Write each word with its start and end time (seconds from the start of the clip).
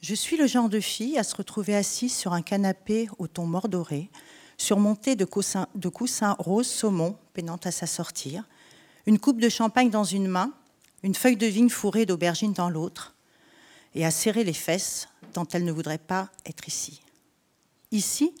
Je 0.00 0.14
suis 0.14 0.36
le 0.36 0.46
genre 0.46 0.68
de 0.68 0.80
fille 0.80 1.18
à 1.18 1.22
se 1.22 1.36
retrouver 1.36 1.76
assise 1.76 2.16
sur 2.16 2.32
un 2.32 2.42
canapé 2.42 3.08
au 3.18 3.26
ton 3.26 3.46
mordoré, 3.46 4.10
surmonté 4.56 5.14
de 5.14 5.24
coussins, 5.24 5.68
de 5.74 5.90
roses 6.38 6.66
saumon 6.66 7.16
peinant 7.32 7.60
à 7.64 7.70
s'assortir, 7.70 8.44
une 9.06 9.18
coupe 9.18 9.40
de 9.40 9.48
champagne 9.48 9.90
dans 9.90 10.04
une 10.04 10.26
main, 10.26 10.52
une 11.02 11.14
feuille 11.14 11.36
de 11.36 11.46
vigne 11.46 11.68
fourrée 11.68 12.06
d'aubergine 12.06 12.52
dans 12.52 12.70
l'autre, 12.70 13.14
et 13.94 14.04
à 14.04 14.10
serrer 14.10 14.44
les 14.44 14.52
fesses 14.52 15.08
tant 15.32 15.46
elle 15.52 15.64
ne 15.64 15.72
voudrait 15.72 15.98
pas 15.98 16.28
être 16.44 16.66
ici. 16.66 17.02
Ici, 17.92 18.34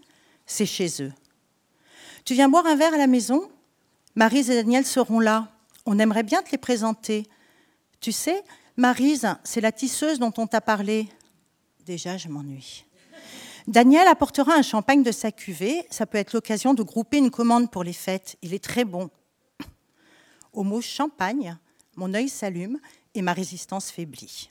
c'est 0.46 0.66
chez 0.66 1.02
eux. 1.02 1.12
Tu 2.24 2.34
viens 2.34 2.48
boire 2.48 2.66
un 2.66 2.76
verre 2.76 2.94
à 2.94 2.98
la 2.98 3.06
maison? 3.06 3.50
Marise 4.14 4.50
et 4.50 4.56
Daniel 4.56 4.84
seront 4.84 5.20
là. 5.20 5.48
On 5.86 5.98
aimerait 5.98 6.22
bien 6.22 6.42
te 6.42 6.50
les 6.50 6.58
présenter. 6.58 7.26
Tu 8.00 8.12
sais, 8.12 8.42
Marise, 8.76 9.28
c'est 9.44 9.60
la 9.60 9.72
tisseuse 9.72 10.18
dont 10.18 10.32
on 10.38 10.46
t'a 10.46 10.60
parlé. 10.60 11.08
Déjà, 11.84 12.16
je 12.16 12.28
m'ennuie. 12.28 12.84
Daniel 13.66 14.08
apportera 14.08 14.54
un 14.54 14.62
champagne 14.62 15.02
de 15.02 15.12
sa 15.12 15.32
cuvée. 15.32 15.86
Ça 15.90 16.06
peut 16.06 16.18
être 16.18 16.32
l'occasion 16.32 16.74
de 16.74 16.82
grouper 16.82 17.18
une 17.18 17.30
commande 17.30 17.70
pour 17.70 17.84
les 17.84 17.92
fêtes. 17.92 18.36
Il 18.42 18.54
est 18.54 18.64
très 18.64 18.84
bon. 18.84 19.10
Au 20.52 20.62
mot 20.62 20.80
champagne, 20.80 21.56
mon 21.96 22.14
œil 22.14 22.28
s'allume 22.28 22.78
et 23.14 23.22
ma 23.22 23.32
résistance 23.32 23.90
faiblit. 23.90 24.50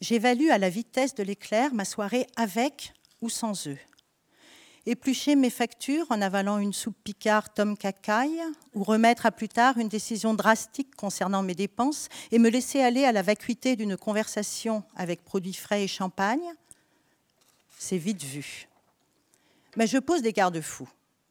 J'évalue 0.00 0.50
à 0.50 0.58
la 0.58 0.70
vitesse 0.70 1.14
de 1.14 1.22
l'éclair 1.22 1.74
ma 1.74 1.84
soirée 1.84 2.26
avec 2.36 2.92
ou 3.20 3.28
sans 3.28 3.66
eux. 3.66 3.78
Éplucher 4.86 5.34
mes 5.34 5.48
factures 5.48 6.06
en 6.10 6.20
avalant 6.20 6.58
une 6.58 6.74
soupe 6.74 6.96
Picard 7.04 7.54
Tom 7.54 7.74
Cacaille 7.74 8.42
ou 8.74 8.84
remettre 8.84 9.24
à 9.24 9.32
plus 9.32 9.48
tard 9.48 9.78
une 9.78 9.88
décision 9.88 10.34
drastique 10.34 10.94
concernant 10.94 11.42
mes 11.42 11.54
dépenses 11.54 12.10
et 12.30 12.38
me 12.38 12.50
laisser 12.50 12.82
aller 12.82 13.04
à 13.06 13.12
la 13.12 13.22
vacuité 13.22 13.76
d'une 13.76 13.96
conversation 13.96 14.82
avec 14.94 15.24
produits 15.24 15.54
frais 15.54 15.84
et 15.84 15.88
champagne, 15.88 16.52
c'est 17.78 17.96
vite 17.96 18.22
vu. 18.22 18.68
Mais 19.76 19.86
je 19.86 19.96
pose 19.96 20.20
des 20.20 20.34
garde-fous. 20.34 20.88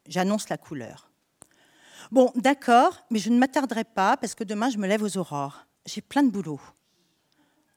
J'annonce 0.08 0.48
la 0.48 0.58
couleur. 0.58 1.10
Bon, 2.10 2.32
d'accord, 2.34 3.04
mais 3.10 3.20
je 3.20 3.30
ne 3.30 3.38
m'attarderai 3.38 3.84
pas 3.84 4.16
parce 4.16 4.34
que 4.34 4.44
demain 4.44 4.68
je 4.68 4.78
me 4.78 4.88
lève 4.88 5.04
aux 5.04 5.16
aurores. 5.16 5.64
J'ai 5.86 6.00
plein 6.00 6.24
de 6.24 6.30
boulot. 6.30 6.60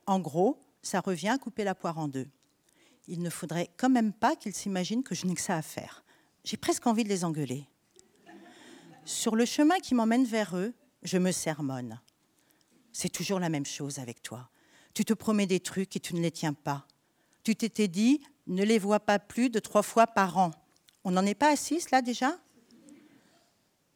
En 0.08 0.20
gros, 0.20 0.60
ça 0.82 1.02
revient 1.02 1.30
à 1.30 1.38
couper 1.38 1.64
la 1.64 1.76
poire 1.76 2.00
en 2.00 2.08
deux. 2.08 2.28
Il 3.08 3.22
ne 3.22 3.30
faudrait 3.30 3.70
quand 3.78 3.90
même 3.90 4.14
pas 4.14 4.36
qu'ils 4.36 4.54
s'imaginent 4.54 5.04
que 5.04 5.16
je 5.16 5.26
n'ai 5.26 5.36
que 5.36 5.42
ça 5.42 5.56
à 5.56 5.62
faire. 5.62 6.04
J'ai 6.44 6.58
presque 6.58 6.86
envie 6.88 7.04
de 7.04 7.10
les 7.10 7.24
engueuler. 7.24 7.66
Sur 9.06 9.36
le 9.36 9.46
chemin 9.46 9.80
qui 9.80 9.96
m'emmène 9.96 10.26
vers 10.26 10.58
eux, 10.58 10.74
je 11.04 11.18
me 11.18 11.32
sermonne. 11.32 12.02
C'est 12.92 13.10
toujours 13.10 13.40
la 13.40 13.50
même 13.50 13.66
chose 13.66 14.00
avec 14.00 14.22
toi. 14.22 14.50
Tu 14.94 15.06
te 15.06 15.14
promets 15.14 15.46
des 15.46 15.60
trucs 15.60 15.96
et 15.96 16.00
tu 16.00 16.16
ne 16.16 16.22
les 16.22 16.32
tiens 16.32 16.54
pas. 16.54 16.86
Tu 17.44 17.56
t'étais 17.56 17.88
dit, 17.88 18.22
ne 18.48 18.64
les 18.64 18.80
vois 18.80 19.00
pas 19.00 19.20
plus 19.20 19.50
de 19.50 19.60
trois 19.60 19.84
fois 19.84 20.08
par 20.08 20.38
an. 20.38 20.52
On 21.04 21.12
n'en 21.12 21.26
est 21.26 21.36
pas 21.36 21.52
assis 21.52 21.82
là 21.92 22.02
déjà? 22.02 22.38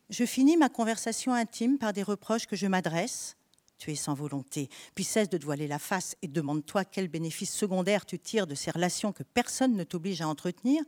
Je 0.10 0.26
finis 0.26 0.58
ma 0.58 0.70
conversation 0.70 1.34
intime 1.34 1.78
par 1.78 1.94
des 1.94 2.04
reproches 2.04 2.46
que 2.46 2.56
je 2.56 2.68
m'adresse. 2.68 3.36
Tu 3.82 3.92
es 3.92 3.96
sans 3.96 4.14
volonté, 4.14 4.70
puis 4.94 5.04
cesse 5.04 5.28
de 5.28 5.44
voiler 5.44 5.68
la 5.68 5.80
face 5.80 6.16
et 6.22 6.28
demande-toi 6.28 6.86
quel 6.86 7.08
bénéfice 7.08 7.52
secondaire 7.52 8.06
tu 8.06 8.20
tires 8.20 8.46
de 8.46 8.54
ces 8.54 8.70
relations 8.70 9.12
que 9.12 9.24
personne 9.24 9.76
ne 9.76 9.84
t'oblige 9.84 10.22
à 10.22 10.28
entretenir, 10.28 10.84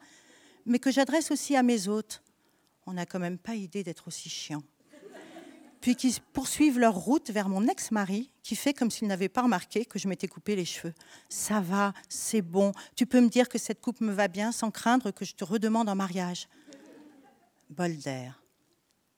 mais 0.67 0.77
que 0.77 0.91
j'adresse 0.91 1.31
aussi 1.31 1.55
à 1.55 1.63
mes 1.63 1.87
hôtes. 1.87 2.21
On 2.85 2.93
n'a 2.93 3.07
quand 3.07 3.17
même 3.17 3.39
pas 3.39 3.55
idée 3.55 3.83
d'être 3.83 4.07
aussi 4.07 4.29
chiant 4.29 4.61
puis 5.81 5.97
qui 5.97 6.17
poursuivent 6.31 6.79
leur 6.79 6.95
route 6.95 7.29
vers 7.29 7.49
mon 7.49 7.67
ex-mari, 7.67 8.31
qui 8.41 8.55
fait 8.55 8.73
comme 8.73 8.89
s'il 8.89 9.09
n'avait 9.09 9.27
pas 9.27 9.41
remarqué 9.41 9.83
que 9.83 9.99
je 9.99 10.07
m'étais 10.07 10.29
coupé 10.29 10.55
les 10.55 10.63
cheveux. 10.63 10.93
Ça 11.27 11.59
va, 11.59 11.91
c'est 12.07 12.41
bon, 12.41 12.71
tu 12.95 13.05
peux 13.05 13.19
me 13.19 13.27
dire 13.27 13.49
que 13.49 13.57
cette 13.57 13.81
coupe 13.81 13.99
me 13.99 14.13
va 14.13 14.29
bien 14.29 14.53
sans 14.53 14.71
craindre 14.71 15.11
que 15.11 15.25
je 15.25 15.35
te 15.35 15.43
redemande 15.43 15.89
en 15.89 15.95
mariage. 15.95 16.47
Bol 17.69 17.97
d'air. 17.97 18.41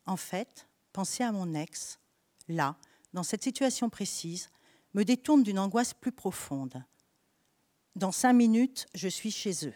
En 0.07 0.17
fait, 0.17 0.67
penser 0.91 1.23
à 1.23 1.31
mon 1.31 1.53
ex, 1.53 1.99
là, 2.47 2.75
dans 3.15 3.23
cette 3.23 3.43
situation 3.45 3.89
précise, 3.89 4.49
me 4.93 5.03
détourne 5.03 5.41
d'une 5.41 5.57
angoisse 5.57 5.93
plus 5.93 6.11
profonde. 6.11 6.83
Dans 7.95 8.11
cinq 8.11 8.33
minutes, 8.33 8.87
je 8.93 9.07
suis 9.07 9.31
chez 9.31 9.65
eux. 9.65 9.73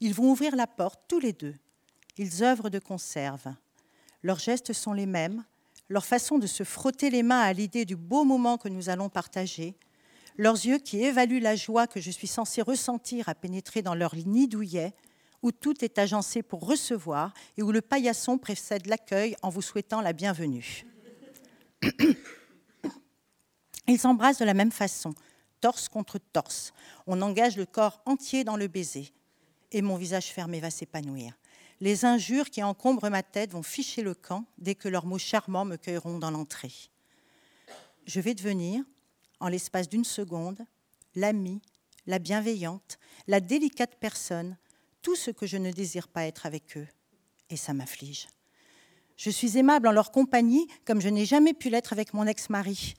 Ils 0.00 0.12
vont 0.12 0.30
ouvrir 0.30 0.54
la 0.54 0.66
porte 0.66 1.00
tous 1.08 1.18
les 1.18 1.32
deux. 1.32 1.54
Ils 2.18 2.44
œuvrent 2.44 2.68
de 2.68 2.78
conserve. 2.78 3.54
Leurs 4.22 4.38
gestes 4.38 4.74
sont 4.74 4.92
les 4.92 5.06
mêmes, 5.06 5.44
leur 5.88 6.04
façon 6.04 6.38
de 6.38 6.46
se 6.46 6.62
frotter 6.62 7.08
les 7.08 7.22
mains 7.22 7.40
à 7.40 7.54
l'idée 7.54 7.86
du 7.86 7.96
beau 7.96 8.24
moment 8.24 8.58
que 8.58 8.68
nous 8.68 8.90
allons 8.90 9.08
partager, 9.08 9.74
leurs 10.36 10.66
yeux 10.66 10.78
qui 10.78 11.02
évaluent 11.02 11.40
la 11.40 11.56
joie 11.56 11.86
que 11.86 12.02
je 12.02 12.10
suis 12.10 12.26
censée 12.26 12.60
ressentir 12.60 13.30
à 13.30 13.34
pénétrer 13.34 13.80
dans 13.80 13.94
leur 13.94 14.14
nid 14.14 14.46
douillet, 14.46 14.92
où 15.40 15.52
tout 15.52 15.82
est 15.82 15.98
agencé 15.98 16.42
pour 16.42 16.66
recevoir 16.66 17.32
et 17.56 17.62
où 17.62 17.72
le 17.72 17.80
paillasson 17.80 18.36
précède 18.36 18.86
l'accueil 18.86 19.36
en 19.40 19.48
vous 19.48 19.62
souhaitant 19.62 20.02
la 20.02 20.12
bienvenue. 20.12 20.84
Ils 23.88 23.98
s'embrassent 23.98 24.38
de 24.38 24.44
la 24.44 24.54
même 24.54 24.72
façon, 24.72 25.14
torse 25.60 25.88
contre 25.88 26.18
torse. 26.18 26.72
On 27.06 27.22
engage 27.22 27.56
le 27.56 27.66
corps 27.66 28.00
entier 28.04 28.44
dans 28.44 28.56
le 28.56 28.66
baiser. 28.66 29.12
Et 29.72 29.82
mon 29.82 29.96
visage 29.96 30.26
fermé 30.26 30.60
va 30.60 30.70
s'épanouir. 30.70 31.34
Les 31.80 32.04
injures 32.04 32.50
qui 32.50 32.62
encombrent 32.62 33.10
ma 33.10 33.22
tête 33.22 33.52
vont 33.52 33.62
ficher 33.62 34.02
le 34.02 34.14
camp 34.14 34.44
dès 34.58 34.74
que 34.74 34.88
leurs 34.88 35.06
mots 35.06 35.18
charmants 35.18 35.64
me 35.64 35.76
cueilleront 35.76 36.18
dans 36.18 36.30
l'entrée. 36.30 36.72
Je 38.06 38.20
vais 38.20 38.34
devenir, 38.34 38.82
en 39.40 39.48
l'espace 39.48 39.88
d'une 39.88 40.04
seconde, 40.04 40.64
l'amie, 41.14 41.60
la 42.06 42.18
bienveillante, 42.18 42.98
la 43.26 43.40
délicate 43.40 43.96
personne, 44.00 44.56
tout 45.02 45.16
ce 45.16 45.30
que 45.30 45.46
je 45.46 45.56
ne 45.56 45.70
désire 45.70 46.08
pas 46.08 46.24
être 46.24 46.46
avec 46.46 46.76
eux. 46.76 46.88
Et 47.50 47.56
ça 47.56 47.74
m'afflige. 47.74 48.28
Je 49.16 49.30
suis 49.30 49.58
aimable 49.58 49.88
en 49.88 49.92
leur 49.92 50.10
compagnie 50.10 50.66
comme 50.84 51.00
je 51.00 51.08
n'ai 51.08 51.24
jamais 51.24 51.54
pu 51.54 51.70
l'être 51.70 51.92
avec 51.92 52.14
mon 52.14 52.26
ex-mari, 52.26 52.94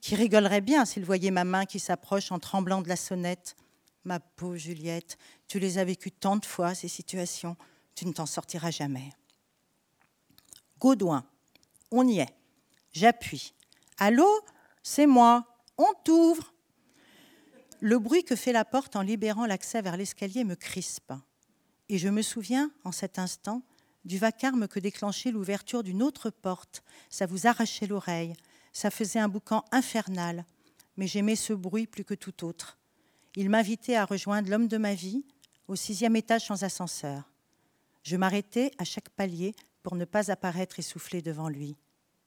qui 0.00 0.14
rigolerait 0.14 0.60
bien 0.60 0.84
s'il 0.84 1.04
voyait 1.04 1.30
ma 1.30 1.44
main 1.44 1.64
qui 1.64 1.80
s'approche 1.80 2.30
en 2.32 2.38
tremblant 2.38 2.82
de 2.82 2.88
la 2.88 2.96
sonnette. 2.96 3.56
Ma 4.04 4.20
pauvre 4.20 4.56
Juliette, 4.56 5.18
tu 5.48 5.58
les 5.58 5.78
as 5.78 5.84
vécues 5.84 6.12
tant 6.12 6.36
de 6.36 6.46
fois, 6.46 6.74
ces 6.74 6.88
situations 6.88 7.56
tu 7.98 8.06
ne 8.06 8.12
t'en 8.12 8.26
sortiras 8.26 8.70
jamais. 8.70 9.10
Gaudouin, 10.78 11.26
on 11.90 12.06
y 12.06 12.20
est. 12.20 12.32
J'appuie. 12.92 13.54
Allô, 13.98 14.28
c'est 14.84 15.08
moi. 15.08 15.44
On 15.76 15.92
t'ouvre. 16.04 16.54
Le 17.80 17.98
bruit 17.98 18.22
que 18.22 18.36
fait 18.36 18.52
la 18.52 18.64
porte 18.64 18.94
en 18.94 19.02
libérant 19.02 19.46
l'accès 19.46 19.82
vers 19.82 19.96
l'escalier 19.96 20.44
me 20.44 20.54
crispe. 20.54 21.12
Et 21.88 21.98
je 21.98 22.08
me 22.08 22.22
souviens, 22.22 22.70
en 22.84 22.92
cet 22.92 23.18
instant, 23.18 23.62
du 24.04 24.18
vacarme 24.18 24.68
que 24.68 24.80
déclenchait 24.80 25.30
l'ouverture 25.30 25.82
d'une 25.82 26.02
autre 26.02 26.30
porte. 26.30 26.82
Ça 27.10 27.26
vous 27.26 27.46
arrachait 27.46 27.86
l'oreille. 27.86 28.34
Ça 28.72 28.90
faisait 28.90 29.18
un 29.18 29.28
boucan 29.28 29.64
infernal. 29.72 30.44
Mais 30.96 31.06
j'aimais 31.06 31.36
ce 31.36 31.52
bruit 31.52 31.86
plus 31.86 32.04
que 32.04 32.14
tout 32.14 32.44
autre. 32.44 32.78
Il 33.36 33.50
m'invitait 33.50 33.96
à 33.96 34.04
rejoindre 34.04 34.50
l'homme 34.50 34.68
de 34.68 34.78
ma 34.78 34.94
vie 34.94 35.24
au 35.68 35.76
sixième 35.76 36.16
étage 36.16 36.46
sans 36.46 36.64
ascenseur. 36.64 37.30
Je 38.02 38.16
m'arrêtais 38.16 38.72
à 38.78 38.84
chaque 38.84 39.10
palier 39.10 39.54
pour 39.82 39.94
ne 39.96 40.04
pas 40.04 40.30
apparaître 40.30 40.78
essoufflé 40.78 41.22
devant 41.22 41.48
lui. 41.48 41.76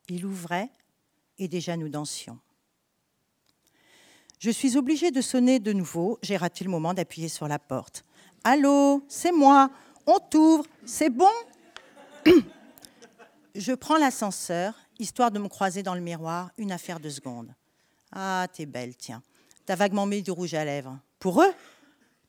Il 0.09 0.25
ouvrait 0.25 0.69
et 1.37 1.47
déjà 1.47 1.75
nous 1.75 1.89
dansions. 1.89 2.39
Je 4.39 4.49
suis 4.49 4.77
obligée 4.77 5.11
de 5.11 5.21
sonner 5.21 5.59
de 5.59 5.73
nouveau. 5.73 6.17
J'ai 6.23 6.37
raté 6.37 6.63
le 6.63 6.71
moment 6.71 6.93
d'appuyer 6.93 7.29
sur 7.29 7.47
la 7.47 7.59
porte? 7.59 8.03
Allô, 8.43 9.03
c'est 9.07 9.31
moi. 9.31 9.69
On 10.07 10.17
t'ouvre. 10.17 10.65
C'est 10.85 11.09
bon? 11.09 11.29
Je 13.55 13.73
prends 13.73 13.97
l'ascenseur, 13.97 14.75
histoire 14.99 15.31
de 15.31 15.39
me 15.39 15.47
croiser 15.47 15.83
dans 15.83 15.95
le 15.95 16.01
miroir, 16.01 16.51
une 16.57 16.71
affaire 16.71 16.99
de 16.99 17.09
seconde. 17.09 17.53
Ah, 18.11 18.47
t'es 18.51 18.65
belle, 18.65 18.95
tiens. 18.95 19.21
T'as 19.65 19.75
vaguement 19.75 20.05
mis 20.05 20.21
du 20.21 20.31
rouge 20.31 20.53
à 20.53 20.65
lèvres. 20.65 20.99
Pour 21.19 21.41
eux 21.41 21.53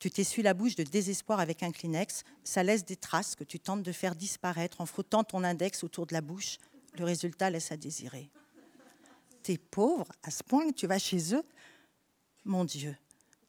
tu 0.03 0.11
t'essuies 0.11 0.43
la 0.43 0.53
bouche 0.53 0.75
de 0.75 0.83
désespoir 0.83 1.39
avec 1.39 1.63
un 1.63 1.71
Kleenex, 1.71 2.25
ça 2.43 2.65
laisse 2.65 2.85
des 2.85 2.97
traces 2.97 3.37
que 3.37 3.45
tu 3.45 3.61
tentes 3.61 3.85
de 3.85 3.93
faire 3.93 4.17
disparaître 4.17 4.81
en 4.81 4.85
frottant 4.87 5.23
ton 5.23 5.45
index 5.45 5.85
autour 5.85 6.09
de 6.09 6.13
la 6.13 6.21
bouche. 6.21 6.59
Le 6.99 7.05
résultat 7.05 7.51
laisse 7.51 7.71
à 7.71 7.77
désirer. 7.77 8.29
T'es 9.45 9.59
pauvre 9.59 10.09
à 10.25 10.33
ce 10.33 10.43
point 10.43 10.69
que 10.69 10.75
tu 10.75 10.89
vas 10.89 10.99
chez 10.99 11.37
eux? 11.37 11.45
Mon 12.45 12.65
Dieu, 12.65 12.97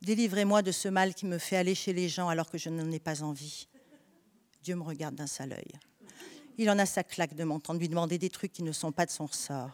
délivrez-moi 0.03 0.61
de 0.61 0.71
ce 0.71 0.89
mal 0.89 1.15
qui 1.15 1.25
me 1.25 1.39
fait 1.39 1.57
aller 1.57 1.73
chez 1.73 1.91
les 1.91 2.07
gens 2.07 2.29
alors 2.29 2.51
que 2.51 2.59
je 2.59 2.69
n'en 2.69 2.91
ai 2.91 2.99
pas 2.99 3.23
envie. 3.23 3.67
Dieu 4.61 4.75
me 4.75 4.83
regarde 4.83 5.15
d'un 5.15 5.25
sale 5.25 5.53
œil. 5.53 5.79
Il 6.57 6.69
en 6.69 6.77
a 6.77 6.85
sa 6.85 7.03
claque 7.03 7.35
de 7.35 7.43
m'entendre 7.43 7.79
lui 7.79 7.89
demander 7.89 8.17
des 8.17 8.29
trucs 8.29 8.53
qui 8.53 8.63
ne 8.63 8.71
sont 8.71 8.91
pas 8.91 9.05
de 9.05 9.11
son 9.11 9.25
ressort. 9.25 9.71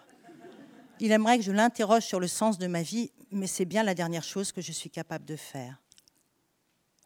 Il 1.00 1.12
aimerait 1.12 1.38
que 1.38 1.44
je 1.44 1.52
l'interroge 1.52 2.06
sur 2.06 2.20
le 2.20 2.28
sens 2.28 2.58
de 2.58 2.68
ma 2.68 2.82
vie, 2.82 3.12
mais 3.32 3.48
c'est 3.48 3.66
bien 3.66 3.84
la 3.84 3.96
dernière 3.96 4.24
chose 4.24 4.52
que 4.52 4.62
je 4.62 4.72
suis 4.72 4.90
capable 4.90 5.26
de 5.26 5.36
faire. 5.36 5.82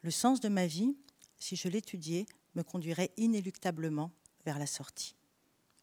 Le 0.02 0.12
sens 0.12 0.40
de 0.40 0.50
ma 0.50 0.68
vie, 0.68 0.96
si 1.40 1.56
je 1.56 1.68
l'étudiais, 1.68 2.26
me 2.56 2.64
conduirait 2.64 3.12
inéluctablement 3.18 4.12
vers 4.46 4.60
la 4.60 4.68
sortie. 4.68 5.16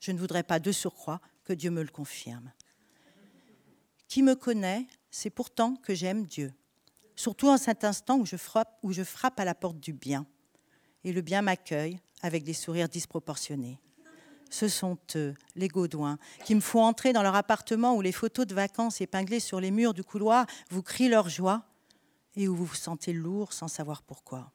Je 0.01 0.13
ne 0.13 0.19
voudrais 0.19 0.43
pas 0.43 0.61
de 0.61 0.73
surcroît 0.73 1.21
que 1.45 1.53
Dieu 1.53 1.71
me 1.71 1.83
le 1.83 1.89
confirme. 1.89 2.53
Qui 4.09 4.23
me 4.23 4.35
connaît, 4.35 4.87
c'est 5.11 5.31
pourtant 5.31 5.77
que 5.77 5.95
j'aime 5.95 6.27
Dieu, 6.27 6.53
surtout 7.17 7.49
en 7.49 7.59
cet 7.59 7.85
instant 7.85 8.19
où 8.19 8.27
je, 8.27 8.37
frappe, 8.37 8.79
où 8.83 8.93
je 8.93 9.05
frappe 9.05 9.39
à 9.39 9.45
la 9.45 9.55
porte 9.55 9.79
du 9.79 9.93
bien. 9.93 10.27
Et 11.05 11.13
le 11.13 11.21
bien 11.21 11.43
m'accueille 11.43 12.01
avec 12.23 12.45
des 12.45 12.53
sourires 12.53 12.89
disproportionnés. 12.89 13.79
Ce 14.51 14.67
sont 14.67 14.99
eux, 15.15 15.35
les 15.55 15.69
Gaudouins, 15.69 16.19
qui 16.45 16.55
me 16.55 16.61
font 16.61 16.83
entrer 16.83 17.13
dans 17.13 17.23
leur 17.23 17.37
appartement 17.37 17.95
où 17.95 18.01
les 18.01 18.13
photos 18.13 18.47
de 18.47 18.55
vacances 18.55 19.01
épinglées 19.01 19.41
sur 19.41 19.61
les 19.61 19.71
murs 19.71 19.95
du 19.95 20.03
couloir 20.03 20.47
vous 20.71 20.83
crient 20.83 21.09
leur 21.09 21.29
joie 21.29 21.63
et 22.37 22.49
où 22.49 22.57
vous 22.57 22.65
vous 22.65 22.75
sentez 22.75 23.13
lourd 23.13 23.53
sans 23.53 23.69
savoir 23.69 24.03
pourquoi. 24.03 24.53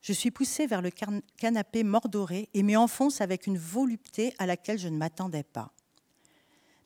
Je 0.00 0.12
suis 0.12 0.30
poussée 0.30 0.66
vers 0.66 0.80
le 0.80 0.90
canapé 1.36 1.84
mordoré 1.84 2.48
et 2.54 2.62
m'y 2.62 2.76
enfonce 2.76 3.20
avec 3.20 3.46
une 3.46 3.58
volupté 3.58 4.32
à 4.38 4.46
laquelle 4.46 4.78
je 4.78 4.88
ne 4.88 4.96
m'attendais 4.96 5.42
pas. 5.42 5.72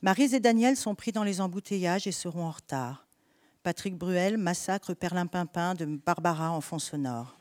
Marise 0.01 0.35
et 0.35 0.41
Daniel 0.41 0.77
sont 0.77 0.97
pris 0.97 1.13
dans 1.13 1.23
les 1.23 1.41
embouteillages 1.41 2.09
et 2.09 2.13
seront 2.13 2.47
en 2.47 2.51
retard. 2.51 3.07
Patrick 3.63 3.97
Bruel 3.97 4.37
massacre 4.37 4.95
Perlimpinpin 4.95 5.75
de 5.75 5.85
Barbara 5.85 6.51
en 6.51 6.61
fond 6.61 6.81
sonore. 6.81 7.37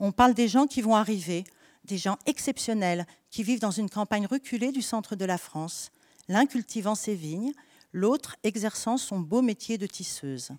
On 0.00 0.12
parle 0.12 0.34
des 0.34 0.48
gens 0.48 0.66
qui 0.66 0.80
vont 0.80 0.96
arriver, 0.96 1.44
des 1.84 1.98
gens 1.98 2.18
exceptionnels 2.26 3.06
qui 3.30 3.42
vivent 3.42 3.60
dans 3.60 3.70
une 3.70 3.90
campagne 3.90 4.26
reculée 4.26 4.72
du 4.72 4.82
centre 4.82 5.14
de 5.14 5.24
la 5.26 5.38
France, 5.38 5.92
l'un 6.28 6.46
cultivant 6.46 6.94
ses 6.94 7.14
vignes, 7.14 7.52
l'autre 7.92 8.36
exerçant 8.42 8.96
son 8.96 9.20
beau 9.20 9.42
métier 9.42 9.76
de 9.78 9.86
tisseuse. 9.86 10.52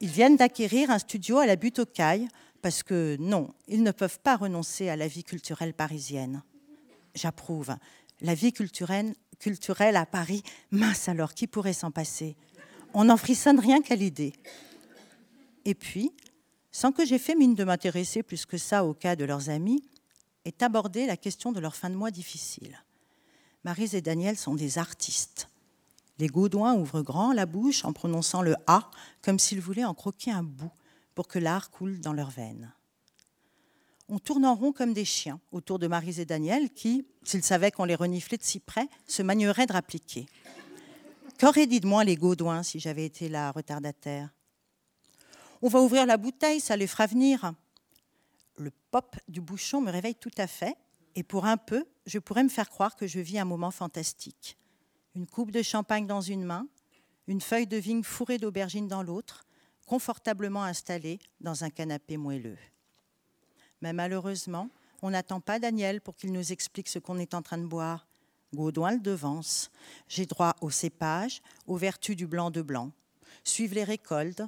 Ils 0.00 0.08
viennent 0.08 0.36
d'acquérir 0.36 0.90
un 0.90 0.98
studio 0.98 1.38
à 1.38 1.46
la 1.46 1.56
butte 1.56 1.78
aux 1.78 1.86
cailles 1.86 2.28
parce 2.60 2.82
que 2.82 3.16
non, 3.20 3.54
ils 3.68 3.82
ne 3.82 3.92
peuvent 3.92 4.18
pas 4.18 4.36
renoncer 4.36 4.88
à 4.88 4.96
la 4.96 5.06
vie 5.06 5.24
culturelle 5.24 5.74
parisienne. 5.74 6.42
J'approuve. 7.14 7.76
La 8.20 8.34
vie 8.34 8.52
culturelle, 8.52 9.96
à 9.96 10.06
Paris, 10.06 10.42
mince 10.70 11.08
alors, 11.08 11.34
qui 11.34 11.46
pourrait 11.46 11.72
s'en 11.72 11.90
passer? 11.90 12.36
On 12.94 13.04
n'en 13.04 13.16
frissonne 13.16 13.58
rien 13.58 13.80
qu'à 13.80 13.94
l'idée. 13.94 14.34
Et 15.64 15.74
puis, 15.74 16.12
sans 16.72 16.92
que 16.92 17.04
j'aie 17.04 17.18
fait 17.18 17.34
mine 17.34 17.54
de 17.54 17.64
m'intéresser 17.64 18.22
plus 18.22 18.46
que 18.46 18.58
ça 18.58 18.84
au 18.84 18.94
cas 18.94 19.16
de 19.16 19.24
leurs 19.24 19.50
amis, 19.50 19.82
est 20.44 20.62
abordée 20.62 21.06
la 21.06 21.16
question 21.16 21.52
de 21.52 21.60
leur 21.60 21.76
fin 21.76 21.90
de 21.90 21.96
mois 21.96 22.10
difficile. 22.10 22.82
Marise 23.64 23.94
et 23.94 24.00
Daniel 24.00 24.36
sont 24.36 24.54
des 24.54 24.78
artistes. 24.78 25.48
Les 26.18 26.28
Gaudouins 26.28 26.74
ouvrent 26.74 27.02
grand 27.02 27.32
la 27.32 27.46
bouche 27.46 27.84
en 27.84 27.92
prononçant 27.92 28.42
le 28.42 28.54
A 28.66 28.90
comme 29.22 29.38
s'ils 29.38 29.60
voulaient 29.60 29.84
en 29.84 29.94
croquer 29.94 30.30
un 30.30 30.42
bout 30.42 30.72
pour 31.14 31.28
que 31.28 31.38
l'art 31.38 31.70
coule 31.70 32.00
dans 32.00 32.12
leurs 32.12 32.30
veines. 32.30 32.72
On 34.08 34.18
tourne 34.18 34.44
en 34.44 34.54
rond 34.54 34.72
comme 34.72 34.92
des 34.92 35.04
chiens 35.04 35.40
autour 35.52 35.78
de 35.78 35.86
Marise 35.86 36.20
et 36.20 36.24
Daniel 36.24 36.70
qui, 36.70 37.06
s'ils 37.22 37.44
savaient 37.44 37.70
qu'on 37.70 37.84
les 37.84 37.94
reniflait 37.94 38.38
de 38.38 38.42
si 38.42 38.58
près, 38.58 38.88
se 39.06 39.22
manieraient 39.22 39.66
de 39.66 39.72
rappliquer. 39.72 40.26
Qu'auraient 41.38 41.66
dit 41.66 41.80
de 41.80 41.86
moi 41.86 42.04
les 42.04 42.16
Gaudouins 42.16 42.62
si 42.62 42.80
j'avais 42.80 43.04
été 43.04 43.28
là, 43.28 43.50
retardataire? 43.52 44.30
On 45.62 45.68
va 45.68 45.80
ouvrir 45.80 46.06
la 46.06 46.16
bouteille, 46.16 46.60
ça 46.60 46.76
les 46.76 46.86
fera 46.86 47.06
venir. 47.06 47.52
Le 48.56 48.70
pop 48.90 49.16
du 49.28 49.40
bouchon 49.40 49.80
me 49.80 49.90
réveille 49.90 50.14
tout 50.14 50.30
à 50.38 50.46
fait, 50.46 50.74
et 51.14 51.22
pour 51.22 51.44
un 51.44 51.56
peu, 51.58 51.84
je 52.06 52.18
pourrais 52.18 52.44
me 52.44 52.48
faire 52.48 52.70
croire 52.70 52.96
que 52.96 53.06
je 53.06 53.20
vis 53.20 53.38
un 53.38 53.44
moment 53.44 53.70
fantastique. 53.70 54.56
Une 55.14 55.26
coupe 55.26 55.50
de 55.50 55.62
champagne 55.62 56.06
dans 56.06 56.22
une 56.22 56.44
main, 56.44 56.66
une 57.26 57.40
feuille 57.40 57.66
de 57.66 57.76
vigne 57.76 58.02
fourrée 58.02 58.38
d'aubergines 58.38 58.88
dans 58.88 59.02
l'autre, 59.02 59.44
confortablement 59.86 60.62
installée 60.62 61.18
dans 61.40 61.64
un 61.64 61.70
canapé 61.70 62.16
moelleux. 62.16 62.58
Mais 63.82 63.92
malheureusement, 63.92 64.70
on 65.02 65.10
n'attend 65.10 65.40
pas 65.40 65.58
Daniel 65.58 66.00
pour 66.00 66.16
qu'il 66.16 66.32
nous 66.32 66.52
explique 66.52 66.88
ce 66.88 66.98
qu'on 66.98 67.18
est 67.18 67.34
en 67.34 67.42
train 67.42 67.58
de 67.58 67.66
boire. 67.66 68.06
Gaudouin 68.54 68.92
le 68.92 69.00
devance. 69.00 69.70
J'ai 70.08 70.26
droit 70.26 70.56
aux 70.60 70.70
cépages, 70.70 71.42
aux 71.66 71.76
vertus 71.76 72.16
du 72.16 72.26
blanc 72.26 72.50
de 72.50 72.62
blanc. 72.62 72.92
Suivent 73.44 73.74
les 73.74 73.84
récoltes, 73.84 74.42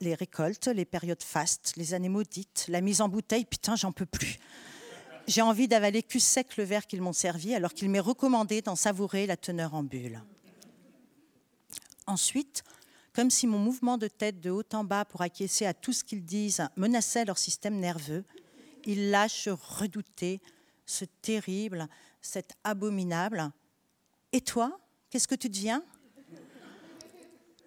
les 0.00 0.14
récoltes, 0.14 0.68
les 0.68 0.84
périodes 0.84 1.22
fastes, 1.22 1.74
les 1.76 1.94
années 1.94 2.08
maudites, 2.08 2.66
la 2.68 2.80
mise 2.80 3.00
en 3.00 3.08
bouteille, 3.08 3.44
putain, 3.44 3.76
j'en 3.76 3.92
peux 3.92 4.06
plus. 4.06 4.38
J'ai 5.26 5.42
envie 5.42 5.68
d'avaler 5.68 6.02
cul 6.02 6.20
sec 6.20 6.56
le 6.56 6.64
verre 6.64 6.86
qu'ils 6.86 7.00
m'ont 7.00 7.14
servi 7.14 7.54
alors 7.54 7.72
qu'il 7.72 7.88
m'est 7.88 8.00
recommandé 8.00 8.60
d'en 8.60 8.76
savourer 8.76 9.26
la 9.26 9.36
teneur 9.36 9.74
en 9.74 9.82
bulle. 9.82 10.22
Ensuite, 12.06 12.62
comme 13.14 13.30
si 13.30 13.46
mon 13.46 13.58
mouvement 13.58 13.96
de 13.96 14.08
tête 14.08 14.40
de 14.40 14.50
haut 14.50 14.64
en 14.72 14.84
bas 14.84 15.04
pour 15.04 15.22
acquiescer 15.22 15.64
à 15.64 15.72
tout 15.72 15.92
ce 15.92 16.04
qu'ils 16.04 16.24
disent 16.24 16.66
menaçait 16.76 17.24
leur 17.24 17.38
système 17.38 17.76
nerveux, 17.76 18.24
il 18.84 19.10
lâche 19.10 19.48
redouter 19.48 20.40
ce 20.84 21.04
terrible, 21.22 21.88
cet 22.20 22.52
abominable. 22.64 23.50
Et 24.32 24.40
toi, 24.40 24.78
qu'est-ce 25.08 25.28
que 25.28 25.34
tu 25.34 25.48
deviens? 25.48 25.82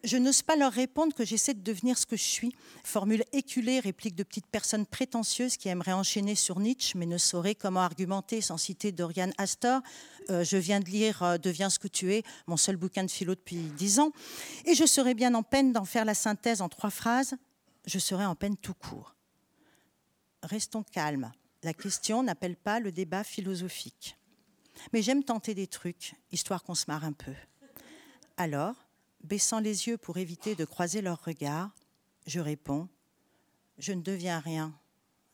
Je 0.03 0.17
n'ose 0.17 0.41
pas 0.41 0.55
leur 0.55 0.71
répondre 0.71 1.13
que 1.13 1.25
j'essaie 1.25 1.53
de 1.53 1.61
devenir 1.61 1.97
ce 1.97 2.05
que 2.05 2.15
je 2.15 2.23
suis. 2.23 2.55
Formule 2.83 3.23
éculée, 3.33 3.79
réplique 3.79 4.15
de 4.15 4.23
petites 4.23 4.47
personnes 4.47 4.85
prétentieuses 4.85 5.57
qui 5.57 5.69
aimeraient 5.69 5.93
enchaîner 5.93 6.35
sur 6.35 6.59
Nietzsche, 6.59 6.97
mais 6.97 7.05
ne 7.05 7.17
sauraient 7.17 7.55
comment 7.55 7.81
argumenter 7.81 8.41
sans 8.41 8.57
citer 8.57 8.91
Dorian 8.91 9.31
Astor. 9.37 9.81
Euh, 10.29 10.43
je 10.43 10.57
viens 10.57 10.79
de 10.79 10.89
lire 10.89 11.23
euh, 11.23 11.37
Deviens 11.37 11.69
ce 11.69 11.79
que 11.79 11.87
tu 11.87 12.13
es, 12.13 12.23
mon 12.47 12.57
seul 12.57 12.77
bouquin 12.77 13.03
de 13.03 13.11
philo 13.11 13.35
depuis 13.35 13.57
dix 13.77 13.99
ans. 13.99 14.11
Et 14.65 14.75
je 14.75 14.85
serais 14.85 15.13
bien 15.13 15.33
en 15.33 15.43
peine 15.43 15.73
d'en 15.73 15.85
faire 15.85 16.05
la 16.05 16.13
synthèse 16.13 16.61
en 16.61 16.69
trois 16.69 16.89
phrases. 16.91 17.35
Je 17.85 17.99
serais 17.99 18.25
en 18.25 18.35
peine 18.35 18.57
tout 18.57 18.73
court 18.73 19.17
restons 20.43 20.83
calmes. 20.83 21.31
La 21.63 21.73
question 21.73 22.23
n'appelle 22.23 22.55
pas 22.55 22.79
le 22.79 22.91
débat 22.91 23.23
philosophique. 23.23 24.17
Mais 24.93 25.01
j'aime 25.01 25.23
tenter 25.23 25.53
des 25.53 25.67
trucs, 25.67 26.13
histoire 26.31 26.63
qu'on 26.63 26.75
se 26.75 26.85
marre 26.87 27.03
un 27.03 27.13
peu. 27.13 27.33
Alors, 28.37 28.86
baissant 29.27 29.59
les 29.59 29.87
yeux 29.87 29.97
pour 29.97 30.17
éviter 30.17 30.55
de 30.55 30.65
croiser 30.65 31.01
leurs 31.01 31.23
regards, 31.23 31.71
je 32.25 32.39
réponds 32.39 32.87
Je 33.77 33.93
ne 33.93 34.01
deviens 34.01 34.39
rien. 34.39 34.73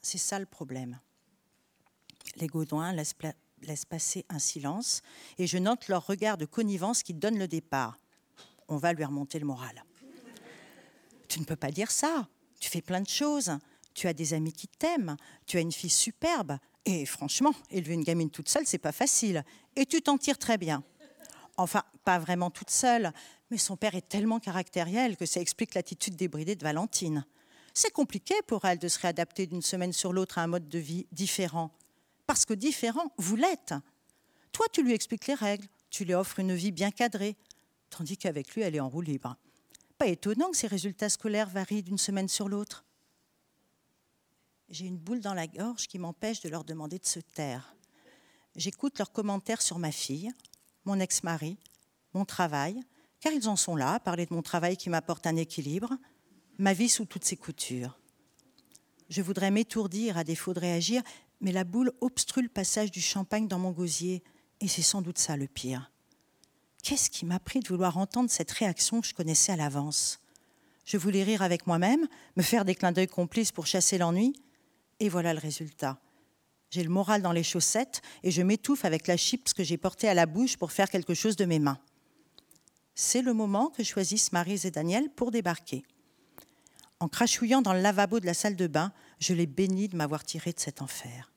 C'est 0.01 0.18
ça 0.18 0.40
le 0.40 0.45
problème. 0.45 1.00
Les 2.36 2.48
Gaudouins 2.48 2.92
laissent, 2.92 3.16
laissent, 3.62 3.86
passer 3.86 4.25
un 4.30 4.40
silence 4.40 5.01
et 5.38 5.48
je 5.48 5.57
note 5.57 5.88
leur 5.88 6.06
regard 6.06 6.38
de 6.38 6.45
connivence 6.45 7.04
qui 7.04 7.13
donne 7.13 7.38
le 7.38 7.48
départ. 7.48 8.00
On 8.68 8.78
va 8.78 8.94
lui 8.94 9.06
remonter 9.06 9.40
le 9.40 9.45
moral. 9.45 9.84
Tu 11.28 11.39
ne 11.39 11.46
peux 11.46 11.56
pas 11.56 11.72
dire 11.72 11.92
ça. 11.92 12.28
Tu 12.60 12.69
fais 12.69 12.81
plein 12.81 13.01
de 13.01 13.07
choses 13.07 13.57
tu 13.94 14.07
as 14.07 14.13
des 14.13 14.34
amis 14.34 14.54
qui 14.54 14.68
t'aiment, 14.68 15.16
tu 15.46 15.57
as 15.57 15.62
une 15.62 15.72
fille 15.72 15.89
superbe, 15.89 16.57
et 16.86 17.06
franchement, 17.06 17.54
élever 17.69 17.94
une 17.94 18.04
gamine 18.04 18.30
toute 18.30 18.50
seule, 18.50 18.66
c'est 18.66 18.78
pas 18.78 18.92
facile. 18.92 19.44
Et 19.75 19.86
tu 19.86 20.01
t'en 20.01 20.18
tires 20.18 20.38
très 20.38 20.57
bien. 20.57 20.84
Enfin, 21.56 21.84
pas 22.03 22.20
vraiment 22.20 22.50
toute 22.50 22.72
seule, 22.72 23.13
mais 23.53 23.60
son 23.60 23.77
père 23.77 23.95
est 23.95 24.10
tellement 24.10 24.39
caractériel 24.39 25.15
que 25.15 25.25
ça 25.25 25.39
explique 25.39 25.74
l'attitude 25.75 26.15
débridée 26.15 26.55
de 26.55 26.63
Valentine. 26.63 27.25
C'est 27.74 27.91
compliqué 27.91 28.36
pour 28.48 28.65
elle 28.65 28.79
de 28.79 28.88
se 28.88 29.00
réadapter 29.00 29.48
d'une 29.48 29.62
semaine 29.62 29.93
sur 29.93 30.12
l'autre 30.12 30.38
à 30.38 30.43
un 30.43 30.48
mode 30.48 30.67
de 30.67 30.79
vie 30.79 31.07
différent. 31.12 31.72
Parce 32.27 32.45
que 32.45 32.53
différent, 32.53 33.13
vous 33.17 33.36
l'êtes. 33.36 33.74
Toi, 34.51 34.65
tu 34.72 34.83
lui 34.83 34.93
expliques 34.93 35.27
les 35.27 35.33
règles, 35.33 35.67
tu 35.89 36.03
lui 36.03 36.13
offres 36.13 36.39
une 36.39 36.53
vie 36.53 36.72
bien 36.72 36.91
cadrée, 36.91 37.36
tandis 37.89 38.17
qu'avec 38.17 38.53
lui, 38.53 38.62
elle 38.62 38.75
est 38.75 38.79
en 38.79 38.89
roue 38.89 39.01
libre. 39.01 39.38
Pas 39.98 40.07
étonnant 40.07 40.51
que 40.51 40.57
ses 40.57 40.67
résultats 40.67 41.10
scolaires 41.10 41.50
varient 41.50 41.83
d'une 41.83 41.98
semaine 41.98 42.27
sur 42.27 42.50
l'autre 42.50 42.83
j'ai 44.74 44.88
une 44.88 44.98
boule 44.98 45.19
dans 45.19 45.36
la 45.36 45.48
gorge 45.48 45.88
qui 45.88 46.00
m'empêche 46.00 46.41
de 46.41 46.50
leur 46.50 46.63
demander 46.63 46.98
de 46.98 47.05
se 47.05 47.19
taire. 47.19 47.75
J'écoute 48.55 48.98
leurs 48.98 49.12
commentaires 49.12 49.62
sur 49.62 49.77
ma 49.77 49.91
fille, 49.91 50.31
mon 50.86 51.00
ex-mari, 51.00 51.57
mon 52.13 52.25
travail, 52.25 52.81
car 53.24 53.32
ils 53.32 53.48
en 53.48 53.56
sont 53.56 53.77
là, 53.77 54.01
parler 54.01 54.25
de 54.25 54.34
mon 54.34 54.42
travail 54.42 54.75
qui 54.75 54.89
m'apporte 54.89 55.25
un 55.27 55.38
équilibre, 55.38 55.94
ma 56.58 56.74
vie 56.74 56.89
sous 56.89 57.06
toutes 57.06 57.24
ses 57.24 57.38
coutures. 57.38 57.98
Je 59.10 59.22
voudrais 59.22 59.50
m'étourdir 59.50 60.18
à 60.18 60.25
défaut 60.25 60.53
de 60.53 60.60
réagir, 60.60 61.01
mais 61.39 61.53
la 61.53 61.63
boule 61.63 61.94
obstrue 62.01 62.42
le 62.42 62.50
passage 62.50 62.92
du 62.92 63.00
champagne 63.00 63.48
dans 63.48 63.60
mon 63.60 63.72
gosier, 63.72 64.24
et 64.60 64.68
c'est 64.68 64.82
sans 64.82 65.01
doute 65.01 65.20
ça 65.20 65.38
le 65.38 65.48
pire. 65.48 65.89
Qu'est-ce 66.84 67.10
qui 67.10 67.25
m'a 67.25 67.39
pris 67.39 67.62
de 67.62 67.70
vouloir 67.70 67.98
entendre 67.98 68.30
cette 68.30 68.51
réaction 68.51 69.00
que 69.00 69.08
je 69.08 69.13
connaissais 69.13 69.53
à 69.53 69.56
l'avance? 69.56 70.20
Je 70.84 70.98
voulais 70.98 71.24
rire 71.24 71.44
avec 71.44 71.65
moi-même, 71.65 72.10
me 72.36 72.44
faire 72.44 72.65
des 72.65 72.75
clins 72.75 72.92
d'œil 72.92 73.08
complices 73.08 73.53
pour 73.53 73.68
chasser 73.68 73.98
l'ennui, 73.98 74.34
et 75.00 75.08
voilà 75.08 75.34
le 75.34 75.39
résultat. 75.39 75.98
J'ai 76.72 76.84
le 76.84 76.89
moral 76.89 77.22
dans 77.22 77.32
les 77.32 77.44
chaussettes 77.44 78.01
et 78.22 78.32
je 78.32 78.42
m'étouffe 78.42 78.84
avec 78.84 79.08
la 79.08 79.15
chips 79.15 79.53
que 79.53 79.63
j'ai 79.63 79.77
portée 79.77 80.10
à 80.10 80.13
la 80.13 80.25
bouche 80.25 80.58
pour 80.58 80.74
faire 80.74 80.89
quelque 80.89 81.13
chose 81.13 81.38
de 81.38 81.46
mes 81.46 81.60
mains. 81.60 81.80
C'est 82.95 83.21
le 83.21 83.33
moment 83.33 83.69
que 83.69 83.83
choisissent 83.83 84.31
Marise 84.31 84.65
et 84.65 84.71
Daniel 84.71 85.09
pour 85.09 85.31
débarquer. 85.31 85.83
En 87.00 87.07
crachouillant 87.07 87.62
dans 87.62 87.73
le 87.73 87.81
lavabo 87.81 88.19
de 88.19 88.25
la 88.25 88.33
salle 88.33 88.55
de 88.55 88.67
bain, 88.67 88.93
je 89.19 89.33
les 89.33 89.47
bénis 89.47 89.89
de 89.89 89.97
m'avoir 89.97 90.23
tiré 90.23 90.53
de 90.53 90.59
cet 90.59 90.81
enfer. 90.81 91.31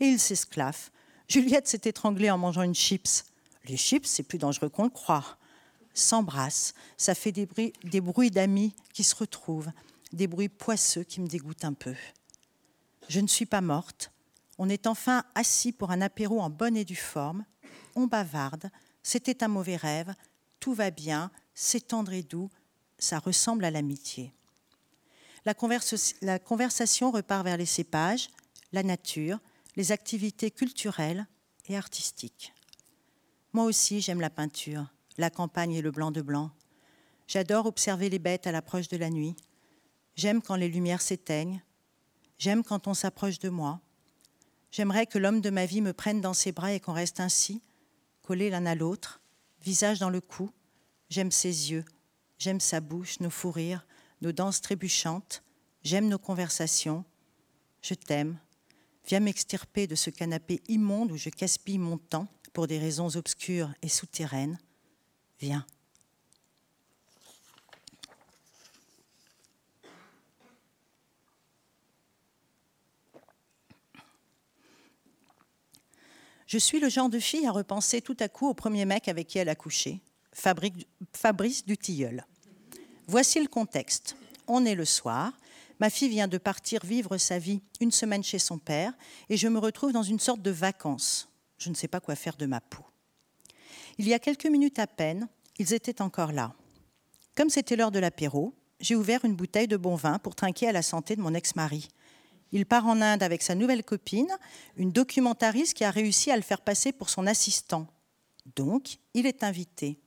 Et 0.00 0.06
ils 0.06 0.20
s'esclaffent. 0.20 0.90
Juliette 1.28 1.68
s'est 1.68 1.82
étranglée 1.84 2.30
en 2.30 2.38
mangeant 2.38 2.62
une 2.62 2.74
chips. 2.74 3.24
Les 3.66 3.76
chips, 3.76 4.06
c'est 4.06 4.22
plus 4.22 4.38
dangereux 4.38 4.68
qu'on 4.68 4.84
le 4.84 4.90
croit. 4.90 5.38
S'embrassent, 5.94 6.74
ça 6.96 7.14
fait 7.14 7.32
des 7.32 7.46
bruits, 7.46 7.72
des 7.84 8.00
bruits 8.00 8.30
d'amis 8.30 8.74
qui 8.92 9.04
se 9.04 9.14
retrouvent, 9.14 9.70
des 10.12 10.26
bruits 10.26 10.48
poisseux 10.48 11.04
qui 11.04 11.20
me 11.20 11.26
dégoûtent 11.26 11.64
un 11.64 11.72
peu. 11.72 11.94
Je 13.08 13.20
ne 13.20 13.26
suis 13.26 13.46
pas 13.46 13.60
morte. 13.60 14.12
On 14.58 14.68
est 14.68 14.86
enfin 14.86 15.24
assis 15.34 15.72
pour 15.72 15.90
un 15.90 16.00
apéro 16.00 16.40
en 16.40 16.50
bonne 16.50 16.76
et 16.76 16.84
due 16.84 16.96
forme. 16.96 17.44
on 17.96 18.06
bavarde, 18.06 18.70
c'était 19.02 19.42
un 19.42 19.48
mauvais 19.48 19.76
rêve, 19.76 20.14
tout 20.60 20.74
va 20.74 20.90
bien, 20.90 21.30
c'est 21.54 21.88
tendre 21.88 22.12
et 22.12 22.22
doux, 22.22 22.50
ça 22.98 23.18
ressemble 23.18 23.64
à 23.64 23.70
l'amitié. 23.70 24.32
La, 25.46 25.54
la, 26.20 26.38
conversation 26.38 27.10
repart 27.10 27.44
vers 27.44 27.56
les 27.56 27.66
cépages, 27.66 28.28
la 28.72 28.82
nature, 28.82 29.38
les 29.76 29.90
activités 29.90 30.50
culturelles 30.50 31.26
et 31.68 31.76
artistiques. 31.76 32.52
Moi 33.54 33.64
aussi, 33.64 34.00
j'aime 34.00 34.20
la 34.20 34.30
peinture, 34.30 34.86
la 35.16 35.30
campagne 35.30 35.72
et 35.72 35.82
le 35.82 35.90
blanc 35.90 36.10
de 36.10 36.20
blanc. 36.20 36.50
J'adore 37.26 37.66
observer 37.66 38.10
les 38.10 38.18
bêtes 38.18 38.46
à 38.46 38.52
l'approche 38.52 38.88
de 38.88 38.96
la 38.96 39.08
nuit. 39.08 39.34
J'aime 40.14 40.42
quand 40.42 40.56
les 40.56 40.68
lumières 40.68 41.00
s'éteignent. 41.00 41.62
J'aime 42.38 42.62
quand 42.62 42.86
on 42.86 42.94
s'approche 42.94 43.38
de 43.38 43.48
moi. 43.48 43.80
J'aimerais 44.72 45.06
que 45.06 45.18
l'homme 45.18 45.40
de 45.40 45.50
ma 45.50 45.66
vie 45.66 45.80
me 45.80 45.92
prenne 45.92 46.20
dans 46.20 46.34
ses 46.34 46.52
bras 46.52 46.72
et 46.72 46.80
qu'on 46.80 46.92
reste 46.92 47.18
ainsi, 47.18 47.62
collés 48.22 48.50
l'un 48.50 48.66
à 48.66 48.74
l'autre, 48.74 49.19
visage 49.62 49.98
dans 49.98 50.10
le 50.10 50.20
cou. 50.20 50.50
J'aime 51.08 51.30
ses 51.30 51.70
yeux, 51.70 51.84
j'aime 52.38 52.60
sa 52.60 52.80
bouche, 52.80 53.20
nos 53.20 53.30
fous 53.30 53.50
rires, 53.50 53.86
nos 54.20 54.32
danses 54.32 54.60
trébuchantes. 54.60 55.42
J'aime 55.82 56.08
nos 56.08 56.18
conversations. 56.18 57.04
Je 57.82 57.94
t'aime. 57.94 58.38
Viens 59.06 59.20
m'extirper 59.20 59.86
de 59.86 59.94
ce 59.94 60.10
canapé 60.10 60.60
immonde 60.68 61.10
où 61.10 61.16
je 61.16 61.30
gaspille 61.30 61.78
mon 61.78 61.98
temps 61.98 62.28
pour 62.52 62.66
des 62.66 62.78
raisons 62.78 63.16
obscures 63.16 63.72
et 63.82 63.88
souterraines. 63.88 64.58
Viens. 65.40 65.64
Je 76.50 76.58
suis 76.58 76.80
le 76.80 76.88
genre 76.88 77.08
de 77.08 77.20
fille 77.20 77.46
à 77.46 77.52
repenser 77.52 78.00
tout 78.00 78.16
à 78.18 78.28
coup 78.28 78.48
au 78.48 78.54
premier 78.54 78.84
mec 78.84 79.06
avec 79.06 79.28
qui 79.28 79.38
elle 79.38 79.48
a 79.48 79.54
couché, 79.54 80.00
Fabrice 80.32 81.64
Dutilleul. 81.64 82.24
Voici 83.06 83.40
le 83.40 83.46
contexte. 83.46 84.16
On 84.48 84.64
est 84.64 84.74
le 84.74 84.84
soir, 84.84 85.32
ma 85.78 85.90
fille 85.90 86.08
vient 86.08 86.26
de 86.26 86.38
partir 86.38 86.84
vivre 86.84 87.18
sa 87.18 87.38
vie 87.38 87.62
une 87.78 87.92
semaine 87.92 88.24
chez 88.24 88.40
son 88.40 88.58
père 88.58 88.92
et 89.28 89.36
je 89.36 89.46
me 89.46 89.60
retrouve 89.60 89.92
dans 89.92 90.02
une 90.02 90.18
sorte 90.18 90.42
de 90.42 90.50
vacances. 90.50 91.28
Je 91.56 91.70
ne 91.70 91.76
sais 91.76 91.86
pas 91.86 92.00
quoi 92.00 92.16
faire 92.16 92.36
de 92.36 92.46
ma 92.46 92.60
peau. 92.60 92.82
Il 93.98 94.08
y 94.08 94.12
a 94.12 94.18
quelques 94.18 94.46
minutes 94.46 94.80
à 94.80 94.88
peine, 94.88 95.28
ils 95.58 95.72
étaient 95.72 96.02
encore 96.02 96.32
là. 96.32 96.52
Comme 97.36 97.50
c'était 97.50 97.76
l'heure 97.76 97.92
de 97.92 98.00
l'apéro, 98.00 98.56
j'ai 98.80 98.96
ouvert 98.96 99.24
une 99.24 99.36
bouteille 99.36 99.68
de 99.68 99.76
bon 99.76 99.94
vin 99.94 100.18
pour 100.18 100.34
trinquer 100.34 100.66
à 100.66 100.72
la 100.72 100.82
santé 100.82 101.14
de 101.14 101.20
mon 101.20 101.32
ex-mari. 101.32 101.86
Il 102.52 102.66
part 102.66 102.86
en 102.86 103.00
Inde 103.00 103.22
avec 103.22 103.42
sa 103.42 103.54
nouvelle 103.54 103.84
copine, 103.84 104.30
une 104.76 104.92
documentariste 104.92 105.74
qui 105.74 105.84
a 105.84 105.90
réussi 105.90 106.30
à 106.30 106.36
le 106.36 106.42
faire 106.42 106.60
passer 106.60 106.92
pour 106.92 107.10
son 107.10 107.26
assistant. 107.26 107.86
Donc, 108.56 108.98
il 109.14 109.26
est 109.26 109.44
invité. 109.44 109.98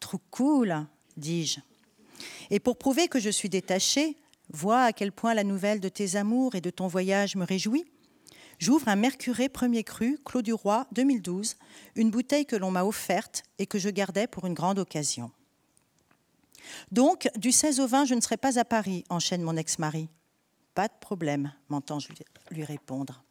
Trop 0.00 0.20
cool, 0.30 0.86
dis-je. 1.16 1.60
Et 2.50 2.60
pour 2.60 2.78
prouver 2.78 3.08
que 3.08 3.18
je 3.18 3.30
suis 3.30 3.48
détachée, 3.48 4.16
vois 4.50 4.84
à 4.84 4.92
quel 4.92 5.12
point 5.12 5.34
la 5.34 5.44
nouvelle 5.44 5.80
de 5.80 5.88
tes 5.88 6.16
amours 6.16 6.54
et 6.54 6.60
de 6.60 6.70
ton 6.70 6.86
voyage 6.86 7.36
me 7.36 7.44
réjouit. 7.44 7.84
J'ouvre 8.58 8.88
un 8.88 8.96
Mercuré 8.96 9.48
premier 9.48 9.84
cru, 9.84 10.18
Clos 10.24 10.42
du 10.42 10.52
Roi 10.52 10.86
2012, 10.92 11.56
une 11.94 12.10
bouteille 12.10 12.46
que 12.46 12.56
l'on 12.56 12.70
m'a 12.70 12.84
offerte 12.84 13.42
et 13.58 13.66
que 13.66 13.78
je 13.78 13.90
gardais 13.90 14.26
pour 14.26 14.46
une 14.46 14.54
grande 14.54 14.78
occasion. 14.78 15.30
Donc, 16.90 17.28
du 17.36 17.52
16 17.52 17.80
au 17.80 17.86
20, 17.86 18.06
je 18.06 18.14
ne 18.14 18.20
serai 18.20 18.36
pas 18.36 18.58
à 18.58 18.64
Paris, 18.64 19.04
enchaîne 19.10 19.42
mon 19.42 19.56
ex-mari. 19.56 20.08
Pas 20.76 20.88
de 20.88 20.94
problème, 21.00 21.54
m'entends-je 21.70 22.08
lui 22.50 22.62
répondre. 22.62 23.24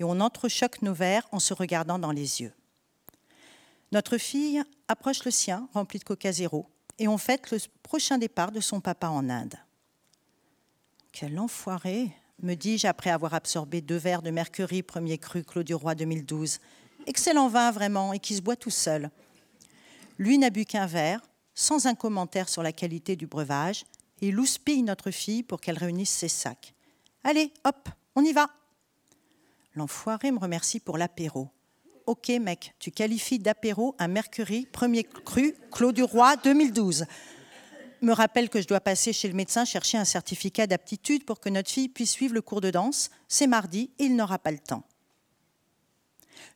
Et 0.00 0.04
on 0.04 0.18
entrechoque 0.18 0.82
nos 0.82 0.92
verres 0.92 1.28
en 1.30 1.38
se 1.38 1.54
regardant 1.54 2.00
dans 2.00 2.10
les 2.10 2.40
yeux. 2.40 2.52
Notre 3.92 4.18
fille 4.18 4.60
approche 4.88 5.24
le 5.24 5.30
sien, 5.30 5.68
rempli 5.72 6.00
de 6.00 6.04
coca 6.04 6.32
zéro, 6.32 6.66
et 6.98 7.06
on 7.06 7.16
fête 7.16 7.52
le 7.52 7.58
prochain 7.84 8.18
départ 8.18 8.50
de 8.50 8.58
son 8.58 8.80
papa 8.80 9.06
en 9.06 9.30
Inde. 9.30 9.54
Quel 11.12 11.38
enfoiré, 11.38 12.10
me 12.42 12.56
dis-je 12.56 12.88
après 12.88 13.10
avoir 13.10 13.34
absorbé 13.34 13.82
deux 13.82 13.96
verres 13.96 14.22
de 14.22 14.32
Mercury 14.32 14.82
premier 14.82 15.16
cru 15.16 15.44
Clos 15.44 15.62
du 15.62 15.74
Roi 15.74 15.94
2012. 15.94 16.58
Excellent 17.06 17.46
vin 17.46 17.70
vraiment, 17.70 18.12
et 18.12 18.18
qui 18.18 18.34
se 18.34 18.42
boit 18.42 18.56
tout 18.56 18.68
seul. 18.68 19.10
Lui 20.18 20.38
n'a 20.38 20.50
bu 20.50 20.64
qu'un 20.64 20.86
verre, 20.86 21.20
sans 21.54 21.86
un 21.86 21.94
commentaire 21.94 22.48
sur 22.48 22.64
la 22.64 22.72
qualité 22.72 23.14
du 23.14 23.28
breuvage, 23.28 23.84
et 24.20 24.28
il 24.30 24.40
houspille 24.40 24.82
notre 24.82 25.12
fille 25.12 25.44
pour 25.44 25.60
qu'elle 25.60 25.78
réunisse 25.78 26.10
ses 26.10 26.26
sacs. 26.26 26.74
Allez, 27.22 27.52
hop, 27.64 27.88
on 28.14 28.24
y 28.24 28.32
va. 28.32 28.48
L'enfoiré 29.74 30.30
me 30.30 30.38
remercie 30.38 30.80
pour 30.80 30.96
l'apéro. 30.96 31.50
Ok, 32.06 32.28
mec, 32.40 32.74
tu 32.78 32.90
qualifies 32.90 33.38
d'apéro 33.38 33.94
un 33.98 34.08
Mercury 34.08 34.66
premier 34.66 35.04
cru 35.04 35.54
Clos 35.70 35.92
du 35.92 36.02
Roi 36.02 36.36
2012. 36.36 37.04
Me 38.00 38.12
rappelle 38.12 38.48
que 38.48 38.62
je 38.62 38.66
dois 38.66 38.80
passer 38.80 39.12
chez 39.12 39.28
le 39.28 39.34
médecin 39.34 39.66
chercher 39.66 39.98
un 39.98 40.06
certificat 40.06 40.66
d'aptitude 40.66 41.26
pour 41.26 41.40
que 41.40 41.50
notre 41.50 41.70
fille 41.70 41.90
puisse 41.90 42.12
suivre 42.12 42.32
le 42.32 42.40
cours 42.40 42.62
de 42.62 42.70
danse. 42.70 43.10
C'est 43.28 43.46
mardi 43.46 43.90
et 43.98 44.04
il 44.04 44.16
n'aura 44.16 44.38
pas 44.38 44.50
le 44.50 44.58
temps. 44.58 44.84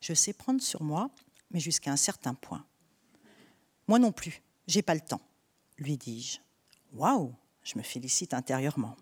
Je 0.01 0.13
sais 0.13 0.33
prendre 0.33 0.61
sur 0.61 0.81
moi, 0.81 1.11
mais 1.51 1.59
jusqu'à 1.59 1.91
un 1.91 1.97
certain 1.97 2.33
point. 2.33 2.65
Moi 3.87 3.99
non 3.99 4.11
plus, 4.11 4.41
j'ai 4.67 4.81
pas 4.81 4.95
le 4.95 5.01
temps, 5.01 5.21
lui 5.77 5.95
dis-je. 5.95 6.39
Waouh, 6.93 7.35
je 7.63 7.77
me 7.77 7.83
félicite 7.83 8.33
intérieurement 8.33 8.97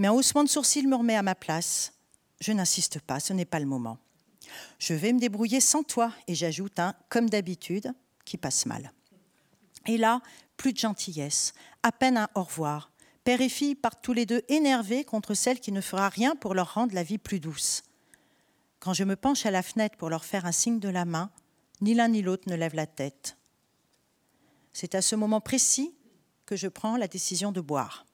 mais 0.00 0.08
un 0.08 0.12
haussement 0.12 0.42
de 0.42 0.48
sourcil 0.48 0.88
me 0.88 0.96
remet 0.96 1.14
à 1.14 1.22
ma 1.22 1.34
place. 1.34 1.92
Je 2.40 2.52
n'insiste 2.52 3.00
pas, 3.00 3.20
ce 3.20 3.34
n'est 3.34 3.44
pas 3.44 3.60
le 3.60 3.66
moment. 3.66 3.98
Je 4.78 4.94
vais 4.94 5.12
me 5.12 5.20
débrouiller 5.20 5.60
sans 5.60 5.82
toi, 5.82 6.10
et 6.26 6.34
j'ajoute 6.34 6.78
un 6.78 6.94
comme 7.10 7.28
d'habitude 7.28 7.92
qui 8.24 8.38
passe 8.38 8.64
mal. 8.64 8.94
Et 9.86 9.98
là, 9.98 10.22
plus 10.56 10.72
de 10.72 10.78
gentillesse, 10.78 11.52
à 11.82 11.92
peine 11.92 12.16
un 12.16 12.30
au 12.34 12.44
revoir. 12.44 12.90
Père 13.24 13.42
et 13.42 13.50
fille 13.50 13.74
partent 13.74 14.02
tous 14.02 14.14
les 14.14 14.24
deux 14.24 14.40
énervés 14.48 15.04
contre 15.04 15.34
celle 15.34 15.60
qui 15.60 15.70
ne 15.70 15.82
fera 15.82 16.08
rien 16.08 16.34
pour 16.34 16.54
leur 16.54 16.72
rendre 16.72 16.94
la 16.94 17.02
vie 17.02 17.18
plus 17.18 17.38
douce. 17.38 17.82
Quand 18.78 18.94
je 18.94 19.04
me 19.04 19.16
penche 19.16 19.44
à 19.44 19.50
la 19.50 19.62
fenêtre 19.62 19.98
pour 19.98 20.08
leur 20.08 20.24
faire 20.24 20.46
un 20.46 20.52
signe 20.52 20.80
de 20.80 20.88
la 20.88 21.04
main, 21.04 21.30
ni 21.82 21.92
l'un 21.92 22.08
ni 22.08 22.22
l'autre 22.22 22.48
ne 22.48 22.56
lève 22.56 22.74
la 22.74 22.86
tête. 22.86 23.36
C'est 24.72 24.94
à 24.94 25.02
ce 25.02 25.14
moment 25.14 25.42
précis 25.42 25.94
que 26.46 26.56
je 26.56 26.68
prends 26.68 26.96
la 26.96 27.06
décision 27.06 27.52
de 27.52 27.60
boire. 27.60 28.06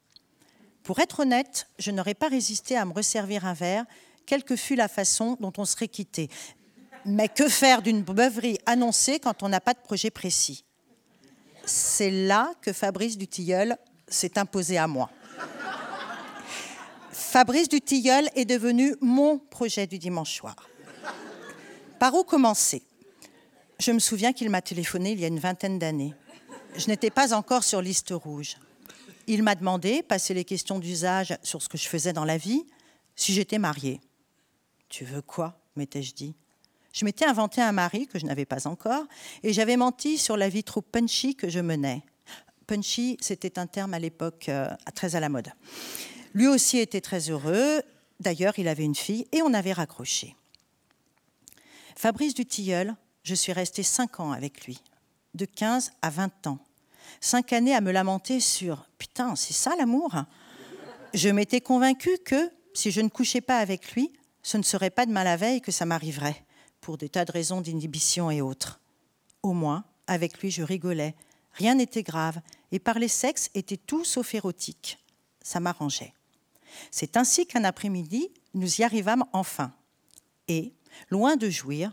Pour 0.86 1.00
être 1.00 1.18
honnête, 1.18 1.66
je 1.80 1.90
n'aurais 1.90 2.14
pas 2.14 2.28
résisté 2.28 2.76
à 2.76 2.84
me 2.84 2.92
resservir 2.92 3.44
un 3.44 3.54
verre, 3.54 3.84
quelle 4.24 4.44
que 4.44 4.54
fût 4.54 4.76
la 4.76 4.86
façon 4.86 5.36
dont 5.40 5.52
on 5.58 5.64
serait 5.64 5.88
quitté. 5.88 6.30
Mais 7.04 7.28
que 7.28 7.48
faire 7.48 7.82
d'une 7.82 8.02
beuverie 8.02 8.60
annoncée 8.66 9.18
quand 9.18 9.42
on 9.42 9.48
n'a 9.48 9.60
pas 9.60 9.74
de 9.74 9.80
projet 9.80 10.10
précis? 10.10 10.64
C'est 11.64 12.12
là 12.12 12.52
que 12.62 12.72
Fabrice 12.72 13.18
Dutilleul 13.18 13.76
s'est 14.06 14.38
imposé 14.38 14.78
à 14.78 14.86
moi. 14.86 15.10
Fabrice 17.10 17.68
Dutilleul 17.68 18.28
est 18.36 18.44
devenu 18.44 18.94
mon 19.00 19.38
projet 19.38 19.88
du 19.88 19.98
dimanche 19.98 20.36
soir. 20.36 20.54
Par 21.98 22.14
où 22.14 22.22
commencer? 22.22 22.84
Je 23.80 23.90
me 23.90 23.98
souviens 23.98 24.32
qu'il 24.32 24.50
m'a 24.50 24.62
téléphoné 24.62 25.10
il 25.10 25.18
y 25.18 25.24
a 25.24 25.28
une 25.28 25.40
vingtaine 25.40 25.80
d'années. 25.80 26.14
Je 26.76 26.86
n'étais 26.86 27.10
pas 27.10 27.34
encore 27.34 27.64
sur 27.64 27.82
liste 27.82 28.12
rouge. 28.12 28.56
Il 29.26 29.42
m'a 29.42 29.54
demandé, 29.54 30.02
passé 30.02 30.34
les 30.34 30.44
questions 30.44 30.78
d'usage 30.78 31.36
sur 31.42 31.62
ce 31.62 31.68
que 31.68 31.78
je 31.78 31.88
faisais 31.88 32.12
dans 32.12 32.24
la 32.24 32.38
vie, 32.38 32.64
si 33.16 33.32
j'étais 33.32 33.58
mariée. 33.58 34.00
Tu 34.88 35.04
veux 35.04 35.22
quoi 35.22 35.58
m'étais-je 35.74 36.14
dit. 36.14 36.34
Je 36.92 37.04
m'étais 37.04 37.26
inventé 37.26 37.60
un 37.60 37.72
mari 37.72 38.06
que 38.06 38.18
je 38.18 38.24
n'avais 38.24 38.46
pas 38.46 38.66
encore, 38.66 39.04
et 39.42 39.52
j'avais 39.52 39.76
menti 39.76 40.16
sur 40.16 40.36
la 40.36 40.48
vie 40.48 40.64
trop 40.64 40.80
punchy 40.80 41.34
que 41.34 41.48
je 41.48 41.60
menais. 41.60 42.02
Punchy, 42.66 43.16
c'était 43.20 43.58
un 43.58 43.66
terme 43.66 43.94
à 43.94 43.98
l'époque 43.98 44.48
euh, 44.48 44.68
très 44.94 45.14
à 45.14 45.20
la 45.20 45.28
mode. 45.28 45.48
Lui 46.34 46.46
aussi 46.46 46.78
était 46.78 47.00
très 47.00 47.30
heureux. 47.30 47.82
D'ailleurs, 48.20 48.58
il 48.58 48.68
avait 48.68 48.84
une 48.84 48.94
fille 48.94 49.26
et 49.32 49.42
on 49.42 49.52
avait 49.52 49.72
raccroché. 49.72 50.34
Fabrice 51.96 52.34
Dutilleul, 52.34 52.94
je 53.22 53.34
suis 53.34 53.52
restée 53.52 53.82
cinq 53.82 54.20
ans 54.20 54.32
avec 54.32 54.66
lui, 54.66 54.78
de 55.34 55.44
15 55.44 55.92
à 56.02 56.10
20 56.10 56.46
ans 56.46 56.58
cinq 57.20 57.52
années 57.52 57.74
à 57.74 57.80
me 57.80 57.92
lamenter 57.92 58.40
sur 58.40 58.86
Putain, 58.98 59.36
c'est 59.36 59.52
ça 59.52 59.74
l'amour 59.76 60.14
Je 61.14 61.28
m'étais 61.28 61.60
convaincue 61.60 62.18
que 62.24 62.50
si 62.74 62.90
je 62.90 63.00
ne 63.00 63.08
couchais 63.08 63.40
pas 63.40 63.58
avec 63.58 63.92
lui, 63.92 64.12
ce 64.42 64.56
ne 64.56 64.62
serait 64.62 64.90
pas 64.90 65.06
de 65.06 65.12
mal 65.12 65.26
à 65.26 65.36
veille 65.36 65.60
que 65.60 65.72
ça 65.72 65.86
m'arriverait, 65.86 66.44
pour 66.80 66.98
des 66.98 67.08
tas 67.08 67.24
de 67.24 67.32
raisons 67.32 67.60
d'inhibition 67.60 68.30
et 68.30 68.40
autres. 68.40 68.80
Au 69.42 69.52
moins, 69.52 69.84
avec 70.06 70.40
lui, 70.40 70.50
je 70.50 70.62
rigolais. 70.62 71.14
Rien 71.52 71.74
n'était 71.74 72.02
grave, 72.02 72.40
et 72.70 72.78
parler 72.78 73.08
sexe 73.08 73.50
était 73.54 73.76
tout 73.76 74.04
sauf 74.04 74.34
érotique. 74.34 74.98
Ça 75.42 75.58
m'arrangeait. 75.58 76.12
C'est 76.90 77.16
ainsi 77.16 77.46
qu'un 77.46 77.64
après-midi, 77.64 78.28
nous 78.54 78.80
y 78.80 78.84
arrivâmes 78.84 79.24
enfin. 79.32 79.72
Et, 80.48 80.74
loin 81.10 81.36
de 81.36 81.48
jouir, 81.48 81.92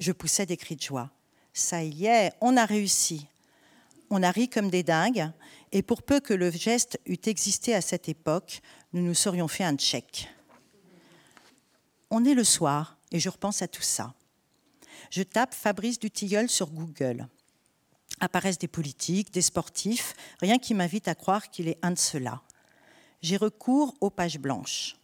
je 0.00 0.12
poussais 0.12 0.46
des 0.46 0.56
cris 0.56 0.76
de 0.76 0.82
joie. 0.82 1.10
Ça 1.52 1.84
y 1.84 2.06
est, 2.06 2.32
on 2.40 2.56
a 2.56 2.64
réussi 2.64 3.28
on 4.14 4.22
a 4.22 4.30
ri 4.30 4.48
comme 4.48 4.70
des 4.70 4.84
dingues, 4.84 5.28
et 5.72 5.82
pour 5.82 6.04
peu 6.04 6.20
que 6.20 6.32
le 6.32 6.48
geste 6.48 7.00
eût 7.04 7.18
existé 7.26 7.74
à 7.74 7.80
cette 7.80 8.08
époque, 8.08 8.62
nous 8.92 9.02
nous 9.02 9.12
serions 9.14 9.48
fait 9.48 9.64
un 9.64 9.74
tchèque. 9.76 10.28
On 12.10 12.24
est 12.24 12.34
le 12.34 12.44
soir, 12.44 12.96
et 13.10 13.18
je 13.18 13.28
repense 13.28 13.60
à 13.60 13.66
tout 13.66 13.82
ça. 13.82 14.14
Je 15.10 15.24
tape 15.24 15.52
Fabrice 15.52 15.98
Dutilleul 15.98 16.48
sur 16.48 16.70
Google. 16.70 17.26
Apparaissent 18.20 18.58
des 18.58 18.68
politiques, 18.68 19.32
des 19.32 19.42
sportifs, 19.42 20.14
rien 20.40 20.58
qui 20.58 20.74
m'invite 20.74 21.08
à 21.08 21.16
croire 21.16 21.50
qu'il 21.50 21.66
est 21.66 21.78
un 21.82 21.90
de 21.90 21.98
ceux-là. 21.98 22.40
J'ai 23.20 23.36
recours 23.36 23.96
aux 24.00 24.10
pages 24.10 24.38
blanches. 24.38 24.96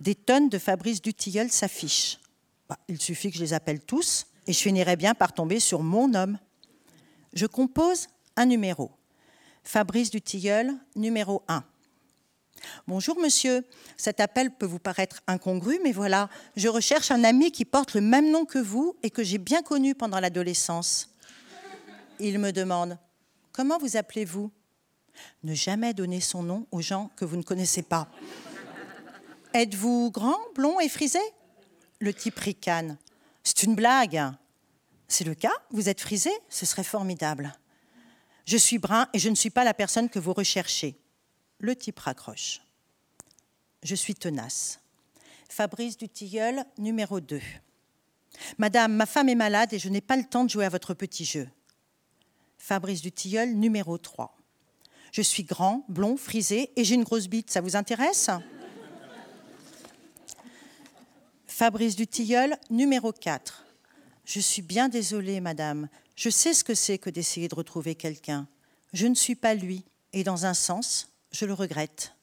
Des 0.00 0.16
tonnes 0.16 0.48
de 0.48 0.58
Fabrice 0.58 1.00
Dutilleul 1.00 1.52
s'affichent. 1.52 2.18
Bah, 2.68 2.78
il 2.88 3.00
suffit 3.00 3.30
que 3.30 3.36
je 3.36 3.44
les 3.44 3.52
appelle 3.52 3.80
tous 3.80 4.26
et 4.48 4.52
je 4.52 4.58
finirai 4.58 4.96
bien 4.96 5.14
par 5.14 5.32
tomber 5.32 5.60
sur 5.60 5.84
mon 5.84 6.12
homme. 6.14 6.40
Je 7.34 7.46
compose 7.46 8.08
un 8.36 8.46
numéro. 8.46 8.90
Fabrice 9.64 10.10
Dutilleul, 10.10 10.74
numéro 10.94 11.42
1. 11.48 11.64
Bonjour 12.86 13.18
monsieur, 13.18 13.64
cet 13.96 14.20
appel 14.20 14.50
peut 14.50 14.66
vous 14.66 14.78
paraître 14.78 15.22
incongru, 15.26 15.78
mais 15.82 15.92
voilà, 15.92 16.30
je 16.56 16.68
recherche 16.68 17.10
un 17.10 17.24
ami 17.24 17.52
qui 17.52 17.64
porte 17.64 17.94
le 17.94 18.00
même 18.00 18.30
nom 18.30 18.44
que 18.44 18.58
vous 18.58 18.96
et 19.02 19.10
que 19.10 19.22
j'ai 19.22 19.38
bien 19.38 19.62
connu 19.62 19.94
pendant 19.94 20.20
l'adolescence. 20.20 21.10
Il 22.18 22.38
me 22.38 22.52
demande, 22.52 22.98
comment 23.52 23.78
vous 23.78 23.96
appelez-vous? 23.96 24.50
Ne 25.42 25.54
jamais 25.54 25.94
donner 25.94 26.20
son 26.20 26.42
nom 26.42 26.66
aux 26.70 26.80
gens 26.80 27.10
que 27.16 27.24
vous 27.24 27.36
ne 27.36 27.42
connaissez 27.42 27.82
pas. 27.82 28.08
Êtes-vous 29.54 30.10
grand, 30.10 30.38
blond 30.54 30.80
et 30.80 30.88
frisé? 30.88 31.20
Le 31.98 32.12
type 32.12 32.38
ricane. 32.38 32.98
C'est 33.42 33.62
une 33.62 33.74
blague. 33.74 34.22
C'est 35.08 35.24
le 35.24 35.34
cas? 35.34 35.52
Vous 35.70 35.88
êtes 35.88 36.00
frisé? 36.00 36.30
Ce 36.48 36.66
serait 36.66 36.84
formidable. 36.84 37.52
Je 38.46 38.56
suis 38.56 38.78
brun 38.78 39.08
et 39.12 39.18
je 39.18 39.28
ne 39.28 39.34
suis 39.34 39.50
pas 39.50 39.64
la 39.64 39.74
personne 39.74 40.08
que 40.08 40.20
vous 40.20 40.32
recherchez. 40.32 40.96
Le 41.58 41.74
type 41.74 41.98
raccroche. 41.98 42.60
Je 43.82 43.94
suis 43.94 44.14
tenace. 44.14 44.80
Fabrice 45.48 45.96
Dutilleul, 45.96 46.64
numéro 46.78 47.20
2. 47.20 47.40
Madame, 48.58 48.94
ma 48.94 49.06
femme 49.06 49.28
est 49.28 49.34
malade 49.34 49.72
et 49.72 49.78
je 49.78 49.88
n'ai 49.88 50.00
pas 50.00 50.16
le 50.16 50.24
temps 50.24 50.44
de 50.44 50.50
jouer 50.50 50.64
à 50.64 50.68
votre 50.68 50.94
petit 50.94 51.24
jeu. 51.24 51.48
Fabrice 52.58 53.02
Dutilleul, 53.02 53.52
numéro 53.54 53.98
3. 53.98 54.36
Je 55.10 55.22
suis 55.22 55.44
grand, 55.44 55.84
blond, 55.88 56.16
frisé 56.16 56.70
et 56.76 56.84
j'ai 56.84 56.94
une 56.94 57.04
grosse 57.04 57.26
bite. 57.26 57.50
Ça 57.50 57.60
vous 57.60 57.74
intéresse? 57.74 58.30
Fabrice 61.46 61.96
Dutilleul, 61.96 62.56
numéro 62.70 63.12
4. 63.12 63.64
Je 64.24 64.40
suis 64.40 64.62
bien 64.62 64.88
désolée, 64.88 65.40
madame. 65.40 65.88
Je 66.16 66.30
sais 66.30 66.54
ce 66.54 66.64
que 66.64 66.74
c'est 66.74 66.98
que 66.98 67.10
d'essayer 67.10 67.46
de 67.46 67.54
retrouver 67.54 67.94
quelqu'un. 67.94 68.48
Je 68.94 69.06
ne 69.06 69.14
suis 69.14 69.34
pas 69.34 69.54
lui, 69.54 69.84
et 70.14 70.24
dans 70.24 70.46
un 70.46 70.54
sens, 70.54 71.12
je 71.30 71.44
le 71.44 71.52
regrette. 71.52 72.14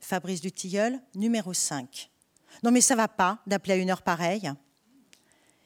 Fabrice 0.00 0.40
Dutilleul, 0.40 0.98
numéro 1.14 1.52
5. 1.52 2.10
Non 2.62 2.70
mais 2.70 2.80
ça 2.80 2.96
va 2.96 3.08
pas 3.08 3.40
d'appeler 3.46 3.74
à 3.74 3.76
une 3.76 3.90
heure 3.90 4.02
pareille. 4.02 4.50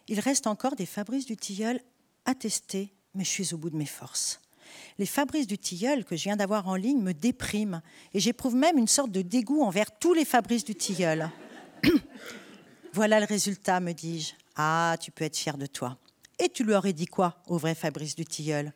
Il 0.09 0.21
reste 0.21 0.47
encore 0.47 0.75
des 0.75 0.87
Fabrice 0.87 1.27
Dutilleul 1.27 1.81
à 2.25 2.35
tester, 2.35 2.93
mais 3.15 3.25
je 3.25 3.31
suis 3.31 3.55
au 3.55 3.59
bout 3.59 3.71
de 3.71 3.77
mes 3.77 3.87
forces. 3.87 4.41
Les 4.99 5.07
Fabrice 5.07 5.47
Dutilleul 5.47 6.05
que 6.05 6.17
je 6.17 6.25
viens 6.25 6.37
d'avoir 6.37 6.67
en 6.67 6.75
ligne 6.75 7.01
me 7.01 7.15
dépriment 7.15 7.83
et 8.15 8.21
j'éprouve 8.21 8.57
même 8.57 8.79
une 8.79 8.89
sorte 8.89 9.13
de 9.13 9.23
dégoût 9.23 9.63
envers 9.63 9.97
tous 9.99 10.15
les 10.15 10.25
Fabrice 10.25 10.65
Dutilleul. 10.65 11.31
voilà 12.93 13.21
le 13.21 13.27
résultat, 13.27 13.79
me 13.81 13.93
dis-je. 13.93 14.33
Ah, 14.57 14.97
tu 15.01 15.13
peux 15.13 15.25
être 15.25 15.37
fier 15.37 15.57
de 15.57 15.67
toi. 15.67 15.99
Et 16.39 16.49
tu 16.49 16.65
lui 16.65 16.75
aurais 16.75 16.93
dit 16.93 17.07
quoi 17.07 17.43
au 17.47 17.59
vrai 17.59 17.75
Fabrice 17.75 18.15
Dutilleul 18.15 18.73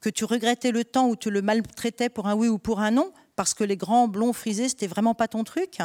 Que 0.00 0.08
tu 0.08 0.24
regrettais 0.24 0.72
le 0.72 0.84
temps 0.84 1.08
où 1.08 1.16
tu 1.16 1.30
le 1.30 1.42
maltraitais 1.42 2.08
pour 2.08 2.26
un 2.26 2.34
oui 2.34 2.48
ou 2.48 2.58
pour 2.58 2.80
un 2.80 2.90
non 2.90 3.12
parce 3.36 3.54
que 3.54 3.64
les 3.64 3.76
grands 3.76 4.08
blonds 4.08 4.32
frisés, 4.32 4.68
c'était 4.68 4.86
vraiment 4.86 5.14
pas 5.14 5.28
ton 5.28 5.44
truc, 5.44 5.78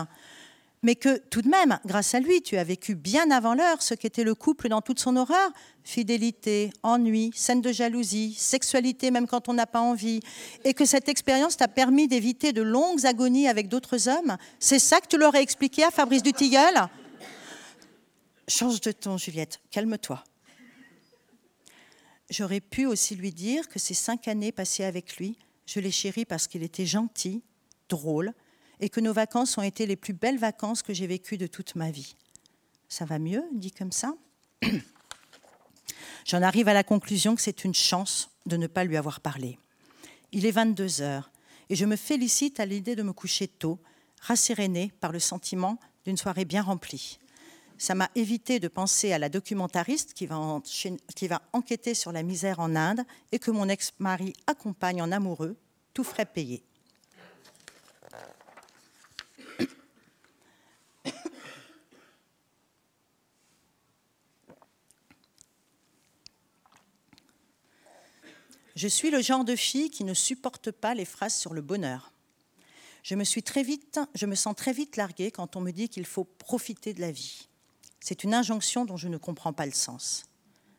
mais 0.82 0.96
que 0.96 1.18
tout 1.18 1.42
de 1.42 1.50
même, 1.50 1.78
grâce 1.86 2.16
à 2.16 2.20
lui, 2.20 2.42
tu 2.42 2.58
as 2.58 2.64
vécu 2.64 2.96
bien 2.96 3.32
avant 3.32 3.54
l'heure 3.54 3.82
ce 3.82 3.94
qu'était 3.94 4.24
le 4.24 4.34
couple 4.34 4.70
dans 4.70 4.82
toute 4.82 5.00
son 5.00 5.18
horreur. 5.18 5.52
Fidélité, 5.84 6.72
ennui, 6.84 7.32
scène 7.36 7.62
de 7.62 7.72
jalousie, 7.72 8.34
sexualité 8.34 9.12
même 9.12 9.28
quand 9.28 9.50
on 9.50 9.54
n'a 9.54 9.66
pas 9.66 9.82
envie. 9.82 10.22
Et 10.63 10.74
que 10.74 10.86
cette 10.86 11.10
expérience 11.10 11.58
t'a 11.58 11.68
permis 11.68 12.08
d'éviter 12.08 12.54
de 12.54 12.62
longues 12.62 13.06
agonies 13.06 13.50
avec 13.50 13.68
d'autres 13.68 14.08
hommes. 14.08 14.38
C'est 14.60 14.80
ça 14.80 15.02
que 15.02 15.08
tu 15.08 15.18
leur 15.18 15.36
as 15.36 15.42
expliqué 15.42 15.84
à 15.84 15.92
Fabrice 15.92 16.24
Dutilleul 16.24 16.88
Change 18.48 18.80
de 18.82 18.92
ton, 18.92 19.18
Juliette, 19.18 19.60
calme-toi. 19.70 20.24
J'aurais 22.30 22.62
pu 22.62 22.86
aussi 22.86 23.15
lui 23.15 23.32
dire 23.32 23.68
que 23.68 23.80
ces 23.80 23.94
cinq 23.94 24.28
années 24.28 24.52
passées 24.52 24.84
avec 24.84 25.18
lui 25.18 25.38
je 25.70 25.80
l'ai 25.80 25.92
chéri 25.92 26.26
parce 26.26 26.48
qu'il 26.48 26.63
était 26.63 26.88
gentil, 26.88 27.44
drôle, 27.89 28.34
et 28.80 28.89
que 28.89 29.00
nos 29.00 29.13
vacances 29.13 29.56
ont 29.60 29.62
été 29.62 29.86
les 29.86 29.96
plus 29.96 30.13
belles 30.13 30.39
vacances 30.39 30.82
que 30.82 30.96
j'ai 30.96 31.06
vécues 31.06 31.38
de 31.38 31.46
toute 31.46 31.76
ma 31.76 31.92
vie. 31.92 32.15
Ça 32.88 33.06
va 33.06 33.20
mieux, 33.20 33.44
dit 33.54 33.72
comme 33.72 33.92
ça 33.92 34.15
J'en 36.26 36.42
arrive 36.42 36.68
à 36.68 36.74
la 36.74 36.84
conclusion 36.84 37.36
que 37.36 37.42
c'est 37.44 37.63
une 37.63 37.76
chance 37.76 38.32
de 38.48 38.58
ne 38.58 38.65
pas 38.65 38.84
lui 38.84 38.98
avoir 38.98 39.20
parlé. 39.20 39.60
Il 40.32 40.48
est 40.48 40.52
22 40.52 41.02
heures 41.02 41.30
et 41.70 41.76
je 41.76 41.86
me 41.86 41.96
félicite 41.96 42.60
à 42.60 42.65
l'idée 42.65 42.96
de 42.96 43.04
me 43.04 43.13
coucher 43.13 43.48
tôt, 43.48 43.80
rassérénée 44.22 44.92
par 45.02 45.12
le 45.12 45.20
sentiment 45.20 45.80
d'une 46.04 46.18
soirée 46.18 46.46
bien 46.46 46.63
remplie. 46.63 47.20
Ça 47.80 47.96
m'a 47.96 48.12
évité 48.13 48.60
de 48.60 48.68
penser 48.68 49.13
à 49.13 49.18
la 49.20 49.30
documentariste 49.30 50.13
qui 50.13 50.26
va, 50.26 50.62
qui 51.15 51.28
va 51.30 51.42
enquêter 51.54 51.94
sur 51.94 52.12
la 52.12 52.24
misère 52.24 52.60
en 52.60 52.76
Inde 52.76 53.06
et 53.32 53.39
que 53.39 53.52
mon 53.52 53.70
ex-mari 53.70 54.34
accompagne 54.48 55.02
en 55.02 55.13
amoureux, 55.13 55.56
tout 55.94 56.04
frais 56.04 56.26
payé. 56.26 56.62
Je 68.76 68.88
suis 68.88 69.10
le 69.10 69.22
genre 69.22 69.46
de 69.46 69.56
fille 69.56 69.89
qui 69.89 70.04
ne 70.04 70.13
supporte 70.13 70.72
pas 70.72 70.94
les 70.94 71.06
phrases 71.06 71.36
sur 71.36 71.54
le 71.54 71.62
bonheur. 71.62 72.12
Je 73.04 73.15
me, 73.15 73.24
suis 73.24 73.44
très 73.44 73.63
vite, 73.63 74.02
je 74.15 74.26
me 74.26 74.36
sens 74.36 74.56
très 74.56 74.74
vite 74.74 74.98
larguée 74.98 75.32
quand 75.32 75.56
on 75.56 75.62
me 75.62 75.72
dit 75.72 75.88
qu'il 75.88 76.06
faut 76.06 76.26
profiter 76.26 76.94
de 76.94 77.02
la 77.02 77.12
vie. 77.12 77.49
C'est 78.00 78.24
une 78.24 78.34
injonction 78.34 78.86
dont 78.86 78.98
je 78.98 79.08
ne 79.08 79.18
comprends 79.18 79.54
pas 79.54 79.66
le 79.66 79.72
sens. 79.72 80.26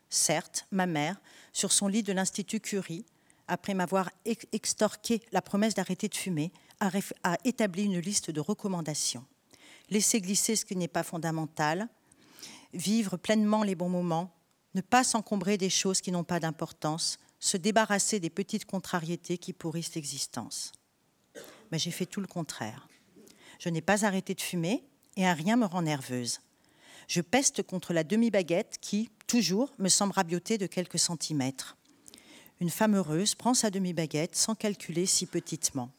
Certes, 0.09 0.67
ma 0.71 0.85
mère, 0.85 1.21
sur 1.53 1.71
son 1.71 1.87
lit 1.87 2.03
de 2.03 2.13
l'Institut 2.13 2.59
Curie, 2.59 3.05
après 3.47 3.73
m'avoir 3.73 4.09
extorqué 4.25 5.21
la 5.31 5.41
promesse 5.41 5.73
d'arrêter 5.73 6.07
de 6.07 6.15
fumer, 6.15 6.51
a, 6.79 7.37
établi 7.43 7.83
une 7.83 7.99
liste 7.99 8.31
de 8.31 8.39
recommandations. 8.39 9.25
Laisser 9.89 10.21
glisser 10.21 10.55
ce 10.55 10.65
qui 10.65 10.75
n'est 10.75 10.87
pas 10.87 11.03
fondamental, 11.03 11.87
vivre 12.73 13.17
pleinement 13.17 13.63
les 13.63 13.75
bons 13.75 13.89
moments, 13.89 14.33
ne 14.73 14.81
pas 14.81 15.03
s'encombrer 15.03 15.57
des 15.57 15.69
choses 15.69 16.01
qui 16.01 16.11
n'ont 16.11 16.23
pas 16.23 16.39
d'importance, 16.39 17.19
se 17.39 17.57
débarrasser 17.57 18.19
des 18.19 18.29
petites 18.29 18.65
contrariétés 18.65 19.37
qui 19.37 19.53
pourrissent 19.53 19.95
l'existence. 19.95 20.71
Mais 21.71 21.79
j'ai 21.79 21.91
fait 21.91 22.05
tout 22.05 22.21
le 22.21 22.27
contraire. 22.27 22.87
Je 23.59 23.69
n'ai 23.69 23.81
pas 23.81 24.05
arrêté 24.05 24.33
de 24.33 24.41
fumer 24.41 24.83
et 25.17 25.27
un 25.27 25.33
rien 25.33 25.57
me 25.57 25.65
rend 25.65 25.81
nerveuse 25.81 26.39
je 27.11 27.19
peste 27.19 27.61
contre 27.61 27.91
la 27.91 28.05
demi-baguette 28.05 28.77
qui, 28.79 29.09
toujours, 29.27 29.73
me 29.79 29.89
semble 29.89 30.13
rabioter 30.13 30.57
de 30.57 30.65
quelques 30.65 30.97
centimètres. 30.97 31.75
Une 32.61 32.69
femme 32.69 32.95
heureuse 32.95 33.35
prend 33.35 33.53
sa 33.53 33.69
demi-baguette 33.69 34.33
sans 34.33 34.55
calculer 34.55 35.05
si 35.05 35.25
petitement. 35.25 35.91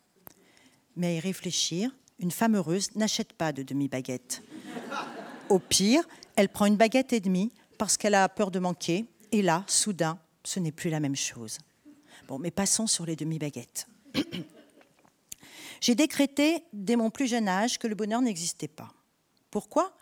Mais 0.96 1.08
à 1.08 1.12
y 1.12 1.20
réfléchir, 1.20 1.94
une 2.18 2.30
femme 2.30 2.56
heureuse 2.56 2.96
n'achète 2.96 3.34
pas 3.34 3.52
de 3.52 3.62
demi-baguette. 3.62 4.42
Au 5.50 5.58
pire, 5.58 6.02
elle 6.34 6.48
prend 6.48 6.64
une 6.64 6.78
baguette 6.78 7.12
et 7.12 7.20
demie 7.20 7.52
parce 7.76 7.98
qu'elle 7.98 8.14
a 8.14 8.26
peur 8.30 8.50
de 8.50 8.58
manquer, 8.58 9.04
et 9.32 9.42
là, 9.42 9.64
soudain, 9.66 10.18
ce 10.44 10.60
n'est 10.60 10.72
plus 10.72 10.88
la 10.88 11.00
même 11.00 11.16
chose. 11.16 11.58
Bon, 12.26 12.38
mais 12.38 12.50
passons 12.50 12.86
sur 12.86 13.04
les 13.04 13.16
demi-baguettes. 13.16 13.86
J'ai 15.82 15.94
décrété 15.94 16.64
dès 16.72 16.96
mon 16.96 17.10
plus 17.10 17.26
jeune 17.26 17.48
âge 17.48 17.78
que 17.78 17.86
le 17.86 17.94
bonheur 17.94 18.22
n'existait 18.22 18.66
pas. 18.66 18.94
Pourquoi? 19.50 19.94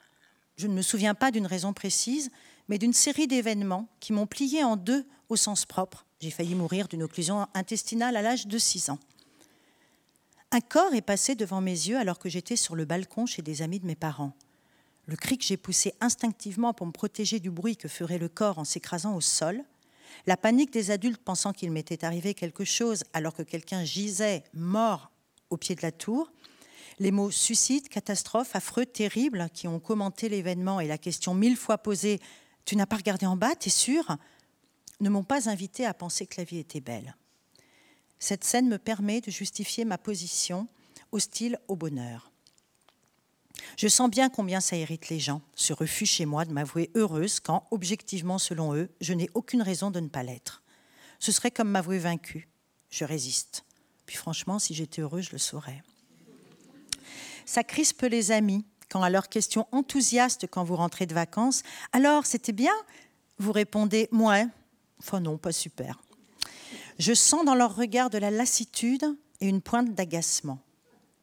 Je 0.61 0.67
ne 0.67 0.75
me 0.75 0.83
souviens 0.83 1.15
pas 1.15 1.31
d'une 1.31 1.47
raison 1.47 1.73
précise, 1.73 2.31
mais 2.69 2.79
d'une 2.79 2.93
série 2.93 3.27
d'événements 3.27 3.89
qui 3.99 4.13
m'ont 4.13 4.27
plié 4.27 4.63
en 4.63 4.77
deux 4.77 5.07
au 5.31 5.37
sens 5.37 5.65
propre. 5.65 6.05
J'ai 6.21 6.31
failli 6.31 6.55
mourir 6.55 6.87
d'une 6.87 7.03
occlusion 7.03 7.47
intestinale 7.55 8.15
à 8.17 8.23
l'âge 8.23 8.47
de 8.47 8.59
6 8.59 8.91
ans. 8.91 8.99
Un 10.53 10.61
corps 10.61 10.95
est 10.95 11.01
passé 11.01 11.35
devant 11.35 11.63
mes 11.63 11.71
yeux 11.71 11.97
alors 11.97 12.19
que 12.19 12.29
j'étais 12.29 12.57
sur 12.57 12.77
le 12.77 12.85
balcon 12.85 13.25
chez 13.25 13.41
des 13.41 13.63
amis 13.63 13.81
de 13.81 13.87
mes 13.87 13.95
parents. 13.95 14.33
Le 15.07 15.17
cri 15.17 15.39
que 15.39 15.45
j'ai 15.45 15.57
poussé 15.57 15.95
instinctivement 16.01 16.75
pour 16.75 16.87
me 16.87 16.93
protéger 16.93 17.41
du 17.41 17.51
bruit 17.51 17.77
que 17.77 17.89
ferait 17.89 18.19
le 18.19 18.29
corps 18.29 18.59
en 18.59 18.65
s'écrasant 18.65 19.17
au 19.17 19.21
sol, 19.21 19.65
la 20.27 20.37
panique 20.37 20.73
des 20.73 20.91
adultes 20.91 21.23
pensant 21.23 21.53
qu'il 21.53 21.71
m'était 21.71 22.05
arrivé 22.05 22.35
quelque 22.35 22.65
chose 22.65 23.05
alors 23.15 23.33
que 23.33 23.43
quelqu'un 23.43 23.83
gisait 23.85 24.45
mort 24.53 25.11
au 25.49 25.57
pied 25.57 25.75
de 25.75 25.83
la 25.83 25.93
tour, 25.93 26.31
les 27.01 27.11
mots 27.11 27.33
suicide, 27.33 27.89
catastrophe, 27.89 28.55
affreux, 28.55 28.87
terrible 28.87 29.49
qui 29.53 29.67
ont 29.67 29.81
commenté 29.81 30.29
l'événement 30.29 30.79
et 30.79 30.87
la 30.87 30.99
question 30.99 31.35
mille 31.35 31.57
fois 31.57 31.79
posée 31.79 32.21
Tu 32.65 32.77
n'as 32.77 32.87
pas 32.87 32.97
regardé 32.97 33.27
en 33.27 33.37
bas, 33.37 33.57
t'es 33.57 33.71
sûr 33.71 34.17
ne 35.01 35.09
m'ont 35.09 35.25
pas 35.25 35.49
invité 35.49 35.87
à 35.87 35.95
penser 35.95 36.27
que 36.27 36.39
la 36.39 36.45
vie 36.45 36.59
était 36.59 36.81
belle. 36.81 37.17
Cette 38.19 38.45
scène 38.45 38.69
me 38.69 38.79
permet 38.79 39.21
de 39.21 39.31
justifier 39.31 39.85
ma 39.85 39.99
position 39.99 40.69
hostile 41.11 41.59
au 41.69 41.77
bonheur. 41.77 42.31
Je 43.77 43.89
sens 43.89 44.11
bien 44.11 44.29
combien 44.29 44.61
ça 44.61 44.77
irrite 44.77 45.09
les 45.09 45.19
gens, 45.19 45.43
ce 45.55 45.73
refus 45.73 46.07
chez 46.07 46.27
moi 46.27 46.45
de 46.45 46.53
m'avouer 46.53 46.91
heureuse 46.95 47.41
quand, 47.41 47.67
objectivement 47.71 48.39
selon 48.39 48.75
eux, 48.75 48.91
je 49.01 49.13
n'ai 49.13 49.29
aucune 49.35 49.63
raison 49.63 49.91
de 49.91 50.01
ne 50.01 50.09
pas 50.09 50.23
l'être. 50.23 50.63
Ce 51.19 51.33
serait 51.33 51.51
comme 51.51 51.71
m'avouer 51.71 51.99
vaincue. 51.99 52.49
Je 52.91 53.05
résiste. 53.05 53.65
Puis 54.07 54.17
franchement, 54.17 54.59
si 54.59 54.75
j'étais 54.75 55.03
heureuse, 55.03 55.27
je 55.27 55.33
le 55.33 55.39
saurais. 55.39 55.83
Ça 57.51 57.65
crispe 57.65 58.03
les 58.03 58.31
amis 58.31 58.65
quand 58.89 59.03
à 59.03 59.11
leurs 59.11 59.29
questions 59.29 59.67
enthousiastes 59.73 60.47
quand 60.49 60.63
vous 60.63 60.77
rentrez 60.77 61.07
de 61.07 61.15
vacances, 61.15 61.65
alors 61.93 62.25
c'était 62.25 62.53
bien? 62.53 62.73
Vous 63.39 63.51
répondez, 63.51 64.09
moi, 64.13 64.45
enfin 65.01 65.19
non, 65.19 65.37
pas 65.37 65.51
super. 65.51 66.01
Je 67.01 67.13
sens 67.13 67.45
dans 67.45 67.57
leur 67.57 67.75
regard 67.75 68.09
de 68.09 68.19
la 68.19 68.31
lassitude 68.31 69.05
et 69.41 69.49
une 69.49 69.63
pointe 69.63 69.97
d'agacement. 69.97 70.61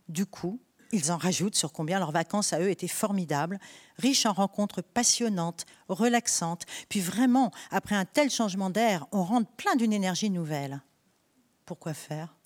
Du 0.10 0.26
coup, 0.26 0.60
ils 0.92 1.14
en 1.14 1.18
rajoutent 1.18 1.56
sur 1.56 1.72
combien 1.72 1.98
leurs 1.98 2.12
vacances 2.12 2.52
à 2.52 2.60
eux 2.60 2.70
étaient 2.70 2.90
formidables, 2.90 3.58
riches 3.98 4.26
en 4.26 4.34
rencontres 4.34 4.82
passionnantes, 4.82 5.66
relaxantes, 5.88 6.66
puis 6.90 7.00
vraiment, 7.00 7.52
après 7.72 7.96
un 7.96 8.04
tel 8.04 8.30
changement 8.30 8.70
d'air, 8.70 9.08
on 9.14 9.24
rentre 9.24 9.50
plein 9.52 9.78
d'une 9.78 9.94
énergie 9.94 10.30
nouvelle. 10.30 10.82
Pourquoi 11.66 11.94
faire? 11.94 12.37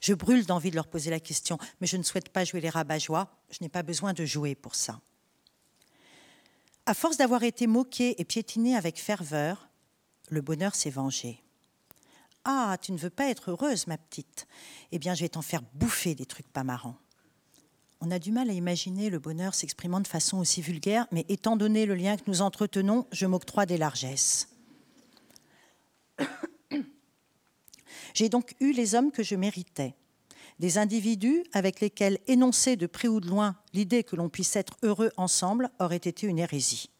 Je 0.00 0.14
brûle 0.14 0.46
d'envie 0.46 0.70
de 0.70 0.76
leur 0.76 0.86
poser 0.86 1.10
la 1.10 1.20
question, 1.20 1.58
mais 1.80 1.86
je 1.86 1.96
ne 1.96 2.02
souhaite 2.02 2.30
pas 2.30 2.44
jouer 2.44 2.60
les 2.60 2.70
rabat 2.70 2.98
je 2.98 3.58
n'ai 3.60 3.68
pas 3.68 3.82
besoin 3.82 4.12
de 4.12 4.24
jouer 4.24 4.54
pour 4.54 4.74
ça. 4.74 5.00
À 6.86 6.94
force 6.94 7.16
d'avoir 7.18 7.42
été 7.42 7.66
moqué 7.66 8.20
et 8.20 8.24
piétiné 8.24 8.76
avec 8.76 9.00
ferveur, 9.00 9.68
le 10.28 10.40
bonheur 10.40 10.74
s'est 10.74 10.90
vengé. 10.90 11.42
Ah, 12.44 12.78
tu 12.80 12.92
ne 12.92 12.96
veux 12.96 13.10
pas 13.10 13.28
être 13.28 13.50
heureuse, 13.50 13.86
ma 13.86 13.98
petite 13.98 14.46
Eh 14.90 14.98
bien, 14.98 15.14
je 15.14 15.20
vais 15.20 15.28
t'en 15.28 15.42
faire 15.42 15.62
bouffer 15.74 16.14
des 16.14 16.26
trucs 16.26 16.48
pas 16.48 16.64
marrants. 16.64 16.96
On 18.00 18.10
a 18.10 18.18
du 18.18 18.32
mal 18.32 18.48
à 18.48 18.54
imaginer 18.54 19.10
le 19.10 19.18
bonheur 19.18 19.54
s'exprimant 19.54 20.00
de 20.00 20.06
façon 20.08 20.38
aussi 20.38 20.62
vulgaire, 20.62 21.06
mais 21.12 21.26
étant 21.28 21.56
donné 21.56 21.84
le 21.84 21.94
lien 21.94 22.16
que 22.16 22.22
nous 22.28 22.40
entretenons, 22.40 23.06
je 23.12 23.26
m'octroie 23.26 23.66
des 23.66 23.76
largesses. 23.76 24.48
J'ai 28.14 28.28
donc 28.28 28.54
eu 28.60 28.72
les 28.72 28.94
hommes 28.94 29.10
que 29.10 29.22
je 29.22 29.34
méritais, 29.34 29.94
des 30.58 30.78
individus 30.78 31.44
avec 31.52 31.80
lesquels 31.80 32.18
énoncer 32.26 32.76
de 32.76 32.86
près 32.86 33.08
ou 33.08 33.20
de 33.20 33.28
loin 33.28 33.56
l'idée 33.72 34.04
que 34.04 34.16
l'on 34.16 34.28
puisse 34.28 34.56
être 34.56 34.76
heureux 34.82 35.10
ensemble 35.16 35.70
aurait 35.78 35.96
été 35.96 36.26
une 36.26 36.38
hérésie. 36.38 36.90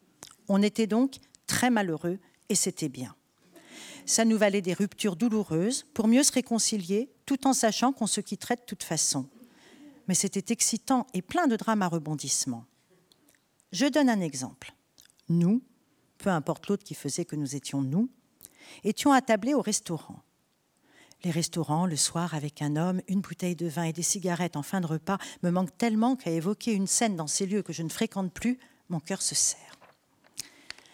On 0.48 0.62
était 0.62 0.86
donc 0.86 1.16
très 1.46 1.70
malheureux 1.70 2.18
et 2.48 2.54
c'était 2.54 2.88
bien. 2.88 3.14
Ça 4.06 4.24
nous 4.24 4.38
valait 4.38 4.62
des 4.62 4.72
ruptures 4.72 5.16
douloureuses 5.16 5.84
pour 5.94 6.08
mieux 6.08 6.22
se 6.22 6.32
réconcilier 6.32 7.10
tout 7.26 7.46
en 7.46 7.52
sachant 7.52 7.92
qu'on 7.92 8.06
se 8.06 8.20
quitterait 8.20 8.56
de 8.56 8.62
toute 8.66 8.82
façon 8.82 9.28
mais 10.10 10.14
c'était 10.14 10.52
excitant 10.52 11.06
et 11.14 11.22
plein 11.22 11.46
de 11.46 11.54
drames 11.54 11.82
à 11.82 11.86
rebondissement. 11.86 12.64
Je 13.70 13.86
donne 13.86 14.08
un 14.08 14.20
exemple. 14.20 14.74
Nous, 15.28 15.62
peu 16.18 16.30
importe 16.30 16.66
l'autre 16.66 16.82
qui 16.82 16.94
faisait 16.94 17.24
que 17.24 17.36
nous 17.36 17.54
étions 17.54 17.80
nous, 17.80 18.10
étions 18.82 19.12
attablés 19.12 19.54
au 19.54 19.62
restaurant. 19.62 20.20
Les 21.22 21.30
restaurants, 21.30 21.84
le 21.84 21.96
soir, 21.96 22.34
avec 22.34 22.62
un 22.62 22.76
homme, 22.76 23.02
une 23.06 23.20
bouteille 23.20 23.56
de 23.56 23.66
vin 23.66 23.82
et 23.82 23.92
des 23.92 24.02
cigarettes 24.02 24.56
en 24.56 24.62
fin 24.62 24.80
de 24.80 24.86
repas, 24.86 25.18
me 25.42 25.50
manquent 25.50 25.76
tellement 25.76 26.16
qu'à 26.16 26.30
évoquer 26.30 26.72
une 26.72 26.86
scène 26.86 27.16
dans 27.16 27.26
ces 27.26 27.46
lieux 27.46 27.62
que 27.62 27.74
je 27.74 27.82
ne 27.82 27.90
fréquente 27.90 28.32
plus, 28.32 28.58
mon 28.88 29.00
cœur 29.00 29.20
se 29.20 29.34
serre. 29.34 29.78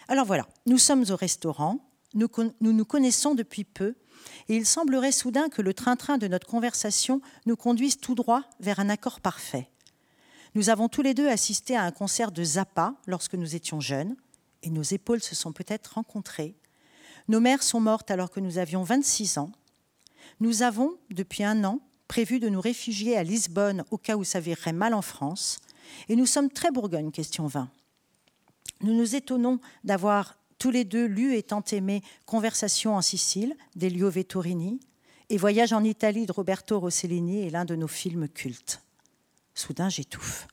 Alors 0.09 0.25
voilà, 0.25 0.47
nous 0.65 0.77
sommes 0.77 1.05
au 1.09 1.15
restaurant, 1.15 1.79
nous 2.13 2.29
nous, 2.61 2.85
connaissons 2.85 3.35
depuis 3.35 3.63
peu, 3.63 3.95
et 4.49 4.57
il 4.57 4.65
semblerait 4.65 5.11
soudain 5.11 5.47
que 5.49 5.61
le 5.61 5.73
train-train 5.73 6.17
de 6.17 6.27
notre 6.27 6.47
conversation 6.47 7.21
nous 7.45 7.55
conduise 7.55 7.97
tout 7.97 8.15
droit 8.15 8.43
vers 8.59 8.79
un 8.79 8.89
accord 8.89 9.21
parfait. 9.21 9.69
Nous 10.55 10.69
avons 10.69 10.89
tous 10.89 11.01
les 11.01 11.13
deux 11.13 11.27
assisté 11.27 11.75
à 11.75 11.83
un 11.83 11.91
concert 11.91 12.31
de 12.31 12.43
Zappa 12.43 12.95
lorsque 13.05 13.35
nous 13.35 13.55
étions 13.55 13.79
jeunes, 13.79 14.15
et 14.63 14.69
nos 14.69 14.83
épaules 14.83 15.21
se 15.21 15.35
sont 15.35 15.53
peut-être 15.53 15.95
rencontrées. 15.95 16.55
Nos 17.27 17.39
mères 17.39 17.63
sont 17.63 17.79
mortes 17.79 18.11
alors 18.11 18.31
que 18.31 18.39
nous 18.39 18.57
avions 18.57 18.83
26 18.83 19.37
ans. 19.37 19.51
Nous 20.39 20.61
avons, 20.61 20.97
depuis 21.09 21.43
un 21.43 21.63
an, 21.63 21.79
prévu 22.07 22.39
de 22.39 22.49
nous 22.49 22.61
réfugier 22.61 23.17
à 23.17 23.23
Lisbonne 23.23 23.83
au 23.91 23.97
cas 23.97 24.15
où 24.15 24.23
ça 24.23 24.39
virerait 24.39 24.73
mal 24.73 24.93
en 24.93 25.01
France, 25.01 25.59
et 26.09 26.15
nous 26.15 26.25
sommes 26.25 26.49
très 26.49 26.71
Bourgogne, 26.71 27.11
question 27.11 27.47
20. 27.47 27.69
Nous 28.81 28.93
nous 28.93 29.15
étonnons 29.15 29.59
d'avoir 29.83 30.37
tous 30.59 30.71
les 30.71 30.85
deux 30.85 31.05
lus 31.05 31.35
et 31.35 31.43
tant 31.43 31.63
aimés 31.71 32.03
Conversation 32.25 32.95
en 32.95 33.01
Sicile 33.01 33.55
d'Elio 33.75 34.09
Vetturini 34.09 34.79
et 35.29 35.37
Voyage 35.37 35.73
en 35.73 35.83
Italie 35.83 36.25
de 36.25 36.31
Roberto 36.31 36.79
Rossellini 36.79 37.45
est 37.45 37.49
l'un 37.49 37.65
de 37.65 37.75
nos 37.75 37.87
films 37.87 38.27
cultes. 38.29 38.81
Soudain, 39.55 39.89
j'étouffe. 39.89 40.47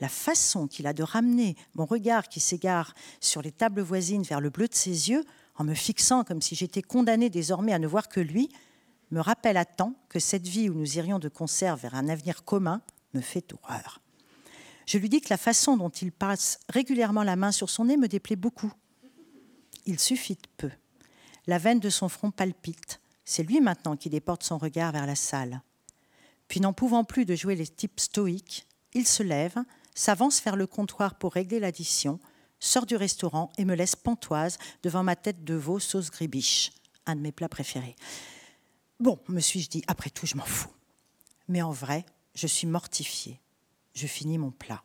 La 0.00 0.08
façon 0.08 0.66
qu'il 0.66 0.86
a 0.86 0.92
de 0.92 1.02
ramener 1.02 1.56
mon 1.74 1.84
regard 1.84 2.28
qui 2.28 2.40
s'égare 2.40 2.94
sur 3.20 3.42
les 3.42 3.52
tables 3.52 3.80
voisines 3.80 4.22
vers 4.22 4.40
le 4.40 4.50
bleu 4.50 4.68
de 4.68 4.74
ses 4.74 5.10
yeux, 5.10 5.24
en 5.56 5.64
me 5.64 5.74
fixant 5.74 6.22
comme 6.22 6.42
si 6.42 6.54
j'étais 6.54 6.82
condamnée 6.82 7.30
désormais 7.30 7.72
à 7.72 7.78
ne 7.78 7.86
voir 7.86 8.08
que 8.08 8.20
lui, 8.20 8.50
me 9.10 9.20
rappelle 9.20 9.56
à 9.56 9.64
temps 9.64 9.94
que 10.08 10.18
cette 10.18 10.46
vie 10.46 10.68
où 10.68 10.74
nous 10.74 10.98
irions 10.98 11.18
de 11.18 11.28
concert 11.28 11.76
vers 11.76 11.94
un 11.94 12.08
avenir 12.08 12.44
commun 12.44 12.80
me 13.14 13.20
fait 13.20 13.52
horreur. 13.52 14.00
Je 14.86 14.98
lui 14.98 15.08
dis 15.08 15.20
que 15.20 15.30
la 15.30 15.36
façon 15.36 15.76
dont 15.76 15.90
il 15.90 16.12
passe 16.12 16.60
régulièrement 16.68 17.22
la 17.22 17.36
main 17.36 17.52
sur 17.52 17.70
son 17.70 17.86
nez 17.86 17.96
me 17.96 18.08
déplaît 18.08 18.36
beaucoup 18.36 18.72
il 19.86 20.00
suffit 20.00 20.34
de 20.34 20.48
peu. 20.56 20.70
La 21.46 21.58
veine 21.58 21.80
de 21.80 21.90
son 21.90 22.08
front 22.08 22.30
palpite. 22.30 23.00
C'est 23.24 23.44
lui 23.44 23.60
maintenant 23.60 23.96
qui 23.96 24.10
déporte 24.10 24.42
son 24.42 24.58
regard 24.58 24.92
vers 24.92 25.06
la 25.06 25.14
salle. 25.14 25.62
Puis, 26.48 26.60
n'en 26.60 26.72
pouvant 26.72 27.04
plus 27.04 27.24
de 27.24 27.34
jouer 27.34 27.56
les 27.56 27.66
types 27.66 27.98
stoïques, 27.98 28.66
il 28.94 29.06
se 29.06 29.22
lève, 29.22 29.56
s'avance 29.94 30.42
vers 30.42 30.56
le 30.56 30.66
comptoir 30.66 31.16
pour 31.16 31.32
régler 31.32 31.58
l'addition, 31.58 32.20
sort 32.60 32.86
du 32.86 32.94
restaurant 32.94 33.50
et 33.58 33.64
me 33.64 33.74
laisse 33.74 33.96
pantoise 33.96 34.58
devant 34.82 35.02
ma 35.02 35.16
tête 35.16 35.44
de 35.44 35.54
veau 35.54 35.78
sauce 35.78 36.10
gribiche, 36.10 36.72
un 37.06 37.16
de 37.16 37.20
mes 37.20 37.32
plats 37.32 37.48
préférés. 37.48 37.96
Bon, 38.98 39.18
me 39.28 39.40
suis-je 39.40 39.68
dit, 39.68 39.82
après 39.86 40.10
tout, 40.10 40.26
je 40.26 40.36
m'en 40.36 40.44
fous. 40.44 40.72
Mais 41.48 41.62
en 41.62 41.70
vrai, 41.70 42.06
je 42.34 42.46
suis 42.46 42.66
mortifiée. 42.66 43.40
Je 43.94 44.06
finis 44.06 44.38
mon 44.38 44.50
plat. 44.50 44.82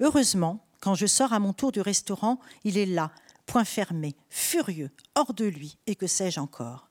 Heureusement, 0.00 0.64
quand 0.80 0.94
je 0.94 1.06
sors 1.06 1.32
à 1.32 1.38
mon 1.38 1.52
tour 1.52 1.72
du 1.72 1.80
restaurant, 1.80 2.38
il 2.64 2.78
est 2.78 2.86
là, 2.86 3.10
point 3.46 3.64
fermé, 3.64 4.14
furieux, 4.30 4.90
hors 5.14 5.34
de 5.34 5.44
lui, 5.44 5.78
et 5.86 5.96
que 5.96 6.06
sais-je 6.06 6.38
encore? 6.38 6.88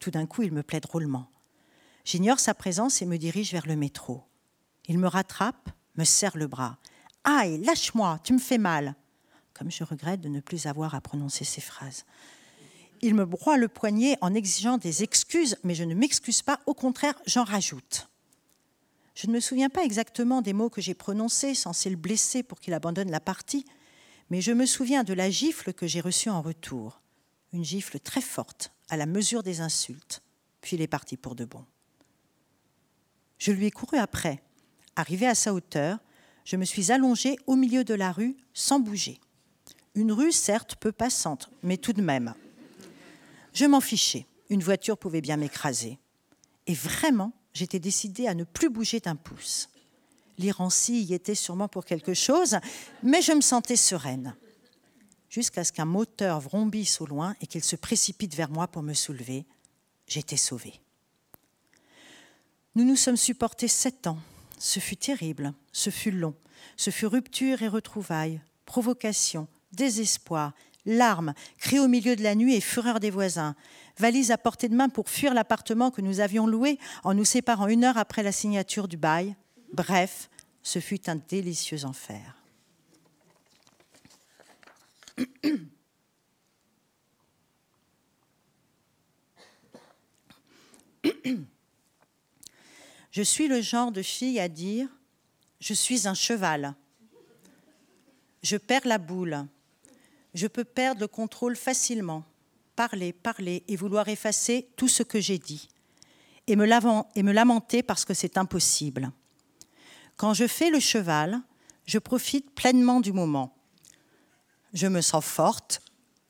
Tout 0.00 0.10
d'un 0.10 0.26
coup, 0.26 0.42
il 0.42 0.52
me 0.52 0.62
plaît 0.62 0.80
drôlement. 0.80 1.30
J'ignore 2.04 2.40
sa 2.40 2.54
présence 2.54 3.02
et 3.02 3.06
me 3.06 3.18
dirige 3.18 3.52
vers 3.52 3.66
le 3.66 3.76
métro. 3.76 4.24
Il 4.86 4.98
me 4.98 5.06
rattrape, 5.06 5.70
me 5.96 6.04
serre 6.04 6.36
le 6.36 6.46
bras. 6.46 6.78
Aïe, 7.24 7.58
lâche-moi, 7.58 8.18
tu 8.24 8.32
me 8.32 8.38
fais 8.38 8.58
mal. 8.58 8.96
Comme 9.54 9.70
je 9.70 9.84
regrette 9.84 10.20
de 10.20 10.28
ne 10.28 10.40
plus 10.40 10.66
avoir 10.66 10.94
à 10.94 11.00
prononcer 11.00 11.44
ces 11.44 11.60
phrases. 11.60 12.04
Il 13.02 13.14
me 13.14 13.24
broie 13.24 13.56
le 13.56 13.68
poignet 13.68 14.18
en 14.20 14.34
exigeant 14.34 14.76
des 14.76 15.02
excuses, 15.02 15.56
mais 15.64 15.74
je 15.74 15.84
ne 15.84 15.94
m'excuse 15.94 16.42
pas, 16.42 16.60
au 16.66 16.74
contraire, 16.74 17.14
j'en 17.26 17.44
rajoute. 17.44 18.08
Je 19.14 19.26
ne 19.26 19.32
me 19.32 19.40
souviens 19.40 19.70
pas 19.70 19.84
exactement 19.84 20.42
des 20.42 20.52
mots 20.52 20.70
que 20.70 20.80
j'ai 20.80 20.94
prononcés, 20.94 21.54
censés 21.54 21.90
le 21.90 21.96
blesser 21.96 22.42
pour 22.42 22.60
qu'il 22.60 22.74
abandonne 22.74 23.10
la 23.10 23.20
partie, 23.20 23.64
mais 24.28 24.40
je 24.40 24.52
me 24.52 24.66
souviens 24.66 25.02
de 25.02 25.14
la 25.14 25.30
gifle 25.30 25.72
que 25.72 25.86
j'ai 25.86 26.00
reçue 26.00 26.30
en 26.30 26.42
retour. 26.42 27.00
Une 27.52 27.64
gifle 27.64 27.98
très 27.98 28.20
forte, 28.20 28.72
à 28.88 28.96
la 28.96 29.06
mesure 29.06 29.42
des 29.42 29.60
insultes. 29.60 30.22
Puis 30.60 30.76
il 30.76 30.82
est 30.82 30.86
parti 30.86 31.16
pour 31.16 31.34
de 31.34 31.44
bon. 31.44 31.64
Je 33.38 33.50
lui 33.52 33.66
ai 33.66 33.70
couru 33.70 33.98
après. 33.98 34.42
Arrivé 34.94 35.26
à 35.26 35.34
sa 35.34 35.54
hauteur, 35.54 35.98
je 36.44 36.56
me 36.56 36.64
suis 36.64 36.92
allongée 36.92 37.36
au 37.46 37.56
milieu 37.56 37.82
de 37.82 37.94
la 37.94 38.12
rue 38.12 38.36
sans 38.52 38.78
bouger. 38.78 39.18
Une 39.94 40.12
rue, 40.12 40.32
certes, 40.32 40.76
peu 40.76 40.92
passante, 40.92 41.50
mais 41.62 41.78
tout 41.78 41.92
de 41.92 42.02
même. 42.02 42.34
Je 43.52 43.66
m'en 43.66 43.80
fichais. 43.80 44.26
Une 44.48 44.62
voiture 44.62 44.98
pouvait 44.98 45.20
bien 45.20 45.36
m'écraser. 45.36 45.98
Et 46.66 46.74
vraiment, 46.74 47.32
j'étais 47.52 47.78
décidée 47.78 48.26
à 48.26 48.34
ne 48.34 48.44
plus 48.44 48.68
bouger 48.68 49.00
d'un 49.00 49.16
pouce. 49.16 49.68
L'irancie 50.38 51.02
y 51.02 51.14
était 51.14 51.34
sûrement 51.34 51.68
pour 51.68 51.84
quelque 51.84 52.14
chose, 52.14 52.58
mais 53.02 53.22
je 53.22 53.32
me 53.32 53.40
sentais 53.40 53.76
sereine. 53.76 54.34
Jusqu'à 55.28 55.64
ce 55.64 55.72
qu'un 55.72 55.84
moteur 55.84 56.40
vrombisse 56.40 57.00
au 57.00 57.06
loin 57.06 57.36
et 57.40 57.46
qu'il 57.46 57.62
se 57.62 57.76
précipite 57.76 58.34
vers 58.34 58.50
moi 58.50 58.66
pour 58.66 58.82
me 58.82 58.94
soulever, 58.94 59.46
j'étais 60.08 60.36
sauvée. 60.36 60.80
Nous 62.74 62.84
nous 62.84 62.96
sommes 62.96 63.16
supportés 63.16 63.68
sept 63.68 64.06
ans. 64.06 64.18
Ce 64.58 64.80
fut 64.80 64.96
terrible, 64.96 65.54
ce 65.72 65.90
fut 65.90 66.10
long, 66.10 66.34
ce 66.76 66.90
fut 66.90 67.06
rupture 67.06 67.62
et 67.62 67.68
retrouvailles, 67.68 68.40
provocation, 68.66 69.48
désespoir, 69.72 70.52
larmes, 70.86 71.34
cris 71.58 71.78
au 71.78 71.88
milieu 71.88 72.16
de 72.16 72.22
la 72.22 72.34
nuit 72.34 72.54
et 72.54 72.60
fureur 72.60 73.00
des 73.00 73.10
voisins, 73.10 73.54
valise 73.98 74.30
à 74.30 74.38
portée 74.38 74.68
de 74.68 74.74
main 74.74 74.88
pour 74.88 75.08
fuir 75.08 75.34
l'appartement 75.34 75.90
que 75.90 76.00
nous 76.00 76.20
avions 76.20 76.46
loué 76.46 76.78
en 77.04 77.14
nous 77.14 77.24
séparant 77.24 77.66
une 77.68 77.84
heure 77.84 77.98
après 77.98 78.22
la 78.22 78.32
signature 78.32 78.88
du 78.88 78.96
bail. 78.96 79.36
Bref, 79.72 80.30
ce 80.62 80.78
fut 80.78 81.08
un 81.08 81.16
délicieux 81.16 81.84
enfer. 81.84 82.36
Je 93.10 93.22
suis 93.22 93.48
le 93.48 93.60
genre 93.60 93.90
de 93.90 94.02
fille 94.02 94.38
à 94.38 94.48
dire 94.48 94.88
Je 95.60 95.74
suis 95.74 96.06
un 96.06 96.14
cheval. 96.14 96.74
Je 98.42 98.56
perds 98.56 98.86
la 98.86 98.98
boule. 98.98 99.46
Je 100.34 100.46
peux 100.46 100.64
perdre 100.64 101.00
le 101.00 101.08
contrôle 101.08 101.56
facilement, 101.56 102.24
parler, 102.76 103.12
parler 103.12 103.64
et 103.68 103.76
vouloir 103.76 104.08
effacer 104.08 104.68
tout 104.76 104.88
ce 104.88 105.02
que 105.02 105.20
j'ai 105.20 105.38
dit, 105.38 105.68
et 106.46 106.56
me, 106.56 106.66
et 107.14 107.22
me 107.22 107.32
lamenter 107.32 107.82
parce 107.82 108.04
que 108.04 108.14
c'est 108.14 108.38
impossible. 108.38 109.12
Quand 110.16 110.34
je 110.34 110.46
fais 110.46 110.70
le 110.70 110.80
cheval, 110.80 111.40
je 111.86 111.98
profite 111.98 112.54
pleinement 112.54 113.00
du 113.00 113.12
moment. 113.12 113.56
Je 114.72 114.86
me 114.86 115.00
sens 115.00 115.24
forte, 115.24 115.82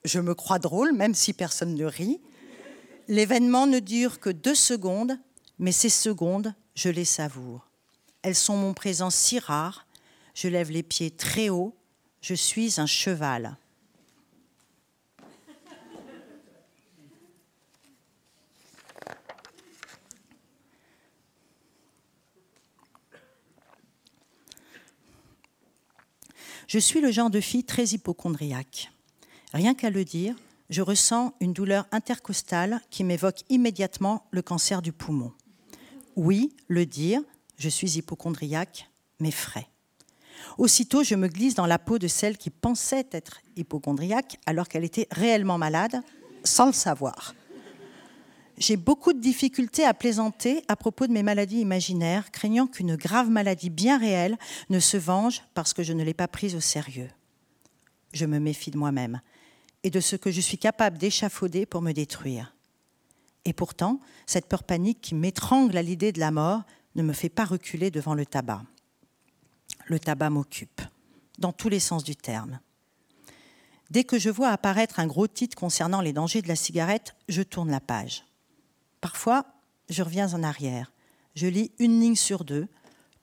je 0.04 0.20
me 0.20 0.34
crois 0.34 0.58
drôle, 0.58 0.92
même 0.92 1.14
si 1.14 1.32
personne 1.32 1.74
ne 1.74 1.84
rit. 1.84 2.20
L'événement 3.08 3.66
ne 3.66 3.80
dure 3.80 4.20
que 4.20 4.30
deux 4.30 4.54
secondes, 4.54 5.18
mais 5.58 5.72
ces 5.72 5.88
secondes, 5.88 6.54
je 6.74 6.88
les 6.88 7.04
savoure. 7.04 7.68
Elles 8.22 8.36
sont 8.36 8.56
mon 8.56 8.72
présent 8.72 9.10
si 9.10 9.38
rare, 9.38 9.86
je 10.34 10.48
lève 10.48 10.70
les 10.70 10.82
pieds 10.82 11.10
très 11.10 11.48
haut, 11.48 11.76
je 12.20 12.34
suis 12.34 12.80
un 12.80 12.86
cheval. 12.86 13.56
Je 26.72 26.78
suis 26.78 27.00
le 27.00 27.11
genre 27.11 27.30
de 27.30 27.40
fille 27.40 27.64
très 27.64 27.83
hypochondriaque. 27.83 28.92
Rien 29.52 29.74
qu'à 29.74 29.90
le 29.90 30.04
dire, 30.04 30.37
je 30.68 30.83
ressens 30.83 31.35
une 31.40 31.52
douleur 31.52 31.88
intercostale 31.90 32.80
qui 32.90 33.02
m'évoque 33.02 33.40
immédiatement 33.48 34.24
le 34.30 34.40
cancer 34.40 34.80
du 34.80 34.92
poumon. 34.92 35.33
Oui, 36.14 36.54
le 36.68 36.87
dire, 36.87 37.22
je 37.59 37.68
suis 37.68 37.98
hypochondriaque, 37.98 38.88
mais 39.18 39.33
frais. 39.33 39.66
Aussitôt, 40.59 41.02
je 41.02 41.16
me 41.16 41.26
glisse 41.26 41.56
dans 41.56 41.66
la 41.66 41.80
peau 41.80 41.98
de 41.98 42.06
celle 42.06 42.38
qui 42.38 42.50
pensait 42.50 43.09
être 43.11 43.40
hypochondriaque 43.56 44.38
alors 44.46 44.68
qu'elle 44.68 44.85
était 44.85 45.09
réellement 45.11 45.59
malade, 45.59 46.00
sans 46.44 46.66
le 46.66 46.72
savoir. 46.72 47.35
J'ai 48.61 48.77
beaucoup 48.77 49.14
de 49.14 49.20
difficultés 49.20 49.87
à 49.87 49.94
plaisanter 49.94 50.62
à 50.68 50.77
propos 50.77 51.07
de 51.07 51.12
mes 51.12 51.23
maladies 51.23 51.62
imaginaires, 51.62 52.31
craignant 52.31 52.66
qu'une 52.66 52.94
grave 52.94 53.31
maladie 53.31 53.70
bien 53.70 53.99
réelle 53.99 54.37
ne 54.68 54.79
se 54.79 54.99
venge 54.99 55.42
parce 55.55 55.73
que 55.73 55.83
je 55.83 55.94
ne 55.94 56.05
l'ai 56.05 56.12
pas 56.12 56.29
prise 56.29 56.55
au 56.55 56.61
sérieux. 56.61 57.09
Je 58.12 58.27
me 58.27 58.38
méfie 58.38 58.70
de 58.70 58.77
moi-même 58.77 59.23
et 59.83 59.88
de 59.88 59.99
ce 59.99 60.14
que 60.14 60.31
je 60.31 60.42
suis 60.42 60.59
capable 60.59 60.99
d'échafauder 60.99 61.64
pour 61.64 61.81
me 61.81 61.92
détruire. 61.92 62.55
Et 63.46 63.55
pourtant, 63.55 63.99
cette 64.27 64.46
peur 64.46 64.62
panique 64.62 65.01
qui 65.01 65.14
m'étrangle 65.14 65.79
à 65.79 65.83
l'idée 65.83 66.12
de 66.12 66.20
la 66.20 66.31
mort 66.31 66.64
ne 66.96 67.03
me 67.03 67.14
fait 67.14 67.31
pas 67.31 67.46
reculer 67.46 67.90
devant 67.90 68.12
le 68.12 68.27
tabac. 68.27 68.62
Le 69.87 69.99
tabac 69.99 70.29
m'occupe, 70.29 70.83
dans 71.38 71.53
tous 71.53 71.70
les 71.70 71.81
sens 71.81 72.05
du 72.05 72.14
terme. 72.14 72.61
Dès 73.88 74.05
que 74.05 74.18
je 74.18 74.29
vois 74.29 74.51
apparaître 74.51 75.01
un 75.01 75.07
gros 75.07 75.29
titre 75.29 75.57
concernant 75.57 76.03
les 76.03 76.12
dangers 76.12 76.42
de 76.42 76.49
la 76.49 76.57
cigarette, 76.57 77.16
je 77.31 77.40
tourne 77.42 77.70
la 77.70 77.81
page. 77.81 78.27
Parfois, 79.00 79.46
je 79.88 80.02
reviens 80.02 80.32
en 80.34 80.42
arrière. 80.42 80.92
Je 81.34 81.46
lis 81.46 81.72
une 81.78 82.00
ligne 82.00 82.16
sur 82.16 82.44
deux, 82.44 82.68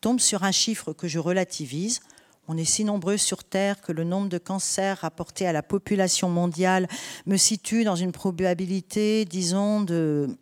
tombe 0.02 0.20
sur 0.20 0.44
un 0.44 0.52
chiffre 0.52 0.94
que 0.94 1.08
je 1.08 1.20
relativise. 1.20 2.00
On 2.48 2.58
est 2.58 2.66
si 2.66 2.84
nombreux 2.84 3.18
sur 3.18 3.44
Terre 3.44 3.82
que 3.82 3.92
le 3.92 4.04
nombre 4.04 4.30
de 4.30 4.38
cancers 4.38 5.00
rapportés 5.00 5.46
à 5.46 5.52
la 5.52 5.64
population 5.64 6.30
mondiale 6.30 6.88
me 7.26 7.38
situe 7.38 7.84
dans 7.84 7.96
une 7.96 8.12
probabilité, 8.12 9.26
disons, 9.26 9.82
de... 9.82 10.38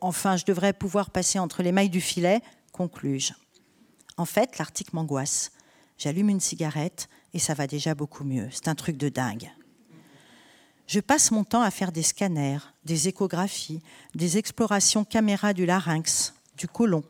enfin, 0.00 0.36
je 0.36 0.44
devrais 0.44 0.72
pouvoir 0.72 1.10
passer 1.10 1.38
entre 1.38 1.62
les 1.62 1.72
mailles 1.72 1.90
du 1.90 2.00
filet, 2.00 2.40
conclus-je. 2.70 3.32
En 4.16 4.24
fait, 4.24 4.58
l'article 4.58 4.94
m'angoisse. 4.94 5.52
J'allume 5.98 6.28
une 6.28 6.40
cigarette 6.40 7.08
et 7.34 7.38
ça 7.38 7.54
va 7.54 7.66
déjà 7.66 7.94
beaucoup 7.94 8.24
mieux. 8.24 8.48
C'est 8.52 8.68
un 8.68 8.74
truc 8.74 8.96
de 8.96 9.08
dingue. 9.08 9.50
Je 10.92 11.00
passe 11.00 11.30
mon 11.30 11.42
temps 11.42 11.62
à 11.62 11.70
faire 11.70 11.90
des 11.90 12.02
scanners, 12.02 12.58
des 12.84 13.08
échographies, 13.08 13.80
des 14.14 14.36
explorations 14.36 15.06
caméra 15.06 15.54
du 15.54 15.64
larynx, 15.64 16.34
du 16.58 16.68
côlon. 16.68 17.02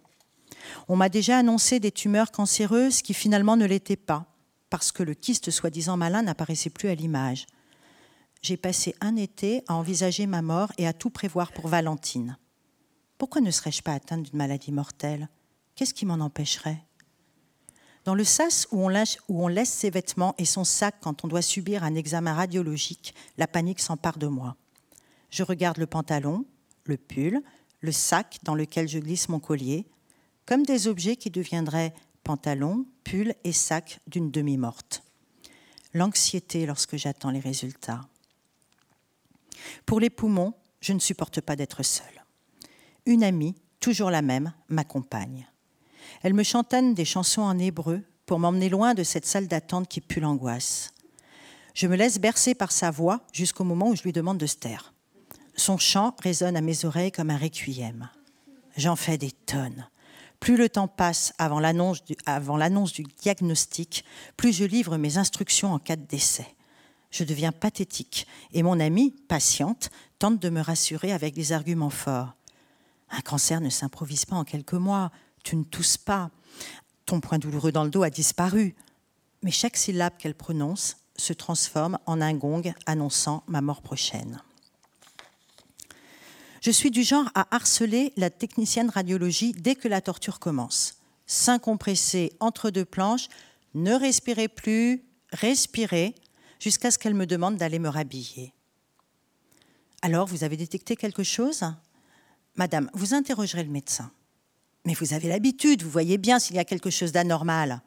On 0.86 0.94
m'a 0.94 1.08
déjà 1.08 1.38
annoncé 1.38 1.80
des 1.80 1.90
tumeurs 1.90 2.30
cancéreuses 2.30 3.02
qui 3.02 3.12
finalement 3.12 3.56
ne 3.56 3.66
l'étaient 3.66 3.96
pas, 3.96 4.24
parce 4.70 4.92
que 4.92 5.02
le 5.02 5.14
kyste 5.14 5.50
soi-disant 5.50 5.96
malin 5.96 6.22
n'apparaissait 6.22 6.70
plus 6.70 6.90
à 6.90 6.94
l'image. 6.94 7.48
J'ai 8.40 8.56
passé 8.56 8.94
un 9.00 9.16
été 9.16 9.64
à 9.66 9.74
envisager 9.74 10.28
ma 10.28 10.42
mort 10.42 10.70
et 10.78 10.86
à 10.86 10.92
tout 10.92 11.10
prévoir 11.10 11.50
pour 11.50 11.66
Valentine. 11.66 12.38
Pourquoi 13.18 13.40
ne 13.40 13.50
serais-je 13.50 13.82
pas 13.82 13.94
atteinte 13.94 14.22
d'une 14.22 14.38
maladie 14.38 14.70
mortelle? 14.70 15.28
Qu'est-ce 15.74 15.92
qui 15.92 16.06
m'en 16.06 16.20
empêcherait? 16.20 16.84
Dans 18.04 18.14
le 18.14 18.24
sas 18.24 18.66
où 18.72 18.84
on, 18.84 19.48
laisse 19.48 19.70
ses 19.70 19.90
vêtements 19.90 20.34
et 20.38 20.44
son 20.44 20.64
sac 20.64 20.96
quand 21.00 21.24
on 21.24 21.28
doit 21.28 21.42
subir 21.42 21.84
un 21.84 21.94
examen 21.94 22.34
radiologique, 22.34 23.14
la 23.38 23.46
panique 23.46 23.80
s'empare 23.80 24.18
de 24.18 24.26
moi. 24.26 24.56
Je 25.30 25.42
regarde 25.42 25.78
le 25.78 25.86
pantalon, 25.86 26.44
le 26.84 26.96
pull, 26.96 27.42
le 27.80 27.92
sac 27.92 28.38
dans 28.42 28.54
lequel 28.54 28.88
je 28.88 28.98
glisse 28.98 29.28
mon 29.28 29.38
collier, 29.38 29.86
comme 30.46 30.64
des 30.64 30.88
objets 30.88 31.16
qui 31.16 31.30
deviendraient 31.30 31.94
pantalon, 32.24 32.86
pull 33.04 33.34
et 33.44 33.52
sac 33.52 34.00
d'une 34.08 34.30
demi-morte. 34.30 35.04
L'anxiété 35.94 36.66
lorsque 36.66 36.96
j'attends 36.96 37.30
les 37.30 37.40
résultats. 37.40 38.08
Pour 39.86 40.00
les 40.00 40.10
poumons, 40.10 40.54
je 40.80 40.92
ne 40.92 40.98
supporte 40.98 41.40
pas 41.40 41.54
d'être 41.54 41.82
seule. 41.84 42.24
Une 43.06 43.22
amie, 43.22 43.54
toujours 43.78 44.10
la 44.10 44.22
même, 44.22 44.52
m'accompagne. 44.68 45.46
Elle 46.22 46.34
me 46.34 46.42
chantonne 46.42 46.94
des 46.94 47.04
chansons 47.04 47.42
en 47.42 47.58
hébreu 47.58 48.02
pour 48.26 48.38
m'emmener 48.38 48.68
loin 48.68 48.94
de 48.94 49.02
cette 49.02 49.26
salle 49.26 49.48
d'attente 49.48 49.88
qui 49.88 50.00
pue 50.00 50.20
l'angoisse. 50.20 50.92
Je 51.74 51.86
me 51.86 51.96
laisse 51.96 52.18
bercer 52.18 52.54
par 52.54 52.72
sa 52.72 52.90
voix 52.90 53.20
jusqu'au 53.32 53.64
moment 53.64 53.88
où 53.88 53.96
je 53.96 54.02
lui 54.02 54.12
demande 54.12 54.38
de 54.38 54.46
se 54.46 54.56
taire. 54.56 54.92
Son 55.56 55.78
chant 55.78 56.14
résonne 56.22 56.56
à 56.56 56.60
mes 56.60 56.84
oreilles 56.84 57.12
comme 57.12 57.30
un 57.30 57.36
requiem. 57.36 58.08
J'en 58.76 58.96
fais 58.96 59.18
des 59.18 59.30
tonnes. 59.30 59.88
Plus 60.40 60.56
le 60.56 60.68
temps 60.68 60.88
passe 60.88 61.34
avant 61.38 61.60
l'annonce 61.60 62.02
du, 62.04 62.14
du, 63.02 63.08
diagnostic, 63.20 64.04
plus 64.36 64.52
je 64.52 64.64
livre 64.64 64.96
mes 64.96 65.18
instructions 65.18 65.72
en 65.72 65.78
cas 65.78 65.96
de 65.96 66.04
décès. 66.04 66.56
Je 67.10 67.24
deviens 67.24 67.52
pathétique 67.52 68.26
et 68.52 68.62
mon 68.62 68.80
amie, 68.80 69.14
patiente, 69.28 69.90
tente 70.18 70.40
de 70.40 70.48
me 70.48 70.60
rassurer 70.60 71.12
avec 71.12 71.34
des 71.34 71.52
arguments 71.52 71.90
forts. 71.90 72.34
Un 73.10 73.20
cancer 73.20 73.60
ne 73.60 73.68
s'improvise 73.68 74.24
pas 74.24 74.36
en 74.36 74.44
quelques 74.44 74.72
mois 74.72 75.12
tu 75.42 75.56
ne 75.56 75.64
tousses 75.64 75.96
pas, 75.96 76.30
ton 77.06 77.20
point 77.20 77.38
douloureux 77.38 77.72
dans 77.72 77.84
le 77.84 77.90
dos 77.90 78.02
a 78.02 78.10
disparu. 78.10 78.74
Mais 79.42 79.50
chaque 79.50 79.76
syllabe 79.76 80.16
qu'elle 80.18 80.34
prononce 80.34 80.96
se 81.16 81.32
transforme 81.32 81.98
en 82.06 82.20
un 82.20 82.34
gong 82.34 82.62
annonçant 82.86 83.42
ma 83.46 83.60
mort 83.60 83.82
prochaine. 83.82 84.40
Je 86.60 86.70
suis 86.70 86.92
du 86.92 87.02
genre 87.02 87.28
à 87.34 87.54
harceler 87.54 88.12
la 88.16 88.30
technicienne 88.30 88.88
radiologie 88.88 89.52
dès 89.52 89.74
que 89.74 89.88
la 89.88 90.00
torture 90.00 90.38
commence. 90.38 90.94
Sein 91.26 91.58
compressé 91.58 92.32
entre 92.38 92.70
deux 92.70 92.84
planches, 92.84 93.28
ne 93.74 93.94
respirez 93.94 94.48
plus, 94.48 95.02
respirez, 95.32 96.14
jusqu'à 96.60 96.92
ce 96.92 96.98
qu'elle 96.98 97.14
me 97.14 97.26
demande 97.26 97.56
d'aller 97.56 97.80
me 97.80 97.88
rhabiller. 97.88 98.54
Alors, 100.02 100.26
vous 100.26 100.44
avez 100.44 100.56
détecté 100.56 100.94
quelque 100.94 101.24
chose? 101.24 101.64
Madame, 102.54 102.88
vous 102.94 103.14
interrogerez 103.14 103.64
le 103.64 103.70
médecin. 103.70 104.12
Mais 104.84 104.94
vous 104.94 105.14
avez 105.14 105.28
l'habitude, 105.28 105.82
vous 105.82 105.90
voyez 105.90 106.18
bien 106.18 106.38
s'il 106.38 106.56
y 106.56 106.58
a 106.58 106.64
quelque 106.64 106.90
chose 106.90 107.12
d'anormal. 107.12 107.82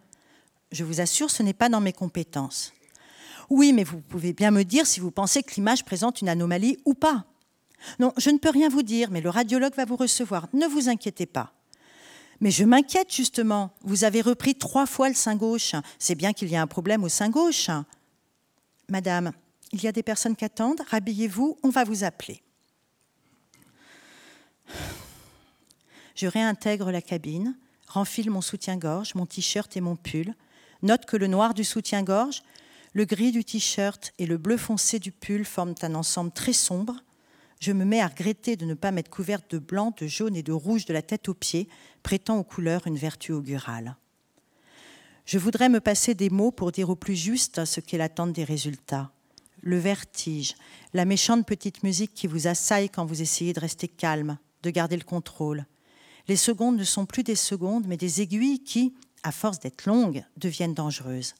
Je 0.71 0.83
vous 0.83 1.01
assure, 1.01 1.29
ce 1.29 1.43
n'est 1.43 1.53
pas 1.53 1.69
dans 1.69 1.81
mes 1.81 1.93
compétences. 1.93 2.73
Oui, 3.49 3.73
mais 3.73 3.83
vous 3.83 4.01
pouvez 4.01 4.33
bien 4.33 4.51
me 4.51 4.63
dire 4.63 4.87
si 4.87 4.99
vous 4.99 5.11
pensez 5.11 5.43
que 5.43 5.53
l'image 5.55 5.85
présente 5.85 6.21
une 6.21 6.29
anomalie 6.29 6.77
ou 6.85 6.93
pas. 6.93 7.25
Non, 7.99 8.13
je 8.17 8.29
ne 8.29 8.37
peux 8.37 8.49
rien 8.49 8.69
vous 8.69 8.81
dire, 8.81 9.11
mais 9.11 9.21
le 9.21 9.29
radiologue 9.29 9.75
va 9.75 9.85
vous 9.85 9.95
recevoir. 9.95 10.47
Ne 10.53 10.65
vous 10.67 10.89
inquiétez 10.89 11.25
pas. 11.25 11.53
Mais 12.41 12.51
je 12.51 12.63
m'inquiète 12.63 13.13
justement. 13.13 13.71
Vous 13.81 14.03
avez 14.03 14.21
repris 14.21 14.55
trois 14.55 14.85
fois 14.85 15.09
le 15.09 15.15
sein 15.15 15.35
gauche. 15.35 15.73
C'est 15.99 16.15
bien 16.15 16.33
qu'il 16.33 16.49
y 16.49 16.55
a 16.55 16.61
un 16.61 16.67
problème 16.67 17.03
au 17.03 17.09
sein 17.09 17.29
gauche. 17.29 17.69
Madame, 18.89 19.31
il 19.71 19.83
y 19.83 19.87
a 19.87 19.91
des 19.91 20.03
personnes 20.03 20.35
qui 20.35 20.45
attendent. 20.45 20.81
Rhabillez-vous, 20.89 21.57
on 21.63 21.69
va 21.69 21.83
vous 21.83 22.03
appeler. 22.03 22.41
Je 26.15 26.27
réintègre 26.27 26.91
la 26.91 27.01
cabine, 27.01 27.57
renfile 27.87 28.31
mon 28.31 28.41
soutien-gorge, 28.41 29.15
mon 29.15 29.25
t-shirt 29.25 29.75
et 29.75 29.81
mon 29.81 29.95
pull, 29.95 30.33
note 30.81 31.05
que 31.05 31.17
le 31.17 31.27
noir 31.27 31.53
du 31.53 31.63
soutien-gorge, 31.63 32.41
le 32.93 33.03
gris 33.03 33.33
du 33.33 33.43
t-shirt 33.43 34.13
et 34.17 34.25
le 34.25 34.37
bleu 34.37 34.55
foncé 34.55 34.99
du 34.99 35.11
pull 35.11 35.43
forment 35.43 35.75
un 35.81 35.95
ensemble 35.95 36.31
très 36.31 36.53
sombre. 36.53 37.03
Je 37.59 37.73
me 37.73 37.83
mets 37.83 37.99
à 37.99 38.07
regretter 38.07 38.55
de 38.55 38.65
ne 38.65 38.73
pas 38.73 38.91
m'être 38.91 39.09
couverte 39.09 39.51
de 39.51 39.59
blanc, 39.59 39.93
de 39.97 40.07
jaune 40.07 40.37
et 40.37 40.43
de 40.43 40.53
rouge 40.53 40.85
de 40.85 40.93
la 40.93 41.01
tête 41.01 41.27
aux 41.27 41.33
pieds, 41.33 41.67
prêtant 42.03 42.37
aux 42.37 42.43
couleurs 42.43 42.87
une 42.87 42.97
vertu 42.97 43.33
augurale. 43.33 43.97
Je 45.25 45.37
voudrais 45.37 45.69
me 45.69 45.81
passer 45.81 46.13
des 46.13 46.29
mots 46.29 46.51
pour 46.51 46.71
dire 46.71 46.89
au 46.89 46.95
plus 46.95 47.15
juste 47.15 47.65
ce 47.65 47.81
qu'est 47.81 47.97
l'attente 47.97 48.31
des 48.31 48.43
résultats. 48.43 49.11
Le 49.61 49.77
vertige, 49.77 50.55
la 50.93 51.03
méchante 51.03 51.45
petite 51.45 51.83
musique 51.83 52.13
qui 52.13 52.27
vous 52.27 52.47
assaille 52.47 52.89
quand 52.89 53.05
vous 53.05 53.21
essayez 53.21 53.51
de 53.51 53.59
rester 53.59 53.87
calme, 53.87 54.37
de 54.63 54.69
garder 54.69 54.95
le 54.95 55.03
contrôle, 55.03 55.65
les 56.27 56.35
secondes 56.35 56.77
ne 56.77 56.83
sont 56.83 57.05
plus 57.05 57.23
des 57.23 57.35
secondes, 57.35 57.85
mais 57.87 57.97
des 57.97 58.21
aiguilles 58.21 58.63
qui, 58.63 58.93
à 59.23 59.31
force 59.31 59.59
d'être 59.59 59.85
longues, 59.85 60.23
deviennent 60.37 60.73
dangereuses. 60.73 61.35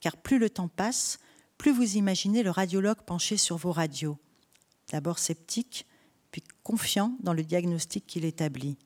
Car 0.00 0.16
plus 0.16 0.38
le 0.38 0.50
temps 0.50 0.68
passe, 0.68 1.18
plus 1.58 1.72
vous 1.72 1.96
imaginez 1.96 2.42
le 2.42 2.50
radiologue 2.50 3.02
penché 3.06 3.36
sur 3.36 3.56
vos 3.56 3.72
radios, 3.72 4.18
d'abord 4.90 5.18
sceptique, 5.18 5.86
puis 6.30 6.42
confiant 6.62 7.16
dans 7.20 7.32
le 7.32 7.44
diagnostic 7.44 8.06
qu'il 8.06 8.24
établit. 8.24 8.76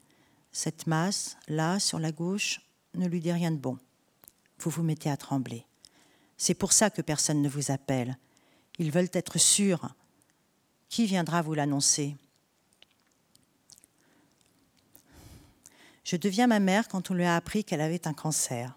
Cette 0.53 0.87
masse, 0.87 1.37
là, 1.49 1.79
sur 1.79 1.99
la 1.99 2.13
gauche, 2.13 2.61
ne 2.95 3.07
lui 3.07 3.21
dit 3.21 3.33
rien 3.33 3.51
de 3.51 3.57
bon. 3.57 3.79
Vous 4.59 4.71
vous 4.71 4.83
mettez 4.83 5.11
à 5.11 5.17
trembler. 5.17 5.65
C'est 6.37 6.55
pour 6.55 6.73
ça 6.73 6.91
que 6.91 7.03
personne 7.03 7.43
ne 7.43 7.49
vous 7.49 7.71
appelle. 7.71 8.19
Ils 8.79 8.91
veulent 8.91 9.11
être 9.13 9.39
sûrs. 9.39 9.95
Qui 10.89 11.07
viendra 11.07 11.43
vous 11.43 11.55
l'annoncer? 11.55 12.17
Je 16.11 16.17
deviens 16.17 16.49
ma 16.49 16.59
mère 16.59 16.89
quand 16.89 17.13
on 17.13 17.15
lui 17.15 17.23
a 17.23 17.37
appris 17.37 17.63
qu'elle 17.63 17.81
avait 17.81 18.09
un 18.09 18.13
cancer. 18.13 18.77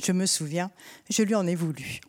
Je 0.00 0.10
me 0.10 0.26
souviens, 0.26 0.72
je 1.08 1.22
lui 1.22 1.36
en 1.36 1.46
ai 1.46 1.54
voulu. 1.54 2.00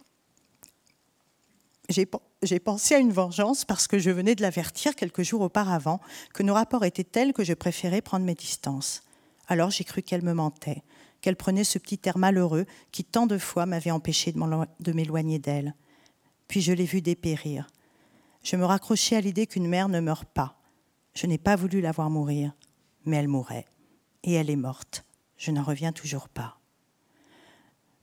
J'ai 1.89 2.59
pensé 2.59 2.95
à 2.95 2.97
une 2.97 3.11
vengeance 3.11 3.65
parce 3.65 3.87
que 3.87 3.99
je 3.99 4.09
venais 4.09 4.33
de 4.33 4.41
l'avertir 4.41 4.95
quelques 4.95 5.21
jours 5.21 5.41
auparavant 5.41 6.01
que 6.33 6.41
nos 6.41 6.55
rapports 6.55 6.85
étaient 6.85 7.03
tels 7.03 7.33
que 7.33 7.43
je 7.43 7.53
préférais 7.53 8.01
prendre 8.01 8.25
mes 8.25 8.33
distances. 8.33 9.03
Alors 9.47 9.69
j'ai 9.69 9.83
cru 9.83 10.01
qu'elle 10.01 10.23
me 10.23 10.33
mentait, 10.33 10.81
qu'elle 11.21 11.35
prenait 11.35 11.63
ce 11.63 11.77
petit 11.77 11.99
air 12.05 12.17
malheureux 12.17 12.65
qui 12.91 13.03
tant 13.03 13.27
de 13.27 13.37
fois 13.37 13.67
m'avait 13.67 13.91
empêché 13.91 14.31
de 14.31 14.91
m'éloigner 14.91 15.37
d'elle. 15.37 15.75
Puis 16.47 16.61
je 16.61 16.73
l'ai 16.73 16.85
vue 16.85 17.03
dépérir. 17.03 17.67
Je 18.41 18.55
me 18.55 18.65
raccrochais 18.65 19.17
à 19.17 19.21
l'idée 19.21 19.45
qu'une 19.45 19.67
mère 19.67 19.87
ne 19.87 19.99
meurt 19.99 20.25
pas. 20.25 20.59
Je 21.13 21.27
n'ai 21.27 21.37
pas 21.37 21.55
voulu 21.55 21.79
la 21.79 21.91
voir 21.91 22.09
mourir, 22.09 22.53
mais 23.05 23.17
elle 23.17 23.27
mourait. 23.27 23.67
Et 24.25 24.33
elle 24.33 24.49
est 24.49 24.55
morte. 24.55 25.05
Je 25.37 25.51
n'en 25.51 25.63
reviens 25.63 25.91
toujours 25.91 26.27
pas. 26.27 26.59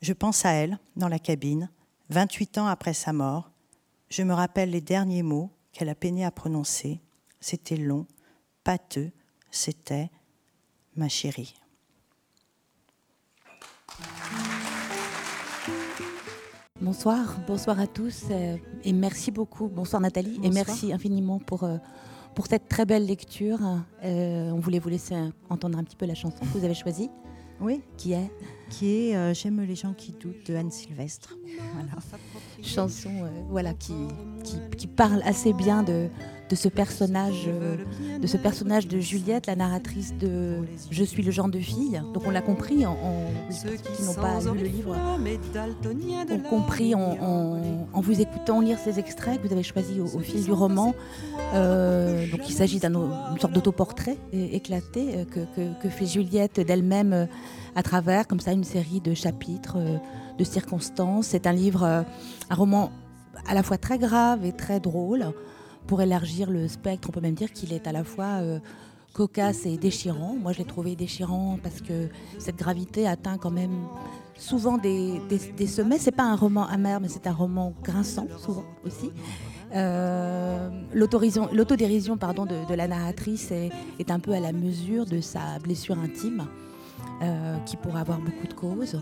Je 0.01 0.13
pense 0.13 0.47
à 0.47 0.53
elle, 0.53 0.79
dans 0.97 1.09
la 1.09 1.19
cabine, 1.19 1.69
28 2.11 2.59
ans 2.59 2.67
après 2.67 2.95
sa 2.95 3.13
mort, 3.13 3.51
je 4.09 4.23
me 4.23 4.33
rappelle 4.33 4.71
les 4.71 4.81
derniers 4.81 5.23
mots 5.23 5.51
qu'elle 5.73 5.89
a 5.89 5.95
peiné 5.95 6.25
à 6.25 6.31
prononcer. 6.31 7.01
C'était 7.41 7.77
long, 7.77 8.07
pâteux, 8.63 9.11
c'était 9.51 10.11
ma 10.97 11.09
chérie. 11.09 11.55
Bonsoir, 16.81 17.39
bonsoir 17.47 17.81
à 17.81 17.87
tous 17.87 18.25
euh, 18.31 18.57
et 18.85 18.93
merci 18.93 19.31
beaucoup. 19.31 19.69
Bonsoir 19.69 20.01
Nathalie 20.01 20.41
et 20.43 20.51
merci 20.51 20.93
infiniment 20.93 21.39
pour, 21.39 21.65
euh, 21.65 21.79
pour 22.35 22.47
cette 22.47 22.69
très 22.69 22.87
belle 22.87 23.07
lecture. 23.07 23.59
Euh, 24.05 24.51
on 24.51 24.59
voulait 24.59 24.79
vous 24.79 24.89
laisser 24.89 25.15
entendre 25.51 25.79
un 25.79 25.85
petit 25.85 25.97
peu 25.97 26.07
la 26.07 26.15
chanson 26.15 26.39
que 26.41 26.59
vous 26.59 26.65
avez 26.65 26.75
choisie. 26.75 27.11
Oui. 27.61 27.83
Qui 27.97 28.13
est 28.13 28.31
Qui 28.73 29.11
est 29.11 29.35
J'aime 29.35 29.61
les 29.63 29.77
gens 29.77 29.93
qui 29.93 30.13
doutent 30.13 30.47
de 30.47 30.57
Anne 30.57 30.71
Sylvestre. 30.71 31.37
Chanson 32.63 33.11
euh, 33.11 33.29
voilà, 33.51 33.75
qui, 33.75 33.95
qui, 34.77 34.87
parle 34.87 35.21
assez 35.25 35.53
bien 35.53 35.83
de, 35.83 36.09
de 36.49 36.55
ce 36.55 36.69
personnage 36.69 37.45
euh, 37.49 37.77
de 38.21 38.27
ce 38.27 38.37
personnage 38.37 38.87
de 38.87 39.01
Juliette, 39.01 39.47
la 39.47 39.57
narratrice 39.57 40.15
de 40.17 40.59
Je 40.91 41.03
suis 41.03 41.23
le 41.23 41.33
genre 41.33 41.49
de 41.49 41.59
fille. 41.59 42.01
Donc 42.15 42.25
on 42.25 42.31
l'a 42.31 42.41
compris, 42.41 42.87
en, 42.87 42.97
ceux 43.51 43.71
qui 43.71 44.03
n'ont 44.05 44.15
pas 44.15 44.39
lu 44.41 44.59
le 44.61 44.69
livre 44.69 44.97
ont 44.97 46.49
compris 46.49 46.95
en, 46.95 47.87
en, 47.93 48.01
vous 48.01 48.21
écoutant 48.21 48.61
lire 48.61 48.79
ces 48.79 48.99
extraits 48.99 49.41
que 49.43 49.47
vous 49.47 49.53
avez 49.53 49.65
choisis 49.65 49.99
au, 49.99 50.21
fil 50.21 50.45
du 50.45 50.53
roman. 50.53 50.95
Euh, 51.55 52.31
donc 52.31 52.49
il 52.49 52.55
s'agit 52.55 52.79
d'une 52.79 53.39
sorte 53.41 53.53
d'autoportrait 53.53 54.19
éclaté 54.33 55.27
que, 55.31 55.41
que, 55.81 55.89
fait 55.89 56.07
Juliette 56.07 56.61
d'elle-même 56.61 57.29
à 57.75 57.83
travers 57.83 58.27
comme 58.27 58.41
ça 58.41 58.53
une 58.53 58.65
série 58.65 59.01
de 59.01 59.15
chapitres 59.15 59.79
de 60.39 60.45
circonstances. 60.45 61.29
C'est 61.29 61.47
un 61.47 61.53
livre, 61.53 61.85
euh, 61.85 62.03
un 62.51 62.55
roman 62.55 62.91
à 63.47 63.55
la 63.55 63.63
fois 63.63 63.79
très 63.79 63.99
grave 63.99 64.45
et 64.45 64.53
très 64.53 64.81
drôle. 64.81 65.33
Pour 65.87 66.01
élargir 66.01 66.49
le 66.49 66.69
spectre, 66.69 67.09
on 67.09 67.13
peut 67.13 67.21
même 67.21 67.35
dire 67.35 67.53
qu'il 67.53 67.73
est 67.73 67.89
à 67.89 67.93
la 67.93 68.05
fois 68.05 68.41
euh, 68.41 68.61
cocasse 69.15 69.67
et 69.67 69.77
déchirant. 69.77 70.37
Moi, 70.41 70.53
je 70.53 70.59
l'ai 70.59 70.65
trouvé 70.65 70.95
déchirant 70.95 71.59
parce 71.61 71.81
que 71.81 72.09
cette 72.39 72.57
gravité 72.57 73.09
atteint 73.09 73.37
quand 73.37 73.51
même 73.51 73.87
souvent 74.37 74.79
des, 74.79 75.21
des, 75.57 75.67
sommets. 75.67 75.99
C'est 75.99 76.13
pas 76.13 76.23
un 76.25 76.37
roman 76.37 76.67
amer, 76.69 77.01
mais 77.01 77.09
c'est 77.09 77.27
un 77.27 77.33
roman 77.33 77.75
grinçant, 77.83 78.29
souvent 78.39 78.65
aussi. 78.87 79.11
Euh, 79.75 80.71
L'autodérision 80.95 81.47
de, 82.17 82.75
la 82.75 82.87
narratrice 82.87 83.51
est, 83.51 84.11
un 84.11 84.21
peu 84.21 84.33
à 84.33 84.41
la 84.41 84.53
mesure 84.53 85.05
de 85.05 85.21
sa 85.21 85.59
blessure 85.61 85.99
intime, 85.99 86.47
euh, 87.23 87.59
qui 87.67 87.77
pourrait 87.77 88.01
avoir 88.01 88.19
beaucoup 88.19 88.47
de 88.47 88.55
causes. 88.55 89.01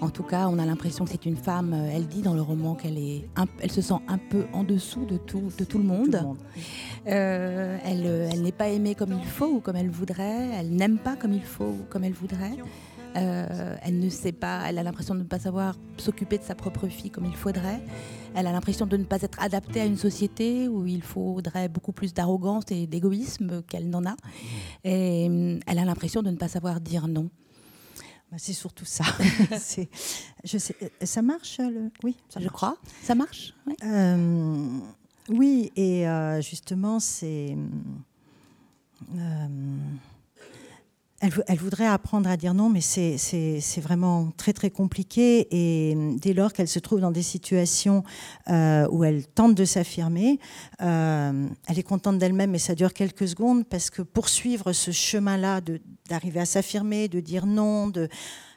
En 0.00 0.08
tout 0.08 0.22
cas, 0.22 0.48
on 0.48 0.58
a 0.58 0.64
l'impression 0.64 1.04
que 1.04 1.10
c'est 1.10 1.26
une 1.26 1.36
femme, 1.36 1.74
euh, 1.74 1.90
elle 1.92 2.06
dit 2.06 2.22
dans 2.22 2.32
le 2.32 2.40
roman 2.40 2.74
qu'elle 2.74 2.96
est, 2.96 3.28
elle 3.60 3.70
se 3.70 3.82
sent 3.82 3.98
un 4.08 4.16
peu 4.16 4.46
en 4.54 4.64
dessous 4.64 5.04
de 5.04 5.18
tout, 5.18 5.52
de 5.58 5.64
tout 5.64 5.76
le 5.76 5.84
monde. 5.84 6.18
Euh, 7.06 7.78
elle, 7.84 8.06
euh, 8.06 8.28
elle 8.32 8.40
n'est 8.40 8.52
pas 8.52 8.70
aimée 8.70 8.94
comme 8.94 9.12
il 9.12 9.26
faut 9.26 9.56
ou 9.56 9.60
comme 9.60 9.76
elle 9.76 9.90
voudrait. 9.90 10.48
Elle 10.58 10.70
n'aime 10.70 10.98
pas 10.98 11.16
comme 11.16 11.34
il 11.34 11.42
faut 11.42 11.64
ou 11.64 11.84
comme 11.90 12.04
elle 12.04 12.14
voudrait. 12.14 12.56
elle 13.14 13.98
ne 13.98 14.08
sait 14.08 14.32
pas, 14.32 14.62
elle 14.66 14.78
a 14.78 14.82
l'impression 14.82 15.14
de 15.14 15.20
ne 15.20 15.24
pas 15.24 15.38
savoir 15.38 15.76
s'occuper 15.98 16.38
de 16.38 16.44
sa 16.44 16.54
propre 16.54 16.88
fille 16.88 17.10
comme 17.10 17.26
il 17.26 17.36
faudrait. 17.36 17.82
Elle 18.34 18.46
a 18.46 18.52
l'impression 18.52 18.86
de 18.86 18.96
ne 18.96 19.04
pas 19.04 19.20
être 19.20 19.38
adaptée 19.42 19.82
à 19.82 19.84
une 19.84 19.98
société 19.98 20.66
où 20.68 20.86
il 20.86 21.02
faudrait 21.02 21.68
beaucoup 21.68 21.92
plus 21.92 22.14
d'arrogance 22.14 22.64
et 22.70 22.86
d'égoïsme 22.86 23.62
qu'elle 23.68 23.90
n'en 23.90 24.06
a. 24.06 24.16
Et 24.84 25.26
elle 25.66 25.78
a 25.78 25.84
l'impression 25.84 26.22
de 26.22 26.30
ne 26.30 26.36
pas 26.36 26.48
savoir 26.48 26.80
dire 26.80 27.06
non. 27.06 27.28
Bah, 28.30 28.36
c'est 28.38 28.52
surtout 28.52 28.84
ça. 28.84 29.04
je 30.44 30.58
sais, 30.58 30.76
ça 31.02 31.22
marche 31.22 31.58
le... 31.58 31.90
Oui, 32.04 32.16
je 32.38 32.48
crois. 32.48 32.76
Ça 33.02 33.14
marche 33.16 33.54
Oui, 33.66 33.74
euh, 33.82 34.78
oui 35.28 35.72
et 35.74 36.08
euh, 36.08 36.40
justement, 36.40 37.00
c'est. 37.00 37.56
Euh, 39.16 39.46
elle, 41.20 41.58
voudrait 41.58 41.86
apprendre 41.86 42.30
à 42.30 42.36
dire 42.36 42.54
non, 42.54 42.70
mais 42.70 42.80
c'est 42.80 43.80
vraiment 43.80 44.32
très 44.36 44.54
très 44.54 44.70
compliqué. 44.70 45.48
Et 45.50 45.94
euh, 45.94 46.14
dès 46.18 46.32
lors 46.32 46.52
qu'elle 46.52 46.68
se 46.68 46.78
trouve 46.78 47.00
dans 47.00 47.10
des 47.10 47.22
situations 47.22 48.04
euh, 48.48 48.88
où 48.90 49.04
elle 49.04 49.26
tente 49.26 49.54
de 49.54 49.66
s'affirmer, 49.66 50.38
euh, 50.80 51.46
elle 51.68 51.78
est 51.78 51.82
contente 51.82 52.18
d'elle-même, 52.18 52.50
mais 52.50 52.58
ça 52.58 52.74
dure 52.74 52.94
quelques 52.94 53.28
secondes 53.28 53.66
parce 53.66 53.90
que 53.90 54.00
poursuivre 54.00 54.72
ce 54.72 54.90
chemin-là 54.92 55.60
d'arriver 56.08 56.40
à 56.40 56.46
s'affirmer, 56.46 57.08
de 57.08 57.20
dire 57.20 57.44
non, 57.44 57.92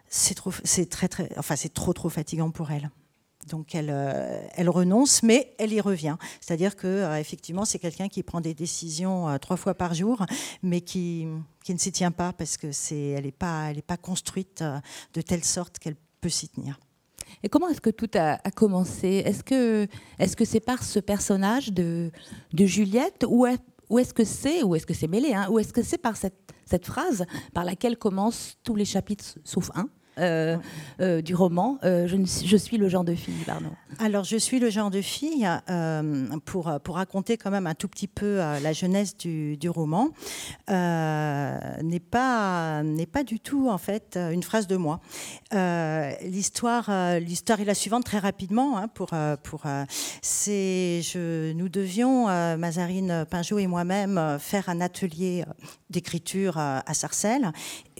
c'est 0.09 0.89
très 0.89 1.07
très, 1.09 1.29
enfin 1.37 1.57
c'est 1.57 1.73
trop 1.73 1.91
trop 1.91 2.09
fatigant 2.09 2.49
pour 2.49 2.71
elle. 2.71 2.89
Donc 3.47 3.75
elle, 3.75 3.89
euh, 3.89 4.41
elle, 4.55 4.69
renonce, 4.69 5.23
mais 5.23 5.53
elle 5.57 5.73
y 5.73 5.81
revient. 5.81 6.15
C'est-à-dire 6.41 6.75
que 6.75 6.87
euh, 6.87 7.19
effectivement, 7.19 7.65
c'est 7.65 7.79
quelqu'un 7.79 8.07
qui 8.07 8.23
prend 8.23 8.41
des 8.41 8.53
décisions 8.53 9.29
euh, 9.29 9.37
trois 9.37 9.57
fois 9.57 9.73
par 9.73 9.93
jour, 9.93 10.25
mais 10.61 10.81
qui, 10.81 11.27
qui 11.63 11.73
ne 11.73 11.79
s'y 11.79 11.91
tient 11.91 12.11
pas 12.11 12.33
parce 12.33 12.57
que 12.57 12.71
c'est, 12.71 13.09
elle 13.09 13.25
n'est 13.25 13.31
pas, 13.31 13.71
elle 13.71 13.79
est 13.79 13.81
pas 13.81 13.97
construite 13.97 14.63
de 15.13 15.21
telle 15.21 15.43
sorte 15.43 15.79
qu'elle 15.79 15.95
peut 16.21 16.29
s'y 16.29 16.47
tenir. 16.47 16.79
Et 17.41 17.49
comment 17.49 17.67
est-ce 17.69 17.81
que 17.81 17.89
tout 17.89 18.09
a, 18.15 18.37
commencé? 18.51 19.23
Est-ce 19.25 19.43
que, 19.43 19.87
est-ce 20.19 20.35
que 20.35 20.45
c'est 20.45 20.59
par 20.59 20.83
ce 20.83 20.99
personnage 20.99 21.73
de, 21.73 22.11
de 22.53 22.65
Juliette 22.65 23.25
ou, 23.27 23.45
est, 23.45 23.57
ce 24.03 24.13
que 24.13 24.23
c'est, 24.23 24.63
ou 24.63 24.75
est-ce 24.75 24.85
que 24.85 24.93
c'est 24.93 25.07
mêlé, 25.07 25.33
hein, 25.33 25.47
ou 25.49 25.59
est-ce 25.59 25.73
que 25.73 25.83
c'est 25.83 25.97
par 25.97 26.15
cette, 26.15 26.53
cette 26.65 26.85
phrase 26.85 27.25
par 27.53 27.65
laquelle 27.65 27.97
commencent 27.97 28.57
tous 28.63 28.75
les 28.75 28.85
chapitres 28.85 29.37
sauf 29.43 29.71
un? 29.75 29.89
Euh, 30.19 30.57
euh, 31.01 31.21
du 31.21 31.33
roman. 31.33 31.79
Euh, 31.83 32.07
je, 32.07 32.57
suis 32.57 32.77
le 32.77 32.87
genre 32.87 33.03
de 33.03 33.15
fille, 33.15 33.43
pardon. 33.45 33.71
Alors, 33.99 34.23
je 34.23 34.37
suis 34.37 34.59
le 34.59 34.69
genre 34.69 34.91
de 34.91 35.01
fille, 35.01 35.49
pour, 36.45 36.65
raconter 36.87 37.37
quand 37.37 37.49
même 37.49 37.65
un 37.65 37.73
tout 37.73 37.87
petit 37.87 38.07
peu 38.07 38.37
la 38.37 38.73
jeunesse 38.73 39.17
du, 39.17 39.69
roman, 39.69 40.09
n'est 40.69 41.99
pas, 41.99 42.83
n'est 42.83 43.05
pas 43.07 43.23
du 43.23 43.39
tout, 43.39 43.69
en 43.69 43.77
fait, 43.77 44.17
une 44.31 44.43
phrase 44.43 44.67
de 44.67 44.75
moi. 44.75 44.99
l'histoire, 46.21 46.91
l'histoire 47.19 47.59
est 47.59 47.65
la 47.65 47.75
suivante, 47.75 48.03
très 48.03 48.19
rapidement, 48.19 48.77
hein, 48.77 48.87
pour, 48.87 49.11
pour, 49.41 49.63
c'est, 50.21 51.01
nous 51.15 51.69
devions, 51.69 52.25
Mazarine 52.57 53.25
Pinjot 53.29 53.59
et 53.59 53.67
moi-même, 53.67 54.37
faire 54.39 54.69
un 54.69 54.81
atelier 54.81 55.43
d'écriture 55.89 56.57
à 56.57 56.93
Sarcelles 56.93 57.51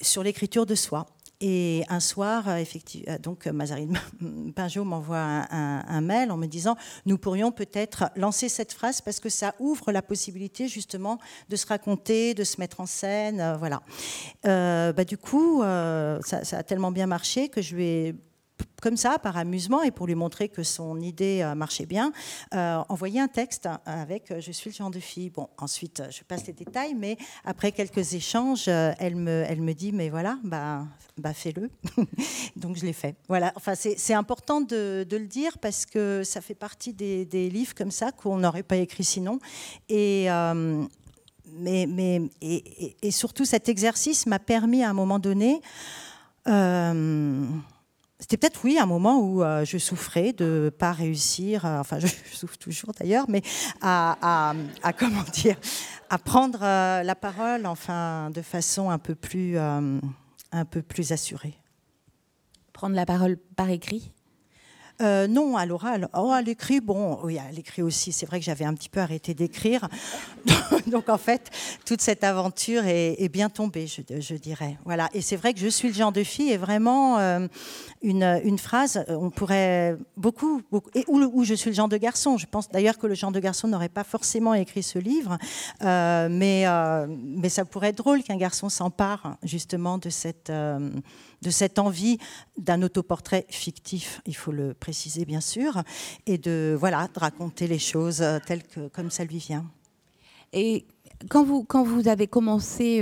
sur 0.01 0.23
l'écriture 0.23 0.65
de 0.65 0.75
soi. 0.75 1.05
Et 1.45 1.83
un 1.89 1.99
soir, 1.99 2.47
euh, 2.47 2.55
effectivement, 2.55 3.11
euh, 3.11 3.17
donc 3.17 3.47
Mazarine 3.47 3.99
Pinjot 4.55 4.85
m'envoie 4.85 5.17
un, 5.51 5.99
mail 5.99 6.31
en 6.31 6.37
me 6.37 6.45
disant 6.45 6.77
nous 7.05 7.17
pourrions 7.17 7.51
peut-être 7.51 8.05
lancer 8.15 8.47
cette 8.47 8.71
phrase 8.71 9.01
parce 9.01 9.19
que 9.19 9.27
ça 9.27 9.53
ouvre 9.59 9.91
la 9.91 10.01
possibilité 10.01 10.69
justement 10.69 11.19
de 11.49 11.57
se 11.57 11.67
raconter, 11.67 12.33
de 12.33 12.45
se 12.45 12.61
mettre 12.61 12.79
en 12.79 12.85
scène, 12.85 13.41
euh, 13.41 13.57
voilà. 13.57 13.81
bah, 14.45 15.03
du 15.03 15.17
coup, 15.17 15.61
ça, 15.61 16.39
a 16.53 16.63
tellement 16.63 16.91
bien 16.91 17.07
marché 17.07 17.49
que 17.49 17.61
je 17.61 17.75
lui 17.75 17.83
ai 17.83 18.15
comme 18.83 18.97
ça, 18.97 19.17
par 19.17 19.37
amusement 19.37 19.81
et 19.81 19.91
pour 19.91 20.07
lui 20.07 20.15
montrer 20.15 20.49
que 20.49 20.61
son 20.61 20.99
idée 20.99 21.41
euh, 21.41 21.55
marchait 21.55 21.85
bien, 21.85 22.11
euh, 22.53 22.81
envoyer 22.89 23.21
un 23.21 23.29
texte 23.29 23.69
avec 23.85 24.29
euh, 24.29 24.41
Je 24.41 24.51
suis 24.51 24.71
le 24.71 24.75
genre 24.75 24.91
de 24.91 24.99
fille. 24.99 25.29
Bon, 25.29 25.47
ensuite, 25.57 26.03
je 26.11 26.21
passe 26.23 26.45
les 26.47 26.53
détails, 26.53 26.93
mais 26.93 27.17
après 27.45 27.71
quelques 27.71 28.13
échanges, 28.13 28.67
elle, 28.67 29.15
me, 29.15 29.71
dit 29.71 29.93
Mais 29.93 30.09
voilà, 30.09 30.37
bah, 30.43 30.85
bah 31.17 31.33
fais-le. 31.33 31.69
Donc 32.57 32.75
je 32.75 32.85
l'ai 32.85 32.91
fait. 32.91 33.15
Voilà, 33.29 33.53
enfin, 33.55 33.73
c'est 33.75 34.13
important 34.13 34.59
de, 34.59 35.07
le 35.09 35.27
dire 35.27 35.57
parce 35.59 35.85
que 35.85 36.23
ça 36.25 36.41
fait 36.41 36.55
partie 36.55 36.91
des, 36.91 37.49
livres 37.49 37.73
comme 37.75 37.91
ça 37.91 38.11
qu'on 38.11 38.37
n'aurait 38.39 38.63
pas 38.63 38.75
écrit 38.75 39.05
sinon. 39.05 39.39
Et. 39.87 40.27
mais, 41.55 41.85
mais 41.87 42.21
et, 42.41 43.11
surtout, 43.11 43.45
cet 43.45 43.69
exercice 43.69 44.25
m'a 44.25 44.39
permis 44.39 44.83
à 44.83 44.89
un 44.89 44.93
moment 44.93 45.19
donné 45.19 45.61
c'était 48.19 48.37
peut-être, 48.37 48.61
oui, 48.63 48.77
un 48.79 48.85
moment 48.85 49.19
où 49.19 49.43
euh, 49.43 49.65
je 49.65 49.77
souffrais 49.77 50.33
de 50.33 50.65
ne 50.65 50.69
pas 50.69 50.93
réussir, 50.93 51.65
euh, 51.65 51.79
enfin, 51.79 51.99
je, 51.99 52.07
souffre 52.31 52.57
toujours 52.57 52.93
d'ailleurs, 52.97 53.25
mais 53.27 53.41
à, 53.81 54.53
comment 54.97 55.23
dire, 55.33 55.57
à 56.09 56.17
prendre 56.17 56.59
euh, 56.61 57.03
la 57.03 57.15
parole, 57.15 57.65
enfin, 57.65 58.29
de 58.29 58.41
façon 58.41 58.89
un 58.89 58.99
peu 58.99 59.15
plus, 59.15 59.57
un 59.57 60.65
peu 60.69 60.81
plus 60.81 61.11
assurée. 61.11 61.59
Prendre 62.71 62.95
la 62.95 63.05
parole 63.05 63.37
par 63.55 63.69
écrit? 63.69 64.11
Non, 65.01 65.57
à 65.57 65.65
l'oral. 65.65 66.07
Oh, 66.13 66.31
à 66.31 66.41
l'écrit, 66.41 66.79
bon, 66.79 67.19
oui, 67.23 67.37
à 67.37 67.51
l'écrit 67.51 67.81
aussi. 67.81 68.13
C'est 68.13 68.25
vrai 68.25 68.39
que 68.39 68.45
j'avais 68.45 68.63
un 68.63 68.73
petit 68.73 68.87
peu 68.87 69.01
arrêté 69.01 69.33
d'écrire. 69.33 69.89
Donc, 70.87 71.09
en 71.09 71.17
fait, 71.17 71.51
toute 71.85 71.99
cette 71.99 72.23
aventure 72.23 72.85
est, 72.85 73.27
bien 73.27 73.49
tombée, 73.49 73.85
je, 73.85 74.35
dirais. 74.35 74.77
Voilà. 74.85 75.09
Et 75.13 75.19
c'est 75.19 75.35
vrai 75.35 75.53
que 75.53 75.59
je 75.59 75.67
suis 75.67 75.89
le 75.89 75.93
genre 75.93 76.13
de 76.13 76.23
fille 76.23 76.53
est 76.53 76.57
vraiment 76.57 77.19
euh, 78.03 78.39
une, 78.43 78.57
phrase, 78.59 79.03
on 79.07 79.29
pourrait 79.29 79.97
beaucoup, 80.17 80.61
beaucoup 80.71 80.89
et 80.93 81.05
où, 81.07 81.43
je 81.43 81.53
suis 81.53 81.69
le 81.69 81.75
genre 81.75 81.87
de 81.87 81.97
garçon. 81.97 82.37
Je 82.37 82.45
pense 82.45 82.69
d'ailleurs 82.69 82.97
que 82.97 83.07
le 83.07 83.15
genre 83.15 83.31
de 83.31 83.39
garçon 83.39 83.67
n'aurait 83.67 83.89
pas 83.89 84.03
forcément 84.03 84.53
écrit 84.53 84.83
ce 84.83 84.99
livre, 84.99 85.37
euh, 85.83 86.27
mais, 86.29 86.65
mais 87.07 87.49
ça 87.49 87.65
pourrait 87.65 87.89
être 87.89 87.97
drôle 87.97 88.23
qu'un 88.23 88.37
garçon 88.37 88.69
s'empare 88.69 89.37
justement 89.43 89.97
de 89.97 90.09
cette 90.09 90.51
de 91.43 91.49
cette 91.51 91.77
envie 91.77 92.17
d'un 92.57 92.81
autoportrait 92.81 93.45
fictif, 93.49 94.21
il 94.25 94.35
faut 94.35 94.51
le 94.51 94.73
préciser 94.73 95.25
bien 95.25 95.41
sûr, 95.41 95.83
et 96.25 96.37
de 96.37 96.75
voilà 96.79 97.07
de 97.13 97.19
raconter 97.19 97.67
les 97.67 97.79
choses 97.79 98.21
euh, 98.21 98.39
telles 98.45 98.63
que 98.63 98.87
comme 98.87 99.11
ça 99.11 99.25
lui 99.25 99.37
vient. 99.37 99.65
Et 100.53 100.85
quand 101.29 101.43
vous 101.43 101.63
quand 101.63 101.83
vous 101.83 102.07
avez 102.07 102.27
commencé 102.27 103.01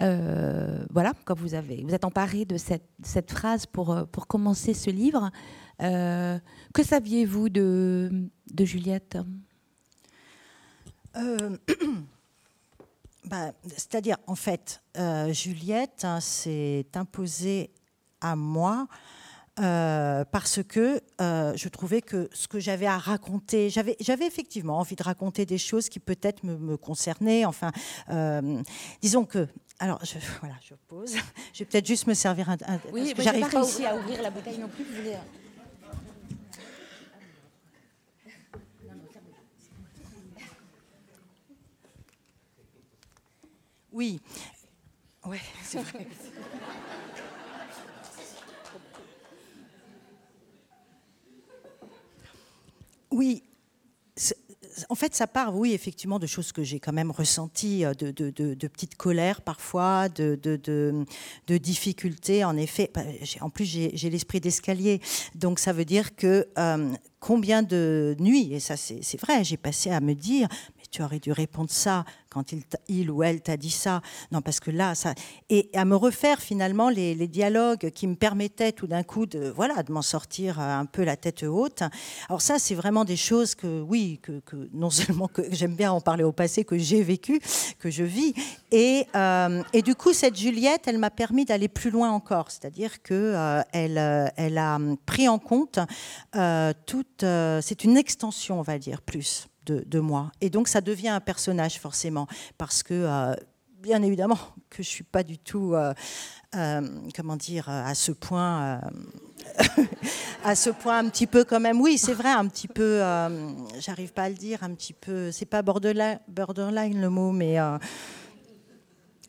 euh, 0.00 0.04
euh, 0.08 0.84
voilà, 0.90 1.12
quand 1.24 1.36
vous 1.38 1.54
avez 1.54 1.82
vous 1.82 1.94
êtes 1.94 2.04
emparé 2.04 2.44
de 2.44 2.56
cette, 2.56 3.30
phrase 3.30 3.66
pour 3.66 4.06
pour 4.12 4.26
commencer 4.26 4.74
ce 4.74 4.90
livre, 4.90 5.30
que 5.78 6.82
saviez-vous 6.82 7.48
de 7.48 8.30
de 8.52 8.64
Juliette? 8.64 9.18
Bah, 13.24 13.52
c'est-à-dire, 13.66 14.16
en 14.26 14.34
fait, 14.34 14.82
euh, 14.96 15.32
Juliette 15.32 16.04
hein, 16.04 16.20
s'est 16.20 16.86
imposée 16.94 17.70
à 18.20 18.36
moi 18.36 18.88
euh, 19.60 20.24
parce 20.30 20.62
que 20.62 21.00
euh, 21.20 21.52
je 21.56 21.68
trouvais 21.68 22.02
que 22.02 22.28
ce 22.32 22.48
que 22.48 22.58
j'avais 22.58 22.86
à 22.86 22.98
raconter, 22.98 23.70
j'avais, 23.70 23.96
j'avais 24.00 24.26
effectivement 24.26 24.78
envie 24.78 24.96
de 24.96 25.02
raconter 25.02 25.46
des 25.46 25.58
choses 25.58 25.88
qui 25.88 26.00
peut-être 26.00 26.44
me, 26.44 26.76
concernaient. 26.76 27.44
Enfin, 27.44 27.72
disons 29.00 29.24
que. 29.24 29.46
Alors, 29.80 30.04
je, 30.04 30.18
voilà, 30.40 30.56
je 30.60 30.74
pose. 30.88 31.14
Je 31.52 31.60
vais 31.60 31.64
peut-être 31.64 31.86
juste 31.86 32.06
me 32.06 32.14
servir 32.14 32.50
un. 32.50 32.56
oui, 32.92 33.14
j'arrive 33.18 33.48
pas, 33.48 33.60
à 33.60 33.96
ouvrir 33.96 34.22
la 34.22 34.30
bouteille 34.30 34.58
non 34.58 34.68
plus. 34.68 34.84
Oui. 43.92 44.20
Ouais, 45.26 45.40
c'est 45.64 45.80
vrai. 45.80 46.06
Oui, 53.10 53.42
en 54.88 54.94
fait, 54.94 55.14
ça 55.14 55.26
part, 55.26 55.56
oui, 55.56 55.72
effectivement, 55.72 56.18
de 56.18 56.26
choses 56.26 56.52
que 56.52 56.62
j'ai 56.62 56.80
quand 56.80 56.92
même 56.92 57.10
ressenties, 57.10 57.84
euh, 57.84 57.94
de, 57.94 58.68
petites 58.68 58.96
colères 58.96 59.40
parfois, 59.40 60.08
de, 60.08 60.38
difficultés. 61.48 62.44
En 62.44 62.56
effet, 62.56 62.90
bah, 62.94 63.02
en 63.40 63.50
plus, 63.50 63.64
j'ai 63.64 64.10
l'esprit 64.10 64.40
d'escalier. 64.40 65.00
Donc, 65.34 65.58
ça 65.58 65.72
veut 65.72 65.84
dire 65.84 66.14
que 66.14 66.48
euh, 66.58 66.92
combien 67.20 67.62
de 67.62 68.16
nuits, 68.18 68.52
et 68.52 68.60
ça 68.60 68.76
c'est 68.76 69.20
vrai, 69.20 69.44
j'ai 69.44 69.56
passé 69.56 69.90
à 69.90 70.00
me 70.00 70.14
dire, 70.14 70.48
tu 70.90 71.02
aurais 71.02 71.18
dû 71.18 71.32
répondre 71.32 71.70
ça 71.70 72.04
quand 72.30 72.52
il, 72.88 73.10
ou 73.10 73.22
elle 73.22 73.40
t'a 73.40 73.56
dit 73.56 73.70
ça. 73.70 74.00
Non, 74.32 74.42
parce 74.42 74.60
que 74.60 74.70
là, 74.70 74.94
ça. 74.94 75.14
Et 75.48 75.70
à 75.74 75.84
me 75.84 75.96
refaire 75.96 76.40
finalement 76.40 76.88
les, 76.88 77.28
dialogues 77.28 77.90
qui 77.90 78.06
me 78.06 78.14
permettaient 78.14 78.72
tout 78.72 78.86
d'un 78.86 79.02
coup 79.02 79.26
de, 79.26 79.52
voilà, 79.54 79.82
de 79.82 79.92
m'en 79.92 80.02
sortir 80.02 80.60
un 80.60 80.86
peu 80.86 81.04
la 81.04 81.16
tête 81.16 81.42
haute. 81.42 81.82
Alors, 82.28 82.40
ça, 82.40 82.58
c'est 82.58 82.74
vraiment 82.74 83.04
des 83.04 83.16
choses 83.16 83.54
que, 83.54 83.80
oui, 83.82 84.20
que, 84.22 84.40
non 84.72 84.90
seulement 84.98 85.28
que 85.28 85.42
j'aime 85.50 85.74
bien 85.74 85.92
en 85.92 86.00
parler 86.00 86.24
au 86.24 86.32
passé, 86.32 86.64
que 86.64 86.78
j'ai 86.78 87.02
vécu, 87.02 87.40
que 87.78 87.90
je 87.90 88.04
vis. 88.04 88.34
Et, 88.70 89.06
euh, 89.14 89.62
du 89.84 89.94
coup, 89.94 90.12
cette 90.12 90.36
Juliette, 90.36 90.86
elle 90.86 90.98
m'a 90.98 91.10
permis 91.10 91.44
d'aller 91.44 91.68
plus 91.68 91.90
loin 91.90 92.10
encore. 92.10 92.50
C'est-à-dire 92.50 93.02
qu'elle 93.02 93.16
euh, 93.16 93.62
elle, 93.72 93.98
euh, 93.98 94.28
elle 94.36 94.58
a 94.58 94.78
pris 95.06 95.28
en 95.28 95.38
compte 95.38 95.78
toute. 96.86 97.24
c'est 97.60 97.84
une 97.84 97.96
extension, 97.96 98.58
on 98.58 98.62
va 98.62 98.78
dire, 98.78 99.02
plus 99.02 99.48
moi. 100.00 100.30
Et 100.40 100.50
donc 100.50 100.68
ça 100.68 100.80
devient 100.80 101.08
un 101.08 101.20
personnage 101.20 101.78
forcément, 101.78 102.26
parce 102.56 102.82
que 102.82 102.94
euh, 102.94 103.34
bien 103.80 104.02
évidemment 104.02 104.38
que 104.70 104.82
je 104.82 104.88
suis 104.88 105.04
pas 105.04 105.22
du 105.22 105.38
tout, 105.38 105.74
euh, 105.74 105.92
euh, 106.54 106.88
comment 107.14 107.36
dire, 107.36 107.68
à 107.68 107.94
ce 107.94 108.12
point, 108.12 108.80
à 110.44 110.54
ce 110.54 110.70
point 110.70 110.98
un 110.98 111.08
petit 111.08 111.26
peu 111.26 111.44
quand 111.44 111.60
même. 111.60 111.80
Oui, 111.80 111.98
c'est 111.98 112.14
vrai, 112.14 112.30
un 112.30 112.46
petit 112.46 112.68
peu. 112.68 113.00
J'arrive 113.78 114.12
pas 114.12 114.24
à 114.24 114.28
le 114.28 114.34
dire, 114.34 114.62
un 114.62 114.74
petit 114.74 114.92
peu. 114.92 115.32
C'est 115.32 115.46
pas 115.46 115.62
borderline, 115.62 116.20
borderline 116.28 117.00
le 117.00 117.10
mot, 117.10 117.32
mais. 117.32 117.58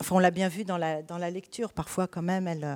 Enfin, 0.00 0.16
on 0.16 0.18
l'a 0.18 0.30
bien 0.30 0.48
vu 0.48 0.64
dans 0.64 0.78
la, 0.78 1.02
dans 1.02 1.18
la 1.18 1.30
lecture, 1.30 1.74
parfois 1.74 2.06
quand 2.06 2.22
même, 2.22 2.48
elle... 2.48 2.60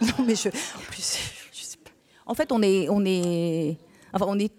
Non, 0.00 0.24
mais 0.26 0.34
je... 0.34 0.48
En 0.48 0.92
je 0.92 1.00
sais 1.00 1.76
pas. 1.76 1.90
En 2.24 2.34
fait, 2.34 2.52
on 2.52 2.62
est... 2.62 2.88
On 2.88 3.04
est... 3.04 3.76
Enfin, 4.14 4.24
on 4.28 4.38
est 4.38 4.50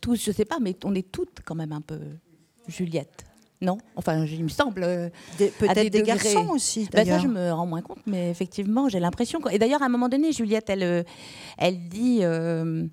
tous, 0.00 0.22
je 0.22 0.32
sais 0.32 0.44
pas, 0.44 0.58
mais 0.60 0.74
on 0.84 0.94
est 0.94 1.10
toutes 1.10 1.40
quand 1.44 1.54
même 1.54 1.72
un 1.72 1.80
peu 1.80 1.98
Juliette. 2.68 3.24
Non? 3.60 3.78
Enfin, 3.96 4.24
il 4.24 4.44
me 4.44 4.48
semble. 4.48 4.84
Euh, 4.84 5.08
peut-être 5.36 5.90
des, 5.90 6.02
garçons 6.02 6.48
aussi. 6.50 6.88
Ben 6.92 7.04
ça, 7.04 7.18
je 7.18 7.26
me 7.26 7.50
rends 7.50 7.66
moins 7.66 7.82
compte, 7.82 7.98
mais 8.06 8.30
effectivement, 8.30 8.88
j'ai 8.88 9.00
l'impression. 9.00 9.40
Et 9.50 9.58
d'ailleurs, 9.58 9.82
à 9.82 9.86
un 9.86 9.88
moment 9.88 10.08
donné, 10.08 10.32
Juliette, 10.32 10.70
elle, 10.70 10.84
euh, 10.84 11.02
elle 11.56 11.88
dit. 11.88 12.20
Euh, 12.22 12.86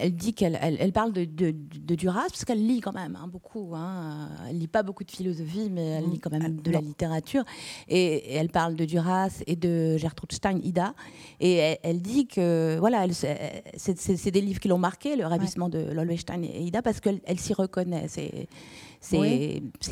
elle 0.00 0.14
dit 0.14 0.34
qu'elle 0.34 0.58
elle, 0.60 0.92
parle 0.92 1.12
de, 1.12 1.24
de, 1.24 1.94
Duras, 1.94 2.26
parce 2.28 2.44
qu'elle 2.44 2.64
lit 2.66 2.80
quand 2.80 2.92
même 2.92 3.16
hein, 3.16 3.28
beaucoup. 3.28 3.72
Hein. 3.74 4.28
Elle 4.48 4.58
lit 4.58 4.68
pas 4.68 4.82
beaucoup 4.82 5.04
de 5.04 5.10
philosophie, 5.10 5.70
mais 5.70 5.84
elle 5.86 6.10
lit 6.10 6.18
quand 6.18 6.30
même 6.30 6.60
de 6.60 6.70
la 6.70 6.80
littérature. 6.80 7.44
Et, 7.88 8.34
elle 8.34 8.48
parle 8.50 8.74
de 8.74 8.84
Duras 8.84 9.42
et 9.46 9.56
de 9.56 9.96
Gertrude 9.96 10.32
Stein, 10.32 10.58
Ida. 10.62 10.94
Et 11.40 11.78
elle, 11.82 12.00
dit 12.00 12.26
que 12.26 12.76
voilà, 12.78 13.06
c'est 13.12 14.30
des 14.30 14.40
livres 14.40 14.60
qui 14.60 14.68
l'ont 14.68 14.78
marqué, 14.78 15.16
le 15.16 15.26
ravissement 15.26 15.68
de 15.68 15.78
Lolwestein 15.78 16.42
et 16.42 16.62
Ida, 16.62 16.82
parce 16.82 17.00
qu'elle 17.00 17.38
s'y 17.38 17.54
reconnaît. 17.54 18.06
C'est 18.08 18.48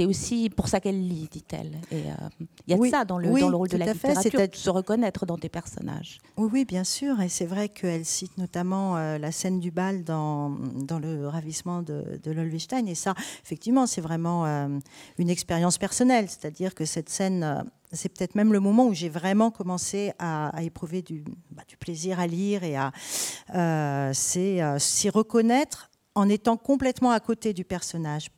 aussi 0.05 0.51
pour 0.51 0.69
ça 0.69 0.81
qu'elle 0.81 1.07
lit, 1.07 1.29
dit-elle. 1.31 1.79
Et 1.91 2.11
euh, 2.11 2.47
il 2.67 2.73
y 2.73 2.75
a 2.75 2.79
de 2.79 2.91
ça 2.91 3.05
dans 3.05 3.19
le, 3.19 3.29
dans 3.29 3.49
le 3.49 3.57
rôle 3.57 3.69
de 3.69 3.77
la 3.77 3.93
littérature, 3.93 4.49
de 4.49 4.55
se 4.55 4.71
reconnaître 4.71 5.27
dans 5.27 5.39
tes 5.39 5.49
personnages. 5.49 6.19
Oui, 6.37 6.49
oui 6.53 6.65
bien 6.65 6.85
sûr. 6.85 7.21
Et 7.21 7.29
c'est 7.29 7.47
vrai 7.47 7.69
qu'elle 7.69 8.05
cite 8.05 8.37
notamment 8.39 8.97
euh, 8.97 9.19
la 9.19 9.33
scène 9.33 9.61
du 9.61 9.71
bal 9.71 10.05
dans, 10.05 10.51
dans 10.51 10.99
le 10.99 11.29
ravissement 11.29 11.83
de, 11.83 12.21
de 12.23 12.89
Et 12.89 12.95
ça, 12.95 13.15
effectivement, 13.45 13.87
c'est 13.87 14.01
vraiment 14.01 14.47
euh, 14.47 14.69
une 15.19 15.31
expérience 15.31 15.79
personnelle. 15.79 16.29
C'est-à-dire 16.29 16.75
que 16.75 16.85
cette 16.85 17.09
scène 17.09 17.65
c'est 17.93 18.09
peut-être 18.09 18.35
même 18.35 18.53
le 18.53 18.59
moment 18.59 18.87
où 18.87 18.95
j'ai 18.95 19.09
vraiment 19.09 19.53
commencé 19.53 20.13
à, 20.19 20.51
éprouver 20.61 21.03
du, 21.03 21.23
bah, 21.53 21.63
du, 21.69 21.77
plaisir 21.77 22.19
à 22.19 22.27
lire 22.27 22.65
et 22.65 22.77
à 22.77 22.91
s'y 24.13 25.09
reconnaître 25.09 25.89
en 26.17 26.29
étant 26.29 26.57
complètement 26.57 27.13
à 27.13 27.21
côté 27.21 27.53
du 27.53 27.65
personnage 27.65 28.31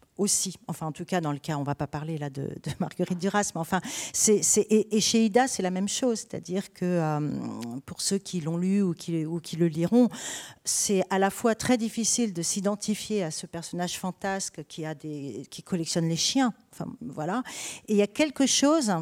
enfin 0.66 0.86
en 0.86 0.92
tout 0.92 1.04
cas 1.04 1.20
dans 1.20 1.32
le 1.32 1.38
cas, 1.38 1.56
on 1.56 1.60
ne 1.60 1.64
va 1.64 1.74
pas 1.74 1.86
parler 1.86 2.18
là 2.18 2.30
de, 2.30 2.50
Marguerite 2.80 3.18
Duras, 3.18 3.50
mais 3.54 3.60
enfin, 3.60 3.80
et, 4.28 5.00
chez 5.00 5.24
Ida 5.24 5.48
c'est 5.48 5.62
la 5.62 5.70
même 5.70 5.88
chose, 5.88 6.18
c'est-à-dire 6.18 6.72
que 6.72 6.84
euh, 6.84 7.80
pour 7.86 8.00
ceux 8.00 8.18
qui 8.18 8.40
l'ont 8.40 8.56
lu 8.56 8.82
ou 8.82 8.94
qui, 8.94 9.56
le 9.56 9.68
liront, 9.68 10.08
c'est 10.64 11.02
à 11.10 11.18
la 11.18 11.30
fois 11.30 11.54
très 11.54 11.76
difficile 11.76 12.32
de 12.32 12.42
s'identifier 12.42 13.22
à 13.22 13.30
ce 13.30 13.46
personnage 13.46 13.98
fantasque 13.98 14.64
qui, 14.68 14.84
qui 15.50 15.62
collectionne 15.62 16.08
les 16.08 16.16
chiens, 16.16 16.52
enfin 16.72 16.86
voilà, 17.00 17.42
et 17.86 17.94
il 17.94 17.98
y 17.98 18.02
a 18.02 18.06
quelque 18.06 18.46
chose 18.46 18.92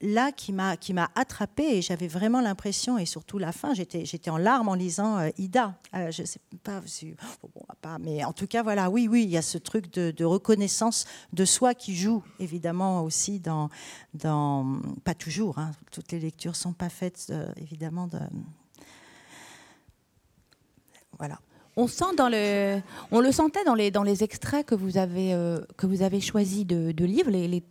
là 0.00 0.30
qui 0.30 0.52
m'a 0.52 0.76
qui 0.76 0.92
m'a 0.92 1.10
attrapé 1.14 1.62
et 1.62 1.82
j'avais 1.82 2.08
vraiment 2.08 2.40
l'impression 2.40 2.98
et 2.98 3.06
surtout 3.06 3.38
la 3.38 3.52
fin 3.52 3.72
j'étais 3.72 4.04
j'étais 4.04 4.30
en 4.30 4.36
larmes 4.36 4.68
en 4.68 4.74
lisant 4.74 5.18
euh, 5.18 5.30
Ida. 5.38 5.74
Euh, 5.94 6.10
je 6.10 6.22
sais 6.24 6.40
pas, 6.62 6.82
bon, 7.42 7.62
pas 7.80 7.98
mais 7.98 8.22
en 8.24 8.32
tout 8.32 8.46
cas 8.46 8.62
voilà 8.62 8.90
oui 8.90 9.08
oui 9.08 9.24
il 9.24 9.30
y 9.30 9.38
a 9.38 9.42
ce 9.42 9.56
truc 9.56 9.92
de, 9.92 10.24
reconnaissance 10.24 11.06
de 11.32 11.44
soi 11.44 11.74
qui 11.74 11.96
joue 11.96 12.22
évidemment 12.38 13.02
aussi 13.02 13.40
dans 13.40 13.70
dans 14.12 14.80
pas 15.04 15.14
toujours 15.14 15.58
hein, 15.58 15.72
toutes 15.92 16.12
les 16.12 16.20
lectures 16.20 16.56
sont 16.56 16.72
pas 16.74 16.90
faites 16.90 17.28
euh, 17.30 17.50
évidemment 17.56 18.06
de 18.06 18.18
voilà. 21.18 21.40
On 21.78 21.88
sent 21.88 22.14
dans 22.16 22.28
le, 22.30 22.80
on 23.10 23.20
le 23.20 23.32
sentait 23.32 23.64
dans 23.64 23.74
les 23.74 23.90
dans 23.90 24.02
les 24.02 24.22
extraits 24.22 24.66
que 24.66 24.74
vous 24.74 24.98
avez 24.98 25.34
que 25.76 25.86
vous 25.86 26.02
avez 26.02 26.20
choisi 26.20 26.64
de, 26.64 26.92
de 26.92 27.04
livres, 27.04 27.30
les, 27.30 27.48
les, 27.48 27.62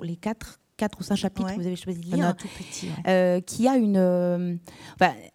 les 0.00 0.16
quatre 0.16 0.60
quatre 0.76 0.98
ou 1.00 1.02
cinq 1.02 1.16
chapitres 1.16 1.50
que 1.50 1.60
vous 1.60 1.66
avez 1.66 1.76
choisi 1.76 2.00
de 2.00 2.16
lire, 2.16 2.36
tout 2.36 2.48
petit, 2.56 2.88
euh, 3.06 3.40
qui 3.40 3.68
a 3.68 3.76
une. 3.76 3.96
Euh, 3.96 4.56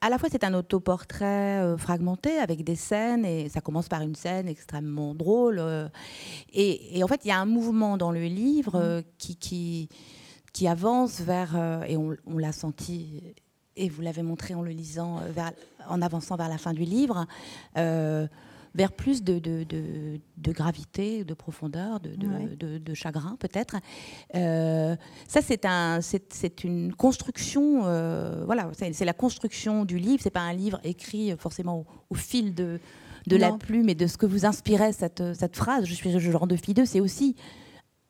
à 0.01 0.09
la 0.09 0.17
fois, 0.17 0.29
c'est 0.31 0.43
un 0.43 0.53
autoportrait 0.53 1.61
euh, 1.61 1.77
fragmenté 1.77 2.37
avec 2.39 2.63
des 2.63 2.75
scènes, 2.75 3.25
et 3.25 3.49
ça 3.49 3.61
commence 3.61 3.87
par 3.87 4.01
une 4.01 4.15
scène 4.15 4.47
extrêmement 4.47 5.15
drôle. 5.15 5.61
Et, 6.53 7.01
en 7.03 7.07
fait, 7.07 7.21
il 7.25 7.29
y 7.29 7.31
a 7.31 7.39
un 7.39 7.45
mouvement 7.45 7.97
dans 7.97 8.11
le 8.11 8.23
livre 8.23 8.99
mm. 8.99 9.03
qui, 9.17 9.35
qui, 9.35 9.89
qui, 10.53 10.67
avance 10.67 11.21
vers. 11.21 11.55
et 11.87 11.97
on, 11.97 12.15
on 12.25 12.37
l'a 12.37 12.51
senti, 12.51 13.23
et 13.75 13.89
vous 13.89 14.01
l'avez 14.01 14.23
montré 14.23 14.53
en 14.55 14.61
le 14.61 14.71
lisant, 14.71 15.21
vers, 15.29 15.51
en 15.87 16.01
avançant 16.01 16.35
vers 16.35 16.49
la 16.49 16.57
fin 16.57 16.73
du 16.73 16.83
livre 16.83 17.25
vers 18.75 18.91
plus 18.91 19.23
de, 19.23 19.39
de, 19.39 19.65
de, 19.65 20.51
gravité, 20.51 21.23
de 21.23 21.33
profondeur, 21.33 21.99
de, 21.99 22.93
chagrin 22.93 23.35
peut-être. 23.39 23.77
Euh, 24.35 24.95
ça, 25.27 25.41
c'est 25.41 25.65
un, 25.65 25.99
c'est, 26.01 26.63
une 26.63 26.93
construction. 26.93 27.85
Euh, 27.85 28.43
voilà, 28.45 28.69
c'est, 28.73 29.05
la 29.05 29.13
construction 29.13 29.85
du 29.85 29.97
livre. 29.97 30.21
C'est 30.21 30.29
pas 30.29 30.41
un 30.41 30.53
livre 30.53 30.79
écrit 30.83 31.35
forcément 31.37 31.85
au, 32.09 32.15
fil 32.15 32.53
de, 32.53 32.79
la 33.29 33.51
plume 33.53 33.89
et 33.89 33.95
de 33.95 34.07
ce 34.07 34.17
que 34.17 34.25
vous 34.25 34.45
inspirait 34.45 34.93
cette, 34.93 35.33
cette 35.33 35.55
phrase. 35.55 35.85
Je 35.85 35.93
suis 35.93 36.11
le 36.11 36.19
genre 36.19 36.47
de 36.47 36.55
fille 36.55 36.73
d'eux. 36.73 36.85
C'est 36.85 37.01
aussi 37.01 37.35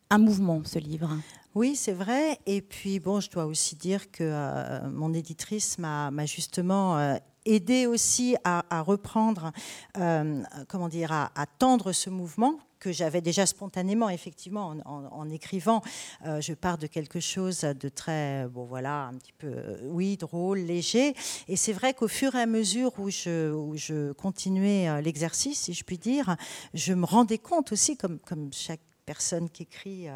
un 0.09 0.17
mouvement, 0.17 0.61
ce 0.63 0.79
livre. 0.79 1.09
Oui, 1.55 1.75
c'est 1.75 1.93
vrai. 1.93 2.39
Et 2.45 2.61
puis, 2.61 2.99
bon, 2.99 3.19
je 3.19 3.31
dois 3.31 3.45
aussi 3.45 3.75
dire 3.75 4.11
que 4.11 4.23
euh, 4.23 4.89
mon 4.89 5.13
éditrice 5.13 5.79
m'a, 5.79 6.11
justement 6.25 7.17
aider 7.47 7.87
aussi 7.87 8.35
à, 8.43 8.81
reprendre, 8.81 9.51
euh, 9.97 10.43
comment 10.67 10.89
dire, 10.89 11.11
à, 11.11 11.45
tendre 11.57 11.91
ce 11.91 12.09
mouvement 12.09 12.59
que 12.79 12.91
j'avais 12.91 13.21
déjà 13.21 13.47
spontanément, 13.47 14.07
effectivement, 14.09 14.75
en, 14.85 15.29
écrivant. 15.29 15.81
Euh, 16.25 16.41
je 16.41 16.53
pars 16.53 16.77
de 16.77 16.85
quelque 16.85 17.19
chose 17.19 17.61
de 17.61 17.89
très, 17.89 18.47
bon 18.49 18.65
voilà, 18.65 19.05
un 19.05 19.15
petit 19.15 19.33
peu, 19.33 19.77
oui, 19.85 20.15
drôle, 20.15 20.59
léger. 20.59 21.15
Et 21.47 21.55
c'est 21.55 21.73
vrai 21.73 21.95
qu'au 21.95 22.07
fur 22.07 22.35
et 22.35 22.41
à 22.41 22.45
mesure 22.45 22.91
où 22.99 23.09
je, 23.09 24.11
continuais 24.13 24.87
euh, 24.87 25.01
l'exercice, 25.01 25.61
si 25.61 25.73
je 25.73 25.83
puis 25.83 25.97
dire, 25.97 26.35
je 26.75 26.93
me 26.93 27.05
rendais 27.05 27.39
compte 27.39 27.71
aussi, 27.71 27.97
comme, 27.97 28.19
chaque 28.51 28.81
personne 29.05 29.49
qui 29.49 29.63
écrit 29.63 30.07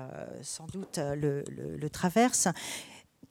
sans 0.41 0.67
doute 0.67 0.99
le 0.99 1.89
traverse, 1.89 2.49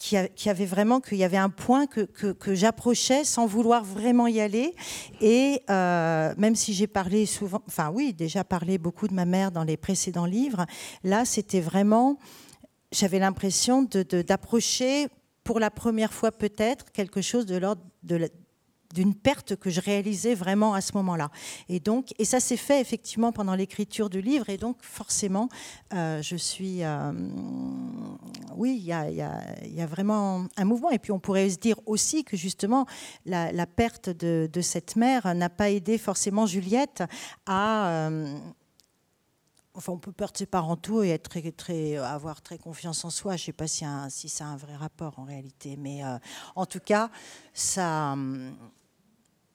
qui, 0.01 0.49
avait 0.49 0.65
vraiment 0.65 0.99
qu'il 1.01 1.19
y 1.19 1.25
avait 1.25 1.37
un 1.37 1.51
point 1.51 1.87
que, 1.87 2.01
que, 2.01 2.55
j'approchais 2.55 3.23
sans 3.23 3.47
vouloir 3.47 3.85
vraiment 3.85 4.27
y 4.27 4.41
aller. 4.41 4.75
Et 5.21 5.61
euh, 5.69 6.33
même 6.39 6.57
si 6.57 6.73
j'ai 6.73 6.87
parlé 6.87 7.27
souvent, 7.27 7.61
enfin 7.69 7.91
oui, 7.93 8.15
déjà 8.15 8.43
parlé 8.43 8.79
beaucoup 8.79 9.09
de 9.09 9.13
ma 9.13 9.27
mère 9.27 9.53
dans 9.53 9.63
les 9.63 9.77
précédents 9.77 10.25
livres, 10.25 10.65
là 11.05 11.27
c'était 11.27 11.61
vraiment, 11.61 12.19
j'avais 12.93 13.19
l'impression 13.19 13.83
d'approcher 13.83 15.09
pour 15.45 15.61
la 15.61 15.71
première 15.71 16.15
fois 16.15 16.33
peut-être 16.33 16.93
quelque 16.93 17.21
chose 17.21 17.45
de 17.45 17.57
l'ordre 17.57 17.83
de, 18.03 18.31
d'une 18.95 19.15
perte 19.15 19.57
que 19.57 19.71
je 19.71 19.81
réalisais 19.81 20.35
vraiment 20.35 20.75
à 20.75 20.81
ce 20.81 20.93
moment-là. 20.97 21.31
Et 21.69 21.81
donc, 21.81 22.13
et 22.19 22.25
ça 22.25 22.41
s'est 22.41 22.57
fait 22.57 22.81
effectivement 22.81 23.33
pendant 23.33 23.55
l'écriture 23.55 24.11
du 24.11 24.21
livre, 24.21 24.49
et 24.49 24.57
donc 24.57 24.79
forcément, 24.83 25.49
euh, 25.95 26.21
je 26.23 26.37
suis, 26.37 26.83
euh, 26.83 27.13
oui, 28.57 28.77
il 28.81 28.85
y 28.85 28.93
a, 28.93 29.11
y, 29.11 29.75
y 29.75 29.81
a, 29.81 29.87
vraiment 29.87 30.47
un 30.57 30.65
mouvement. 30.65 30.91
Et 30.91 30.99
puis 30.99 31.13
on 31.13 31.21
pourrait 31.21 31.51
se 31.51 31.59
dire 31.59 31.77
aussi 31.87 32.25
que 32.25 32.37
justement 32.37 32.87
la, 33.27 33.67
perte 33.67 34.11
de, 34.11 34.61
cette 34.61 34.97
mère 34.97 35.35
n'a 35.35 35.49
pas 35.49 35.71
aidé 35.71 35.97
forcément 35.99 36.47
Juliette 36.47 37.03
à 37.47 37.89
euh, 37.89 38.39
Enfin, 39.75 39.93
on 39.93 39.99
peut 39.99 40.13
perdre 40.13 40.37
ses 40.37 40.47
parents 40.47 40.77
tout 40.77 41.05
et 41.05 41.11
être 41.11 41.31
très, 41.31 41.53
très, 41.53 41.97
avoir 41.97 42.43
très 42.43 42.59
confiance 42.59 43.05
en 43.05 43.09
soi. 43.09 43.37
Je 43.37 43.43
ne 43.43 43.47
sais 43.47 43.53
pas 43.53 43.69
si, 43.69 43.85
si 44.09 44.29
ça 44.29 44.45
a 44.45 44.49
un 44.49 44.57
vrai 44.57 44.75
rapport 44.75 45.17
en 45.21 45.25
réalité, 45.25 45.77
mais 45.79 46.03
en 46.57 46.67
tout 46.67 46.81
cas, 46.81 47.09
ça, 47.55 48.17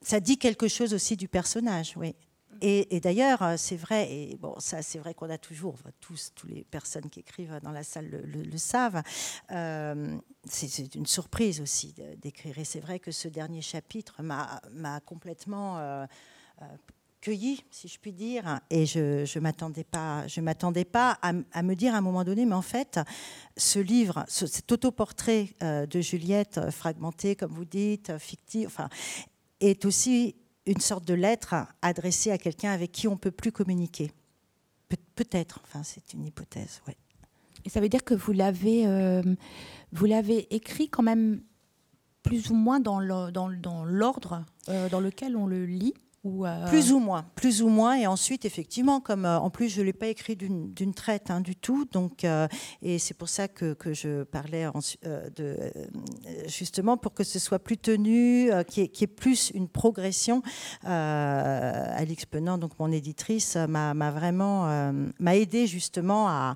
ça 0.06 0.20
dit 0.20 0.38
quelque 0.38 0.68
chose 0.68 0.94
aussi 0.94 1.18
du 1.18 1.28
personnage, 1.28 1.96
oui. 1.98 2.16
Et, 2.62 3.00
d'ailleurs, 3.02 3.42
euh, 3.42 3.56
c'est 3.58 3.76
vrai, 3.76 4.10
et 4.12 4.38
bon, 4.38 4.56
ça, 4.60 4.82
c'est 4.82 4.98
vrai 5.00 5.14
qu'on 5.14 5.30
a 5.30 5.38
toujours, 5.38 5.76
tous, 6.00 6.32
toutes 6.34 6.50
les 6.50 6.64
personnes 6.64 7.10
qui 7.10 7.20
écrivent 7.20 7.60
dans 7.62 7.72
la 7.72 7.84
salle 7.84 8.10
le, 8.10 8.58
savent. 8.58 9.02
Euh, 9.52 10.18
c'est 10.46 10.96
une 10.96 11.06
surprise 11.06 11.60
aussi 11.60 11.94
d'écrire. 12.18 12.58
Et 12.58 12.64
c'est 12.64 12.80
vrai 12.80 13.00
que 13.00 13.12
ce 13.12 13.28
dernier 13.28 13.62
chapitre 13.62 14.22
m'a 14.24 15.00
complètement 15.02 15.80
euh, 15.80 16.06
cueilli, 17.20 17.62
si 17.72 17.90
je 17.90 18.00
puis 18.00 18.14
dire. 18.14 18.62
Et 18.70 18.86
je 18.86 19.38
ne 19.38 19.40
m'attendais 19.42 19.84
pas, 19.84 20.26
je 20.28 20.40
m'attendais 20.40 20.86
pas 20.86 21.20
à, 21.22 21.34
me 21.34 21.74
dire 21.74 21.94
à 21.94 21.98
un 21.98 22.02
moment 22.02 22.24
donné, 22.24 22.46
mais 22.46 22.56
en 22.56 22.62
fait, 22.62 23.00
ce 23.58 23.80
livre, 23.80 24.24
cet 24.30 24.72
autoportrait 24.72 25.50
de 25.62 26.02
Juliette, 26.02 26.72
fragmenté, 26.72 27.36
comme 27.36 27.52
vous 27.52 27.66
dites, 27.66 28.18
fictif, 28.18 28.68
enfin, 28.68 28.90
est 29.60 29.86
aussi 29.86 30.36
une 30.66 30.80
sorte 30.80 31.06
de 31.06 31.14
lettre 31.14 31.56
adressée 31.82 32.32
à 32.32 32.38
quelqu'un 32.38 32.72
avec 32.72 32.92
qui 32.92 33.08
on 33.08 33.14
ne 33.14 33.18
peut 33.18 33.32
plus 33.32 33.52
communiquer. 33.52 34.12
peut-être, 35.16 35.62
enfin 35.64 35.84
c'est 35.84 36.14
une 36.14 36.26
hypothèse, 36.26 36.82
ouais. 36.88 36.98
Et 37.64 37.70
ça 37.70 37.82
veut 37.82 37.90
dire 37.90 38.04
que 38.04 38.14
vous 38.14 38.32
l'avez, 38.32 38.86
euh, 38.86 39.24
vous 39.92 40.06
l'avez 40.06 40.54
écrit 40.54 40.90
quand 40.90 41.04
même 41.04 41.42
plus 42.22 42.50
ou 42.50 42.56
moins 42.56 42.80
dans 42.80 43.00
l'ordre 43.00 44.46
euh, 44.70 44.90
dans 44.90 45.00
lequel 45.00 45.36
on 45.36 45.48
le 45.48 45.66
lit? 45.66 45.94
Euh, 46.26 46.68
plus 46.68 46.92
ou 46.92 47.00
moins, 47.00 47.26
plus 47.36 47.62
ou 47.62 47.70
moins. 47.70 47.96
Et 47.96 48.08
ensuite, 48.08 48.46
effectivement, 48.46 49.00
comme 49.00 49.26
euh, 49.26 49.38
en 49.38 49.50
plus 49.50 49.70
je 49.70 49.82
l'ai 49.82 49.94
pas 49.94 50.08
écrit 50.08 50.36
d'une 50.36 50.94
traite 50.94 51.30
hein, 51.30 51.42
du 51.42 51.56
tout, 51.56 51.86
donc 51.92 52.24
euh, 52.24 52.48
et 52.82 52.98
c'est 53.00 53.14
pour 53.14 53.30
ça 53.30 53.48
que, 53.48 53.76
je 53.94 54.24
parlais 54.24 54.68
de 55.36 55.58
justement 56.48 56.98
pour 56.98 57.14
que 57.14 57.24
ce 57.24 57.40
soit 57.40 57.60
plus 57.60 57.78
tenu, 57.78 58.50
qui 58.68 58.82
est, 58.82 58.88
qui 58.88 59.08
plus 59.08 59.52
une 59.52 59.68
progression. 59.68 60.42
Alix 60.84 62.26
Penant, 62.26 62.58
donc 62.58 62.72
mon 62.80 62.92
éditrice, 62.92 63.56
m'a 63.56 64.12
vraiment 64.12 64.92
m'a 65.20 65.36
aidé 65.36 65.68
justement 65.68 66.28
à 66.28 66.56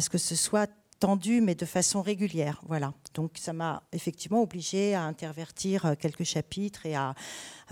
ce 0.00 0.10
que 0.10 0.18
ce 0.18 0.36
soit 0.36 0.70
tendu, 1.00 1.40
mais 1.40 1.54
de 1.54 1.64
façon 1.64 2.02
régulière. 2.02 2.62
Voilà. 2.68 2.92
Donc 3.14 3.32
ça 3.38 3.52
m'a 3.52 3.82
effectivement 3.92 4.42
obligé 4.42 4.94
à 4.94 5.02
intervertir 5.02 5.96
quelques 5.98 6.24
chapitres 6.24 6.86
et 6.86 6.94
à, 6.94 7.14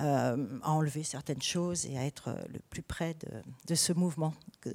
euh, 0.00 0.46
à, 0.62 0.72
enlever 0.72 1.04
certaines 1.04 1.42
choses 1.42 1.86
et 1.86 1.96
à 1.98 2.04
être 2.04 2.34
le 2.52 2.58
plus 2.70 2.82
près 2.82 3.14
de, 3.66 3.74
ce 3.74 3.92
mouvement 3.92 4.34
que, 4.60 4.70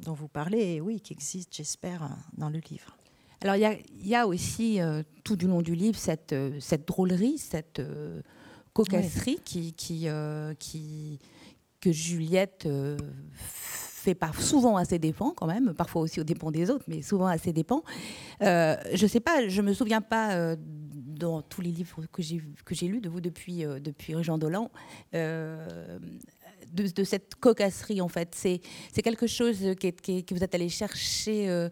dont 0.00 0.14
vous 0.14 0.28
parlez, 0.28 0.74
et 0.74 0.80
oui, 0.80 1.00
qui 1.00 1.12
existe, 1.12 1.54
j'espère, 1.54 2.08
dans 2.38 2.48
le 2.48 2.60
livre. 2.70 2.96
Alors 3.40 3.56
il 3.56 4.08
y, 4.08 4.14
a 4.14 4.26
aussi 4.28 4.80
euh, 4.80 5.02
tout 5.24 5.34
du 5.34 5.48
long 5.48 5.62
du 5.62 5.74
livre 5.74 5.98
cette, 5.98 6.32
euh, 6.32 6.60
cette 6.60 6.86
drôlerie, 6.86 7.38
cette 7.38 7.82
cocasserie 8.72 9.40
qui, 9.44 9.72
qui, 9.72 10.06
qui, 10.60 11.18
que 11.80 11.90
Juliette 11.90 12.68
fait 14.02 14.14
pas 14.14 14.32
souvent 14.38 14.76
à 14.76 14.84
ses 14.84 14.98
dépens 14.98 15.32
quand 15.36 15.46
même, 15.46 15.74
parfois 15.74 16.02
aussi 16.02 16.20
aux 16.20 16.24
dépens 16.24 16.50
des 16.50 16.70
autres, 16.70 16.84
mais 16.88 17.02
souvent 17.02 17.26
à 17.26 17.38
ses 17.38 17.52
dépens. 17.52 17.82
Euh, 18.42 18.76
je 18.92 19.06
sais 19.06 19.20
pas, 19.20 19.48
je 19.48 19.62
me 19.62 19.72
souviens 19.72 20.00
pas 20.00 20.32
euh, 20.32 20.56
dans 20.58 21.40
tous 21.40 21.60
les 21.60 21.70
livres 21.70 22.04
que 22.12 22.22
j'ai 22.22 22.42
que 22.64 22.74
j'ai 22.74 22.88
lus 22.88 23.00
de 23.00 23.08
vous 23.08 23.20
depuis 23.20 23.64
euh, 23.64 23.78
depuis 23.78 24.14
Jean 24.22 24.38
Dolan. 24.38 24.70
Euh, 25.14 25.98
de, 26.72 27.04
cette 27.04 27.34
cocasserie 27.34 28.00
en 28.00 28.08
fait, 28.08 28.34
c'est 28.34 28.60
c'est 28.92 29.02
quelque 29.02 29.26
chose 29.26 29.58
qui, 29.78 30.24
que 30.24 30.34
vous 30.34 30.42
êtes 30.42 30.54
allé 30.54 30.68
chercher 30.68 31.68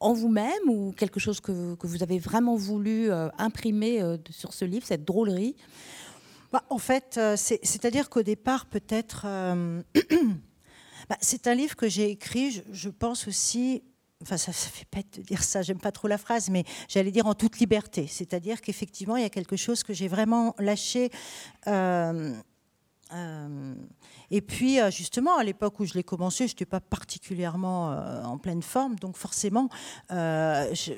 en 0.00 0.14
vous-même 0.14 0.68
ou 0.68 0.92
quelque 0.92 1.20
chose 1.20 1.40
que, 1.40 1.74
que, 1.74 1.86
vous 1.86 2.02
avez 2.02 2.18
vraiment 2.18 2.56
voulu 2.56 3.10
imprimer 3.38 4.00
sur 4.30 4.54
ce 4.54 4.64
livre, 4.64 4.86
cette 4.86 5.04
drôlerie? 5.04 5.54
Bah, 6.50 6.62
En 6.70 6.78
fait, 6.78 7.20
c'est-à-dire 7.36 8.08
qu'au 8.08 8.22
départ, 8.22 8.64
peut-être, 8.64 9.26
Bah, 11.08 11.16
c'est 11.20 11.46
un 11.46 11.54
livre 11.54 11.76
que 11.76 11.88
j'ai 11.88 12.10
écrit, 12.10 12.62
je, 12.72 12.88
pense 12.88 13.28
aussi 13.28 13.82
enfin 14.22 14.36
ça, 14.36 14.52
ça 14.52 14.70
fait 14.70 14.86
bête 14.92 15.18
de 15.18 15.22
dire 15.22 15.42
ça, 15.42 15.62
j'aime 15.62 15.78
pas 15.78 15.92
trop 15.92 16.08
la 16.08 16.18
phrase, 16.18 16.48
mais 16.48 16.64
j'allais 16.88 17.10
dire 17.10 17.26
en 17.26 17.34
toute 17.34 17.58
liberté. 17.58 18.06
C'est-à-dire 18.06 18.60
qu'effectivement, 18.60 19.16
il 19.16 19.22
y 19.22 19.26
a 19.26 19.30
quelque 19.30 19.56
chose 19.56 19.82
que 19.82 19.92
j'ai 19.92 20.08
vraiment 20.08 20.54
lâché. 20.58 21.10
Euh, 21.66 22.34
euh, 23.12 23.74
et 24.30 24.40
puis, 24.40 24.80
euh, 24.80 24.90
justement, 24.90 25.36
à 25.36 25.44
l'époque 25.44 25.78
où 25.80 25.84
je 25.84 25.94
l'ai 25.94 26.02
commencé, 26.02 26.48
je 26.48 26.52
n'étais 26.52 26.66
pas 26.66 26.80
particulièrement 26.80 27.90
en 28.24 28.38
pleine 28.38 28.62
forme, 28.62 28.96
donc 28.96 29.16
forcément, 29.16 29.68
je, 30.10 30.92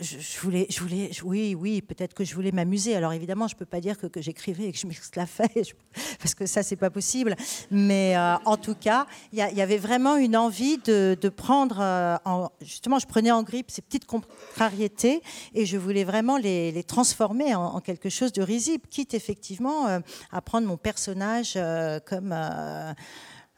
je, 0.00 0.40
voulais, 0.40 0.66
je 0.70 0.80
voulais, 0.80 1.10
oui, 1.22 1.54
oui, 1.54 1.82
peut-être 1.82 2.14
que 2.14 2.24
je 2.24 2.34
voulais 2.34 2.52
m'amuser. 2.52 2.96
Alors 2.96 3.12
évidemment, 3.12 3.48
je 3.48 3.56
peux 3.56 3.66
pas 3.66 3.80
dire 3.80 3.96
que, 3.98 4.20
j'écrivais 4.20 4.64
et 4.64 4.72
que 4.72 4.78
je 4.78 4.86
m'exclafais, 4.86 5.50
parce 6.18 6.34
que 6.34 6.46
ça, 6.46 6.62
c'est 6.62 6.76
pas 6.76 6.90
possible. 6.90 7.36
Mais 7.70 8.16
euh, 8.16 8.36
en 8.44 8.56
tout 8.56 8.74
cas, 8.74 9.06
il 9.32 9.38
y, 9.38 9.60
avait 9.60 9.78
vraiment 9.78 10.16
une 10.16 10.36
envie 10.36 10.78
de, 10.78 11.16
prendre, 11.28 11.78
euh, 11.80 12.16
en, 12.24 12.50
justement, 12.60 12.98
je 12.98 13.06
prenais 13.06 13.30
en 13.30 13.42
grippe 13.42 13.70
ces 13.70 13.82
petites 13.82 14.06
contrariétés 14.06 15.22
et 15.54 15.66
je 15.66 15.76
voulais 15.76 16.04
vraiment 16.04 16.36
les, 16.36 16.82
transformer 16.84 17.54
en, 17.54 17.80
quelque 17.80 18.08
chose 18.08 18.32
de 18.32 18.42
risible, 18.42 18.84
quitte 18.90 19.14
effectivement 19.14 19.86
euh, 19.88 20.00
à 20.32 20.40
prendre 20.40 20.66
mon 20.66 20.76
personnage 20.76 21.58
comme 22.06 22.34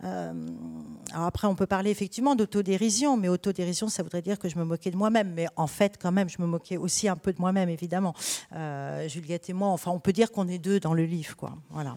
alors 0.03 1.27
après, 1.27 1.47
on 1.47 1.55
peut 1.55 1.67
parler 1.67 1.91
effectivement 1.91 2.35
d'autodérision, 2.35 3.17
mais 3.17 3.29
autodérision, 3.29 3.89
ça 3.89 4.03
voudrait 4.03 4.23
dire 4.23 4.39
que 4.39 4.49
je 4.49 4.59
me 4.59 4.65
moquais 4.65 4.91
de 4.91 4.97
moi-même. 4.97 5.33
Mais 5.35 5.47
en 5.57 5.67
fait, 5.67 5.99
quand 6.01 6.13
même, 6.13 6.29
je 6.29 6.41
me 6.41 6.47
moquais 6.47 6.77
aussi 6.77 7.09
un 7.09 7.17
peu 7.17 7.33
de 7.33 7.41
moi-même, 7.41 7.69
évidemment. 7.69 8.15
Euh, 8.55 9.09
Juliette 9.09 9.49
et 9.51 9.53
moi, 9.53 9.69
enfin, 9.69 9.91
on 9.91 10.01
peut 10.01 10.13
dire 10.13 10.33
qu'on 10.33 10.49
est 10.49 10.59
deux 10.59 10.81
dans 10.81 10.95
le 10.95 11.05
livre, 11.05 11.37
quoi. 11.37 11.55
Voilà. 11.71 11.97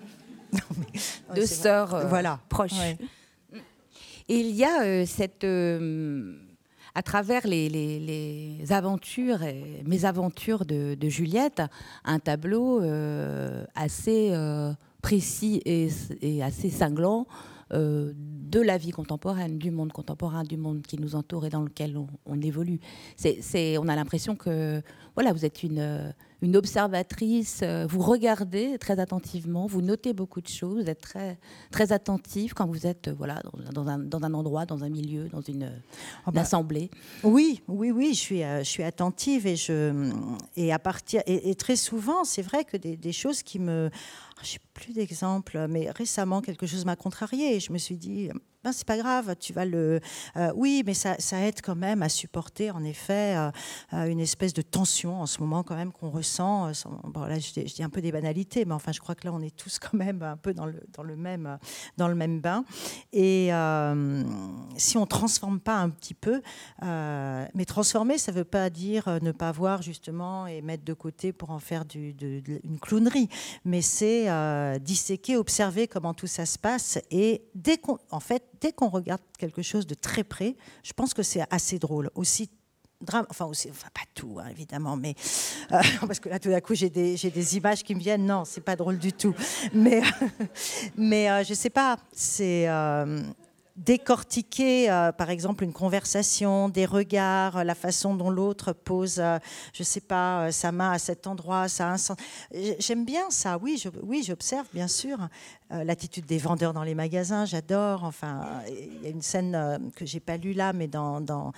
deux 1.36 1.46
sœurs 1.46 1.96
euh, 1.96 2.06
voilà. 2.06 2.40
proches. 2.50 2.80
Et 4.28 4.40
il 4.40 4.56
y 4.56 4.64
a 4.64 5.06
cette 5.06 5.46
à 6.98 7.04
travers 7.04 7.46
les, 7.46 7.70
les, 7.70 8.72
aventures, 8.72 9.44
et 9.44 9.84
mes 9.86 10.06
aventures 10.06 10.66
de, 10.66 10.96
de, 10.96 11.10
Juliette, 11.10 11.62
un 12.06 12.20
tableau 12.20 12.82
assez 13.76 14.34
précis 15.02 15.62
et, 15.66 15.90
et, 16.22 16.42
assez 16.42 16.70
cinglant 16.70 17.28
euh, 17.74 18.14
de 18.16 18.62
la 18.62 18.78
vie 18.78 18.92
contemporaine, 18.92 19.58
du 19.58 19.72
monde 19.72 19.92
contemporain, 19.92 20.44
du 20.44 20.56
monde 20.56 20.84
qui 20.84 21.00
nous 21.00 21.16
entoure 21.16 21.46
et 21.46 21.50
dans 21.50 21.64
lequel 21.64 21.98
on, 22.26 22.42
évolue. 22.42 22.80
C'est, 23.18 23.78
on 23.78 23.88
a 23.88 23.96
l'impression 23.96 24.36
que 24.36 24.82
voilà, 25.16 25.34
vous 25.34 25.46
êtes 25.46 25.64
une, 25.64 25.80
euh, 25.80 26.12
une 26.42 26.56
observatrice, 26.56 27.62
euh, 27.64 27.86
vous 27.88 28.02
regardez 28.02 28.78
très 28.78 29.00
attentivement, 29.00 29.68
vous 29.68 29.82
notez 29.82 30.14
beaucoup 30.14 30.42
de 30.42 30.48
choses, 30.48 30.84
vous 30.84 30.90
êtes 30.90 31.02
très, 31.02 31.38
très 31.72 31.92
attentive 31.92 32.54
quand 32.54 32.68
vous 32.68 32.88
êtes 32.88 33.10
voilà, 33.10 33.42
dans, 33.72 33.88
un, 33.88 34.00
dans 34.00 34.24
un 34.24 34.34
endroit, 34.34 34.66
dans 34.66 34.84
un 34.84 34.90
milieu, 34.90 35.28
dans 35.30 35.42
une, 35.42 35.72
oh 36.28 36.32
assemblée. 36.36 36.90
Oui, 37.24 37.62
oui, 37.68 37.92
oui, 37.92 38.14
je 38.14 38.20
suis, 38.20 38.42
je 38.42 38.64
suis 38.64 38.84
attentive 38.84 39.48
et, 39.48 39.56
je, 39.56 40.12
et, 40.56 40.74
à 40.74 40.80
partir, 40.80 41.22
et, 41.26 41.56
très 41.56 41.76
souvent, 41.76 42.24
c'est 42.24 42.42
vrai 42.42 42.66
que 42.66 42.78
des, 42.78 42.98
des 42.98 43.12
choses 43.12 43.42
qui 43.44 43.60
me 43.60 43.90
j'ai 44.44 44.60
plus 44.74 44.94
d'exemples, 44.94 45.68
mais 45.70 45.90
récemment, 45.92 46.42
quelque 46.42 46.68
chose 46.68 46.86
m'a 46.86 46.96
contrarié. 46.96 47.60
Je 47.60 47.72
me 47.72 47.78
suis 47.78 47.98
dit, 47.98 48.30
ben, 48.66 48.72
c'est 48.72 48.88
pas 48.88 48.98
grave, 48.98 49.36
tu 49.40 49.54
vas 49.54 49.64
le. 49.64 50.00
Euh, 50.38 50.52
oui, 50.56 50.82
mais 50.84 50.96
ça, 50.96 51.16
aide 51.34 51.62
quand 51.62 51.76
même 51.76 52.02
à 52.02 52.10
supporter, 52.10 52.72
en 52.72 52.84
effet, 52.84 53.38
euh, 53.38 53.52
euh, 53.94 54.08
une 54.08 54.20
espèce 54.20 54.54
de 54.54 54.64
tension 54.64 55.22
en 55.22 55.28
ce 55.28 55.40
moment, 55.40 55.62
quand 55.62 55.76
même, 55.76 55.92
qu'on 55.92 56.10
ressent. 56.10 56.72
Bon, 57.04 57.26
là, 57.26 57.38
je 57.38 57.62
dis, 57.62 57.84
un 57.84 57.92
peu 57.92 58.02
des 58.02 58.12
banalités, 58.12 58.66
mais 58.66 58.74
enfin, 58.74 58.92
je 58.92 59.00
crois 59.00 59.14
que 59.14 59.28
là, 59.28 59.34
on 59.34 59.42
est 59.42 59.56
tous 59.56 59.78
quand 59.78 59.96
même 59.96 60.24
un 60.24 60.36
peu 60.36 60.56
dans 60.56 60.66
le, 60.66 60.82
dans 60.94 61.04
le, 61.04 61.16
même, 61.16 61.60
dans 61.98 62.08
le 62.08 62.16
même 62.16 62.42
bain. 62.42 62.66
Et 63.14 63.52
si 64.78 64.98
on 64.98 65.06
transforme 65.06 65.60
pas 65.60 65.76
un 65.76 65.92
petit 65.92 66.16
peu, 66.16 66.42
mais 66.82 67.66
transformer, 67.68 68.18
ça 68.18 68.32
veut 68.32 68.46
pas 68.46 68.72
dire 68.72 69.20
ne 69.22 69.32
pas 69.32 69.52
voir, 69.52 69.84
justement, 69.84 70.48
et 70.48 70.64
mettre 70.64 70.84
de 70.84 70.94
côté 70.94 71.34
pour 71.34 71.52
en 71.52 71.60
faire 71.60 71.84
une 71.94 72.80
clownerie, 72.82 73.30
mais 73.64 73.84
c'est 73.84 74.28
disséquer, 74.80 75.38
observer 75.38 75.88
comment 75.88 76.16
tout 76.16 76.26
ça 76.26 76.48
se 76.48 76.58
passe. 76.58 76.98
Et 77.12 77.44
dès 77.54 77.78
qu'on. 77.78 78.00
En 78.10 78.20
fait, 78.20 78.55
dès 78.66 78.72
qu'on 78.72 78.90
regarde 78.90 79.22
quelque 79.38 79.62
chose 79.62 79.86
de 79.86 79.94
très 79.94 80.24
près, 80.24 80.56
je 80.82 80.92
pense 80.92 81.14
que 81.14 81.22
c'est 81.22 81.44
assez 81.52 81.78
drôle. 81.78 82.10
Aussi 82.16 82.50
drame, 83.00 83.28
enfin, 83.30 83.46
aussi, 83.46 83.70
enfin 83.70 83.90
pas 83.94 84.08
tout 84.16 84.38
hein, 84.40 84.48
évidemment, 84.50 84.98
mais 84.98 85.14
euh, 85.72 85.80
parce 86.08 86.20
que 86.20 86.30
là 86.30 86.40
tout 86.40 86.50
d'un 86.50 86.62
coup 86.62 86.74
j'ai 86.74 86.90
des, 86.90 87.16
des, 87.16 87.58
images 87.58 87.84
qui 87.84 87.94
me 87.94 88.00
viennent. 88.00 88.26
Non, 88.26 88.44
c'est 88.44 88.62
pas 88.62 88.76
drôle 88.76 88.98
du 88.98 89.14
tout. 89.14 89.36
Mais, 89.72 90.02
mais 90.98 91.30
euh, 91.30 91.44
je 91.44 91.54
sais 91.54 91.70
pas. 91.70 91.98
C'est 92.12 92.68
euh, 92.68 93.22
décortiquer, 93.76 94.90
euh, 94.90 95.12
par 95.12 95.30
exemple, 95.30 95.64
une 95.64 95.74
conversation, 95.74 96.70
des 96.70 96.86
regards, 96.86 97.64
la 97.66 97.76
façon 97.76 98.16
dont 98.16 98.30
l'autre 98.30 98.72
pose, 98.72 99.20
euh, 99.20 99.38
je 99.74 99.82
ne 99.82 99.86
sais 99.86 100.00
pas, 100.00 100.46
euh, 100.48 100.52
sa 100.52 100.72
main 100.72 100.92
à 100.92 101.00
cet 101.00 101.28
endroit, 101.28 101.68
ça 101.68 101.90
a 101.90 101.92
un 101.92 101.98
sens. 101.98 102.18
J'aime 102.80 103.04
bien 103.04 103.30
ça, 103.30 103.58
oui, 103.62 103.84
oui, 104.02 104.24
j'observe 104.26 104.68
bien 104.74 104.88
sûr 104.88 105.18
l'attitude 105.72 106.28
des 106.28 106.38
vendeurs 106.38 106.74
dans 106.74 106.84
les 106.84 106.94
magasins, 106.94 107.46
j'adore. 107.46 108.04
Enfin, 108.04 108.62
il 108.70 109.04
y 109.04 109.08
a 109.08 109.10
une 109.10 109.24
scène 109.24 109.92
que 109.96 110.06
j'ai 110.06 110.20
pas 110.20 110.38
lue 110.38 110.54
là, 110.54 110.74
mais 110.74 110.88
dans, 110.88 111.52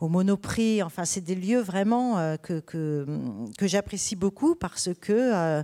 au 0.00 0.08
Monoprix. 0.08 0.82
Enfin, 0.82 1.04
c'est 1.04 1.20
des 1.20 1.34
lieux 1.34 1.60
vraiment 1.60 2.36
que, 2.42 2.60
que 2.60 3.66
j'apprécie 3.66 4.16
beaucoup 4.16 4.54
parce 4.54 4.88
que 4.98 5.62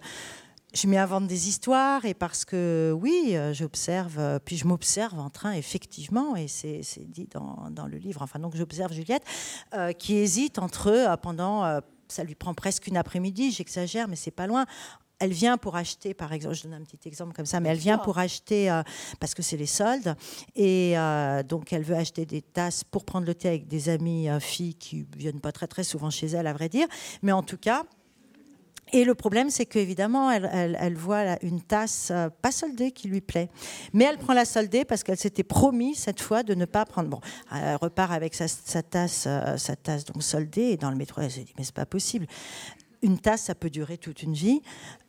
je 0.76 0.86
m'y 0.86 0.98
invente 0.98 1.26
des 1.26 1.48
histoires 1.48 2.04
et 2.04 2.12
parce 2.12 2.44
que 2.44 2.94
oui, 3.00 3.30
euh, 3.32 3.54
j'observe, 3.54 4.18
euh, 4.18 4.38
puis 4.38 4.56
je 4.58 4.66
m'observe 4.66 5.18
en 5.18 5.30
train, 5.30 5.52
effectivement, 5.52 6.36
et 6.36 6.48
c'est 6.48 6.82
dit 7.08 7.28
dans, 7.32 7.86
le 7.86 7.96
livre, 7.96 8.20
enfin 8.22 8.38
donc 8.38 8.54
j'observe 8.54 8.92
Juliette, 8.92 9.24
euh, 9.74 9.92
qui 9.92 10.16
hésite 10.16 10.58
entre 10.58 10.90
eux 10.90 11.06
pendant, 11.22 11.80
ça 12.08 12.24
lui 12.24 12.34
prend 12.34 12.52
presque 12.52 12.86
une 12.88 12.96
après-midi, 12.96 13.52
j'exagère, 13.52 14.06
mais 14.06 14.16
c'est 14.16 14.30
pas 14.30 14.46
loin, 14.46 14.66
elle 15.18 15.32
vient 15.32 15.56
pour 15.56 15.76
acheter, 15.76 16.12
par 16.12 16.34
exemple, 16.34 16.56
je 16.56 16.64
donne 16.64 16.74
un 16.74 16.84
petit 16.84 17.08
exemple 17.08 17.32
comme 17.32 17.46
ça, 17.46 17.58
mais 17.58 17.70
elle 17.70 17.78
vient 17.78 17.96
pour 17.96 18.18
acheter, 18.18 18.68
parce 19.18 19.34
que 19.34 19.42
c'est 19.42 19.56
les 19.56 19.66
soldes, 19.66 20.14
et 20.54 20.94
donc 21.48 21.72
elle 21.72 21.82
veut 21.82 21.96
acheter 21.96 22.26
des 22.26 22.42
tasses 22.42 22.84
pour 22.84 23.04
prendre 23.04 23.26
le 23.26 23.34
thé 23.34 23.48
avec 23.48 23.66
des 23.66 23.88
amis 23.88 24.28
filles 24.40 24.74
qui 24.74 25.06
viennent 25.16 25.40
pas 25.40 25.52
très 25.52 25.68
très 25.68 25.84
souvent 25.84 26.10
chez 26.10 26.26
elle, 26.26 26.46
à 26.46 26.52
vrai 26.52 26.68
dire, 26.68 26.86
mais 27.22 27.32
en 27.32 27.42
tout 27.42 27.58
cas, 27.58 27.84
et 28.92 29.04
le 29.04 29.14
problème, 29.14 29.50
c'est 29.50 29.66
qu'évidemment, 29.66 30.30
elle, 30.30 30.96
voit 30.96 31.42
une 31.42 31.60
tasse 31.60 32.08
euh, 32.12 32.28
pas 32.42 32.52
soldée 32.52 32.92
qui 32.92 33.08
lui 33.08 33.20
plaît. 33.20 33.48
Mais 33.92 34.04
elle 34.04 34.16
prend 34.16 34.32
la 34.32 34.44
soldée 34.44 34.84
parce 34.84 35.02
qu'elle 35.02 35.16
s'était 35.16 35.42
promis 35.42 35.96
cette 35.96 36.20
fois 36.20 36.44
de 36.44 36.54
ne 36.54 36.66
pas 36.66 36.84
prendre. 36.84 37.08
Bon, 37.08 37.20
elle 37.52 37.76
repart 37.76 38.12
avec 38.12 38.34
sa, 38.34 38.46
tasse, 38.82 39.24
euh, 39.26 39.56
sa 39.56 39.74
tasse 39.74 40.04
donc 40.04 40.22
soldée 40.22 40.62
et 40.62 40.76
dans 40.76 40.90
le 40.90 40.96
métro, 40.96 41.20
elle 41.20 41.30
s'est 41.30 41.42
dit 41.42 41.54
mais 41.58 41.64
c'est 41.64 41.74
pas 41.74 41.86
possible 41.86 42.26
une 43.02 43.18
tasse, 43.18 43.42
ça 43.42 43.54
peut 43.54 43.70
durer 43.70 43.98
toute 43.98 44.22
une 44.22 44.34
vie. 44.34 44.62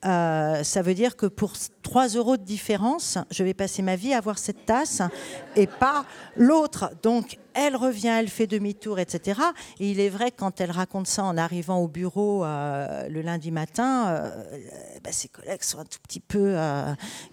Euh, 0.06 0.64
ça 0.64 0.82
veut 0.82 0.94
dire 0.94 1.16
que 1.16 1.26
pour 1.26 1.54
3 1.82 2.10
euros 2.10 2.38
de 2.38 2.44
différence, 2.44 3.18
je 3.32 3.44
vais 3.44 3.54
passer 3.54 3.82
ma 3.82 3.96
vie 3.96 4.14
à 4.14 4.18
avoir 4.18 4.38
cette 4.38 4.66
tasse 4.66 5.02
et 5.56 5.68
pas 5.68 6.06
l'autre. 6.36 6.92
Donc, 7.02 7.38
elle 7.54 7.76
revient, 7.76 8.10
elle 8.10 8.30
fait 8.30 8.46
demi-tour, 8.46 9.00
etc. 9.00 9.42
Et 9.80 9.90
il 9.90 10.00
est 10.00 10.10
vrai 10.10 10.32
que 10.32 10.38
quand 10.38 10.62
elle 10.62 10.72
raconte 10.72 11.08
ça 11.08 11.24
en 11.24 11.38
arrivant 11.38 11.80
au 11.80 11.88
bureau 11.88 12.46
euh, 12.46 13.08
le 13.10 13.22
lundi 13.22 13.52
matin, 13.52 14.10
euh, 14.10 14.30
bah, 15.04 15.12
ses 15.12 15.28
collègues 15.30 15.64
sont 15.64 15.80
un 15.80 15.86
tout 15.86 16.00
petit 16.08 16.20
peu... 16.20 16.56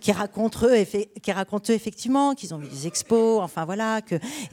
qui, 0.00 0.12
racontent 0.12 0.66
eux, 0.66 0.84
qui 1.22 1.32
racontent 1.32 1.72
eux 1.72 1.76
effectivement 1.76 2.34
qu'ils 2.34 2.54
ont 2.54 2.58
vu 2.58 2.68
des 2.68 2.86
expos, 2.86 3.42
enfin 3.42 3.64
voilà. 3.64 4.00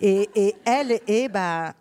Et, 0.01 0.29
et 0.35 0.55
elle 0.65 0.99
est... 1.07 1.29
Bah, 1.29 1.73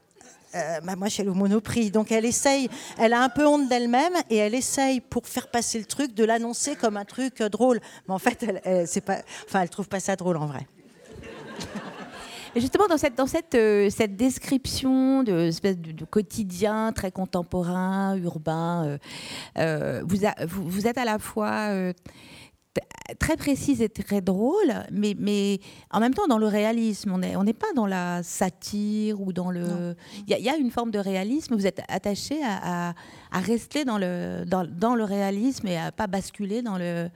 euh, 0.54 0.80
bah, 0.80 0.96
moi, 0.96 1.08
je 1.08 1.14
suis 1.14 1.28
au 1.28 1.34
Monoprix. 1.34 1.90
Donc, 1.90 2.10
elle 2.10 2.24
essaye, 2.24 2.68
elle 2.98 3.12
a 3.12 3.22
un 3.22 3.28
peu 3.28 3.46
honte 3.46 3.68
d'elle-même 3.68 4.14
et 4.28 4.36
elle 4.36 4.54
essaye, 4.54 5.00
pour 5.00 5.26
faire 5.26 5.48
passer 5.48 5.78
le 5.78 5.84
truc, 5.84 6.14
de 6.14 6.24
l'annoncer 6.24 6.76
comme 6.76 6.96
un 6.96 7.04
truc 7.04 7.40
euh, 7.40 7.48
drôle. 7.48 7.80
Mais 8.08 8.14
en 8.14 8.18
fait, 8.18 8.42
elle, 8.42 8.60
elle, 8.64 9.02
pas, 9.02 9.18
enfin, 9.46 9.62
elle 9.62 9.70
trouve 9.70 9.88
pas 9.88 10.00
ça 10.00 10.16
drôle 10.16 10.36
en 10.36 10.46
vrai. 10.46 10.66
justement, 12.56 12.88
dans 12.88 12.98
cette, 12.98 13.14
dans 13.14 13.28
cette, 13.28 13.54
euh, 13.54 13.90
cette 13.90 14.16
description 14.16 15.22
de, 15.22 15.48
espèce 15.48 15.78
de, 15.78 16.04
quotidien 16.04 16.92
très 16.92 17.12
contemporain, 17.12 18.16
urbain, 18.16 18.98
vous, 19.56 20.68
vous, 20.68 20.86
êtes 20.86 20.98
à 20.98 21.04
la 21.04 21.18
fois 21.18 21.92
très 23.18 23.36
précise 23.36 23.82
et 23.82 23.88
très 23.88 24.20
drôle, 24.20 24.72
mais, 24.92 25.16
mais 25.18 25.60
en 25.90 26.00
même 26.00 26.14
temps 26.14 26.26
dans 26.28 26.38
le 26.38 26.46
réalisme. 26.46 27.12
On 27.12 27.18
n'est 27.18 27.36
on 27.36 27.44
pas 27.44 27.72
dans 27.74 27.86
la 27.86 28.22
satire 28.22 29.20
ou 29.20 29.32
dans 29.32 29.50
le. 29.50 29.96
Il 30.28 30.38
y, 30.38 30.48
a 30.48 30.56
une 30.56 30.70
forme 30.70 30.90
de 30.90 30.98
réalisme. 30.98 31.54
Vous 31.54 31.66
êtes 31.66 31.82
attaché 31.88 32.40
à, 32.44 32.94
à, 33.32 33.40
rester 33.40 33.84
dans 33.84 33.98
le, 33.98 34.44
dans, 34.46 34.64
dans, 34.64 34.94
le 34.94 35.04
réalisme 35.04 35.66
et 35.66 35.76
à 35.76 35.92
pas 35.92 36.06
basculer 36.06 36.62
dans 36.62 36.78
le. 36.78 37.08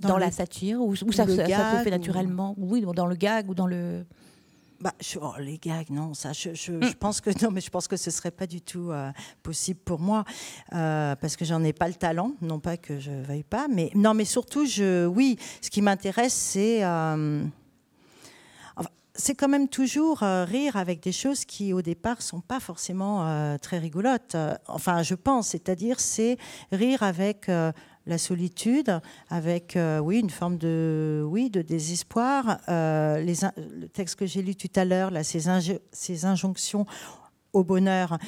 Dans, 0.00 0.16
la 0.16 0.30
satire, 0.30 0.80
ou, 0.80 0.94
ça, 0.94 1.26
ça, 1.26 1.26
se 1.26 1.82
fait 1.82 1.90
naturellement, 1.90 2.54
oui, 2.56 2.86
dans 2.94 3.06
le 3.06 3.16
gag 3.16 3.50
ou 3.50 3.54
dans 3.56 3.66
le 3.66 4.04
bah, 4.80 4.92
oh, 5.20 5.32
les 5.38 5.58
gags, 5.58 5.90
non, 5.90 6.14
ça, 6.14 6.32
je, 6.32 6.54
je, 6.54 6.72
mm. 6.72 6.94
pense 6.94 7.20
que 7.20 7.30
non, 7.44 7.50
mais 7.50 7.60
je 7.60 7.70
pense 7.70 7.88
que 7.88 7.96
ce 7.96 8.10
serait 8.10 8.30
pas 8.30 8.46
du 8.46 8.60
tout 8.60 8.90
euh, 8.90 9.10
possible 9.42 9.80
pour 9.80 9.98
moi 9.98 10.24
euh, 10.72 11.16
parce 11.16 11.36
que 11.36 11.44
j'en 11.44 11.62
ai 11.64 11.72
pas 11.72 11.88
le 11.88 11.94
talent, 11.94 12.32
non 12.40 12.60
pas 12.60 12.76
que 12.76 12.98
je 12.98 13.10
veuille 13.10 13.42
pas, 13.42 13.66
mais 13.68 13.90
non, 13.94 14.14
mais 14.14 14.24
surtout, 14.24 14.66
je, 14.66 15.06
oui, 15.06 15.38
ce 15.60 15.70
qui 15.70 15.82
m'intéresse, 15.82 16.34
c'est 16.34 16.84
euh, 16.84 17.44
c'est 19.20 19.34
quand 19.34 19.48
même 19.48 19.66
toujours 19.66 20.18
rire 20.20 20.76
avec 20.76 21.02
des 21.02 21.10
choses 21.10 21.44
qui 21.44 21.72
au 21.72 21.82
départ 21.82 22.22
sont 22.22 22.40
pas 22.40 22.60
forcément 22.60 23.58
très 23.58 23.80
rigolotes. 23.80 24.36
Enfin, 24.68 25.02
je 25.02 25.16
pense, 25.16 25.48
c'est-à-dire 25.48 25.98
c'est 25.98 26.38
rire 26.70 27.02
avec 27.02 27.50
la 28.08 28.18
solitude, 28.18 29.00
avec 29.28 29.76
euh, 29.76 29.98
oui 29.98 30.18
une 30.18 30.30
forme 30.30 30.56
de 30.56 31.22
oui 31.26 31.50
de 31.50 31.62
désespoir. 31.62 32.58
Euh, 32.68 33.22
le 33.22 33.86
texte 33.88 34.16
que 34.16 34.26
j'ai 34.26 34.42
lu 34.42 34.56
tout 34.56 34.70
à 34.74 34.84
l'heure, 34.84 35.10
là, 35.10 35.22
ces, 35.22 35.48
injonctions 36.24 36.86
au 37.52 37.62
bonheur 37.64 38.18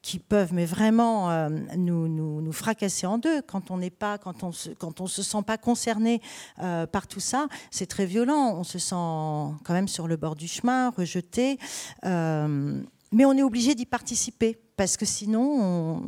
qui 0.00 0.18
peuvent 0.18 0.54
mais 0.54 0.64
vraiment 0.64 1.30
euh, 1.30 1.48
nous, 1.76 2.08
nous, 2.08 2.40
nous, 2.40 2.52
fracasser 2.52 3.06
en 3.06 3.18
deux 3.18 3.42
quand 3.42 3.70
on 3.70 3.78
n'est 3.78 3.90
pas, 3.90 4.16
quand 4.16 4.44
on 4.44 4.52
se, 4.52 4.70
quand 4.70 5.00
on 5.00 5.06
se 5.06 5.22
sent 5.22 5.42
pas 5.46 5.58
concerné 5.58 6.22
par 6.56 7.06
tout 7.06 7.20
ça, 7.20 7.48
c'est 7.70 7.86
très 7.86 8.06
violent. 8.06 8.54
On 8.56 8.64
se 8.64 8.78
sent 8.78 8.94
quand 8.94 9.72
même 9.72 9.88
sur 9.88 10.08
le 10.08 10.16
bord 10.16 10.36
du 10.36 10.48
chemin, 10.48 10.90
rejeté, 10.90 11.58
mais 12.04 13.24
on 13.24 13.32
est 13.32 13.42
obligé 13.42 13.74
d'y 13.74 13.86
participer 13.86 14.58
parce 14.78 14.96
que 14.96 15.04
sinon 15.04 15.42
on, 15.42 16.02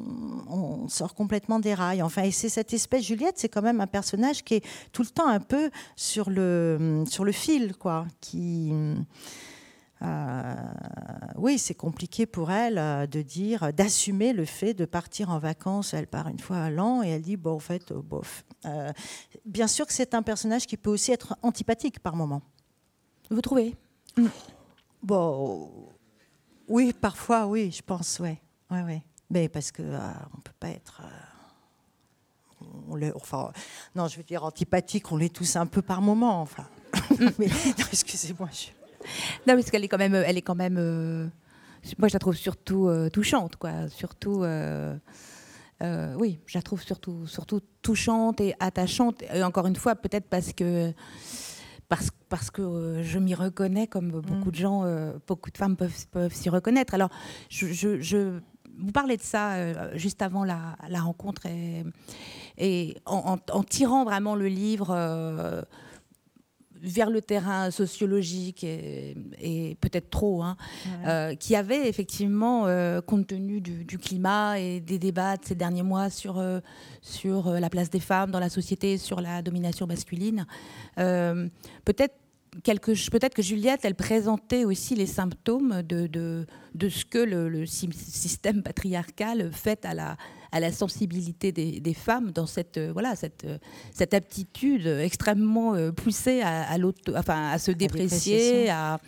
on, 0.49 0.89
sort 0.89 1.15
complètement 1.15 1.59
des 1.59 1.75
rails. 1.75 2.03
Enfin, 2.03 2.23
et 2.23 2.31
c'est 2.31 2.49
cette 2.49 2.73
espèce 2.73 3.05
Juliette, 3.05 3.35
c'est 3.37 3.51
quand 3.51 3.61
même 3.61 3.83
un 3.83 3.87
personnage 3.87 4.43
qui 4.43 4.55
est 4.55 4.65
tout 4.93 5.03
le 5.03 5.09
temps 5.09 5.29
un 5.29 5.41
peu 5.41 5.71
sur 5.97 6.31
le 6.31 7.05
sur 7.07 7.25
le 7.25 7.33
fil, 7.33 7.77
quoi, 7.77 8.07
qui 8.23 8.73
euh, 10.03 10.55
oui, 11.37 11.59
c'est 11.59 11.75
compliqué 11.75 12.25
pour 12.25 12.51
elle 12.51 12.79
euh, 12.79 13.07
de 13.07 13.21
dire, 13.21 13.73
d'assumer 13.73 14.33
le 14.33 14.47
fait 14.47 14.73
de 14.73 14.85
partir 14.87 15.31
en 15.31 15.39
vacances. 15.39 15.93
Elle 15.93 16.07
part 16.07 16.29
une 16.29 16.39
fois 16.39 16.59
à 16.59 16.71
l'an 16.71 17.03
et 17.03 17.09
elle 17.09 17.23
dit, 17.23 17.37
bon, 17.37 17.57
en 17.57 17.59
fait, 17.59 17.93
euh, 17.93 18.01
bof. 18.01 18.45
bien 19.45 19.67
sûr 19.67 19.87
que 19.87 19.93
c'est 19.93 20.15
un 20.15 20.23
personnage 20.23 20.67
qui 20.67 20.77
peut 20.77 20.91
aussi 20.91 21.13
être 21.13 21.37
antipathique 21.43 21.99
par 22.01 22.17
moment. 22.17 22.43
Vous 23.31 23.41
trouvez? 23.41 23.77
Bon, 25.03 25.71
oui, 26.69 26.93
parfois, 26.93 27.47
oui, 27.47 27.71
je 27.71 27.83
pense, 27.83 28.21
oui. 28.71 28.81
Ouais. 28.83 29.03
Mais 29.31 29.49
parce 29.49 29.71
que 29.71 29.83
on 29.83 30.41
peut 30.41 30.53
pas 30.59 30.69
être. 30.69 31.03
On 32.89 33.01
enfin, 33.15 33.53
non, 33.95 34.09
je 34.09 34.17
veux 34.17 34.23
dire 34.23 34.45
antipathique, 34.45 35.11
on 35.13 35.17
l'est 35.17 35.35
tous 35.35 35.57
un 35.57 35.67
peu 35.67 35.83
par 35.83 36.03
moment. 36.03 36.43
Enfin, 36.43 36.67
mais 37.39 37.49
excusez-moi. 37.93 38.49
Je... 38.53 38.71
non, 39.47 39.55
parce 39.55 39.71
qu'elle 39.71 39.85
est 39.85 39.89
quand 39.89 39.99
même, 39.99 40.15
elle 40.15 40.37
est 40.37 40.43
quand 40.43 40.55
même. 40.55 40.77
Euh, 40.79 41.27
moi, 41.99 42.09
je 42.09 42.15
la 42.15 42.19
trouve 42.19 42.35
surtout 42.35 42.89
euh, 42.89 43.09
touchante, 43.09 43.57
quoi. 43.57 43.89
Surtout. 43.89 44.43
Euh, 44.45 44.97
oui, 46.19 46.41
je 46.47 46.59
la 46.59 46.63
trouve 46.63 46.83
surtout, 46.83 47.27
surtout 47.27 47.61
touchante 47.81 48.41
et 48.41 48.55
attachante. 48.61 49.23
Et 49.33 49.43
encore 49.43 49.67
une 49.67 49.77
fois, 49.77 49.95
peut-être 49.95 50.29
parce 50.29 50.53
que 50.53 50.93
parce, 51.89 52.11
parce 52.29 52.51
que 52.51 53.01
je 53.03 53.19
m'y 53.19 53.35
reconnais, 53.35 53.87
comme 53.87 54.11
beaucoup 54.11 54.49
mm. 54.49 54.53
de 54.53 54.57
gens, 54.57 55.13
beaucoup 55.27 55.51
de 55.51 55.57
femmes 55.57 55.77
peuvent, 55.77 56.07
peuvent 56.11 56.35
s'y 56.35 56.51
reconnaître. 56.51 56.93
Alors, 56.93 57.09
je, 57.49 57.73
je, 57.73 58.41
vous 58.79 58.93
parlez 58.93 59.17
de 59.17 59.23
ça 59.23 59.97
juste 59.97 60.23
avant 60.23 60.45
la, 60.45 60.77
la 60.89 61.01
rencontre 61.01 61.47
et, 61.47 61.85
et 62.59 62.97
en, 63.07 63.39
en, 63.53 63.63
tirant 63.63 64.05
vraiment 64.05 64.35
le 64.35 64.49
livre 64.49 64.95
vers 66.83 67.11
le 67.11 67.21
terrain 67.21 67.71
sociologique 67.71 68.65
et, 68.65 69.77
peut-être 69.81 70.11
trop, 70.11 70.43
hein, 70.43 70.57
euh, 71.07 71.35
qui 71.35 71.55
avait 71.55 71.89
effectivement, 71.89 72.67
euh, 72.67 73.01
compte 73.01 73.27
tenu 73.27 73.61
du, 73.61 73.99
climat 73.99 74.59
et 74.59 74.81
des 74.81 74.99
débats 74.99 75.37
de 75.37 75.45
ces 75.45 75.55
derniers 75.55 75.83
mois 75.83 76.11
sur, 76.11 76.39
euh, 76.39 76.61
sur 77.03 77.51
la 77.53 77.69
place 77.69 77.91
des 77.91 78.01
femmes 78.01 78.31
dans 78.31 78.41
la 78.41 78.49
société, 78.49 78.99
sur 78.99 79.21
la 79.21 79.43
domination 79.43 79.87
masculine, 79.87 80.47
peut-être 80.97 82.15
peut-être 82.51 83.35
que 83.35 83.43
Juliette, 83.43 83.81
elle 83.85 83.95
présentait 83.95 84.65
aussi 84.65 84.95
les 84.95 85.07
symptômes 85.07 85.83
de, 85.83 86.07
de, 86.07 86.47
de 86.75 86.89
ce 86.89 87.05
que 87.05 87.19
le, 87.19 87.49
le, 87.49 87.67
système 87.67 88.63
patriarcal 88.63 89.51
fait 89.53 89.85
à 89.85 89.95
la, 89.95 90.17
à 90.53 90.61
la 90.61 90.73
sensibilité 90.73 91.53
des, 91.53 91.81
des 91.81 91.95
femmes 91.95 92.33
dans 92.33 92.47
cette, 92.47 92.77
euh, 92.77 92.93
voilà, 92.93 93.15
cette, 93.15 93.45
euh, 93.45 93.59
cette 93.93 94.15
aptitude 94.15 94.87
extrêmement 94.87 95.75
euh, 95.75 95.93
poussée 95.93 96.41
à, 96.43 96.73
à, 96.73 96.77
enfin, 97.17 97.51
à 97.51 97.59
se 97.59 97.71
déprécier, 97.71 98.69
à, 98.71 98.99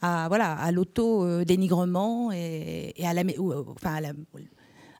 à, 0.00 0.28
voilà, 0.28 0.52
à 0.52 0.72
l'auto-dénigrement 0.72 2.32
et, 2.32 2.94
et, 2.96 3.06
à, 3.06 3.12
la, 3.12 3.22
enfin, 3.68 3.94
à, 3.96 4.00
la, 4.00 4.12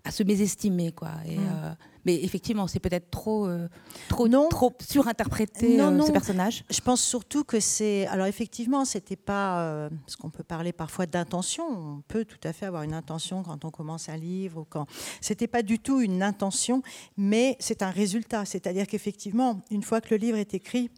à 0.04 0.10
se 0.10 0.22
mésestimer. 0.22 0.92
Quoi. 0.92 1.12
Et, 1.26 1.36
mm. 1.36 1.76
Mais 2.06 2.22
effectivement, 2.22 2.68
c'est 2.68 2.78
peut-être 2.78 3.10
trop, 3.10 3.48
euh, 3.48 3.68
trop, 4.08 4.28
non. 4.28 4.48
trop 4.48 4.72
surinterprété 4.80 5.76
non, 5.76 6.00
euh, 6.00 6.06
ce 6.06 6.12
personnage. 6.12 6.64
Je 6.70 6.80
pense 6.80 7.02
surtout 7.02 7.42
que 7.42 7.58
c'est. 7.58 8.06
Alors 8.06 8.26
effectivement, 8.26 8.84
c'était 8.84 9.16
pas. 9.16 9.60
Euh, 9.62 9.90
parce 10.04 10.14
qu'on 10.14 10.30
peut 10.30 10.44
parler 10.44 10.72
parfois 10.72 11.06
d'intention. 11.06 11.64
On 11.68 12.02
peut 12.06 12.24
tout 12.24 12.38
à 12.44 12.52
fait 12.52 12.64
avoir 12.64 12.84
une 12.84 12.94
intention 12.94 13.42
quand 13.42 13.64
on 13.64 13.72
commence 13.72 14.08
un 14.08 14.16
livre 14.16 14.60
ou 14.60 14.64
quand. 14.64 14.86
C'était 15.20 15.48
pas 15.48 15.64
du 15.64 15.80
tout 15.80 16.00
une 16.00 16.22
intention, 16.22 16.80
mais 17.16 17.56
c'est 17.58 17.82
un 17.82 17.90
résultat. 17.90 18.44
C'est-à-dire 18.44 18.86
qu'effectivement, 18.86 19.60
une 19.72 19.82
fois 19.82 20.00
que 20.00 20.14
le 20.14 20.18
livre 20.18 20.38
est 20.38 20.54
écrit, 20.54 20.90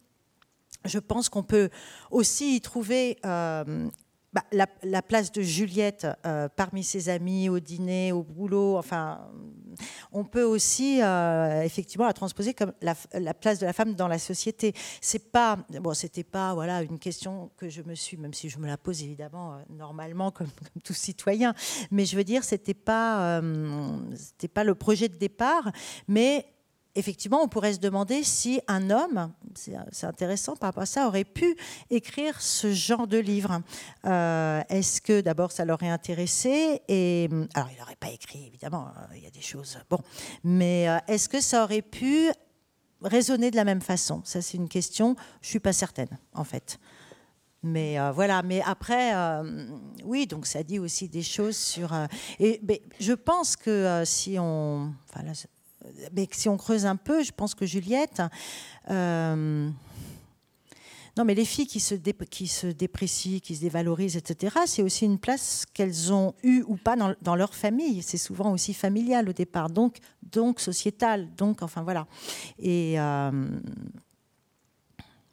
je 0.85 0.99
pense 0.99 1.31
qu'on 1.31 1.43
peut 1.43 1.71
aussi 2.11 2.57
y 2.57 2.61
trouver 2.61 3.17
bah, 4.33 4.45
la, 4.53 5.03
place 5.03 5.33
de 5.33 5.41
Juliette 5.41 6.07
euh, 6.27 6.49
parmi 6.55 6.85
ses 6.85 7.09
amis, 7.09 7.49
au 7.49 7.61
dîner, 7.61 8.13
au 8.13 8.23
boulot, 8.23 8.77
enfin, 8.77 9.27
on 10.13 10.23
peut 10.25 10.43
aussi 10.43 11.01
euh, 11.03 11.63
effectivement 11.63 12.07
la 12.07 12.13
transposer 12.13 12.53
comme 12.53 12.75
la, 12.83 12.95
place 13.33 13.59
de 13.59 13.65
la 13.65 13.73
femme 13.73 13.95
dans 13.95 14.07
la 14.07 14.19
société. 14.19 14.75
C'est 15.01 15.31
pas, 15.33 15.57
bon, 15.81 15.95
c'était 15.95 16.25
pas 16.25 16.53
voilà 16.53 16.83
une 16.83 16.99
question 16.99 17.51
que 17.57 17.71
je 17.71 17.81
me 17.83 17.95
suis, 17.95 18.19
même 18.19 18.35
si 18.35 18.51
je 18.51 18.59
me 18.59 18.67
la 18.67 18.77
pose 18.77 19.03
évidemment 19.03 19.55
euh, 19.55 19.57
normalement 19.71 20.31
comme, 20.31 20.49
comme, 20.49 20.83
tout 20.85 20.93
citoyen, 20.93 21.55
mais 21.91 22.05
je 22.05 22.15
veux 22.15 22.25
dire, 22.25 22.45
c'était 22.45 22.75
pas, 22.75 23.41
c'était 24.15 24.49
pas 24.49 24.65
le 24.65 24.75
projet 24.75 25.09
de 25.09 25.17
départ, 25.17 25.73
mais 26.07 26.45
effectivement, 26.95 27.43
on 27.43 27.49
pourrait 27.49 27.75
se 27.75 27.79
demander 27.79 28.23
si 28.25 28.61
un 28.67 28.91
homme, 28.91 29.33
c'est 29.55 30.07
intéressant 30.07 30.57
par 30.57 30.69
rapport 30.69 30.83
à 30.83 30.87
ça, 30.87 31.07
aurait 31.07 31.25
pu 31.25 31.57
écrire 31.91 32.41
ce 32.41 32.73
genre 32.73 33.07
de 33.07 33.19
livre. 33.19 33.63
Euh, 34.05 34.63
est-ce 34.69 35.01
que 35.01 35.21
d'abord 35.21 35.53
ça 35.53 35.65
l'aurait 35.65 35.89
intéressé 35.89 36.83
et 36.89 37.29
alors 37.55 37.69
il 37.73 37.79
n'aurait 37.79 37.97
pas 37.97 38.11
écrit 38.11 38.47
évidemment, 38.47 38.89
euh, 38.89 39.17
il 39.17 39.23
y 39.23 39.27
a 39.27 39.31
des 39.31 39.41
choses 39.41 39.79
bon, 39.89 39.99
mais 40.45 40.89
euh, 40.89 40.99
est-ce 41.07 41.29
que 41.29 41.41
ça 41.41 41.65
aurait 41.65 41.83
pu 41.83 42.31
résonner 43.03 43.51
de 43.51 43.57
la 43.57 43.65
même 43.65 43.81
façon? 43.81 44.23
Ça 44.25 44.43
c'est 44.43 44.57
une 44.57 44.69
question. 44.69 45.17
Je 45.41 45.49
suis 45.49 45.61
pas 45.61 45.73
certaine 45.73 46.19
en 46.35 46.45
fait. 46.45 46.79
Mais 47.65 47.97
voilà, 48.13 48.45
mais 48.45 48.63
après, 48.65 49.13
oui, 50.05 50.29
donc 50.29 50.47
ça 50.47 50.63
dit 50.63 50.79
aussi 50.79 51.09
des 51.09 51.25
choses 51.25 51.57
sur. 51.57 51.93
et 52.39 52.61
mais 52.63 52.83
je 53.01 53.13
pense 53.13 53.57
que 53.57 54.05
si 54.05 54.37
on, 54.39 54.93
mais 56.13 56.29
si 56.33 56.49
on 56.49 56.57
creuse 56.57 56.87
un 56.87 56.97
peu, 56.97 57.23
je 57.23 57.33
pense 57.33 57.55
que 57.55 57.67
Juliette. 57.67 58.23
Euh, 58.91 59.69
non, 61.17 61.25
mais 61.25 61.35
les 61.35 61.45
filles 61.45 61.67
qui 61.67 61.81
se, 61.81 61.97
déprécient, 61.97 63.41
qui 63.41 63.57
se 63.57 63.61
dévalorisent, 63.61 64.17
etc., 64.17 64.57
c'est 64.67 64.83
aussi 64.83 65.05
une 65.05 65.19
place 65.19 65.65
qu'elles 65.75 66.13
ont 66.13 66.33
eue 66.45 66.63
ou 66.69 66.77
pas 66.77 66.95
dans, 67.21 67.35
leur 67.35 67.55
famille. 67.55 68.03
C'est 68.03 68.19
souvent 68.19 68.53
aussi 68.53 68.73
familial 68.73 69.29
au 69.29 69.33
départ, 69.33 69.69
donc, 69.69 69.97
donc 70.23 70.61
sociétal. 70.61 71.29
Donc, 71.37 71.63
enfin 71.63 71.83
voilà. 71.83 72.07
Et. 72.59 73.01
Euh, 73.01 73.49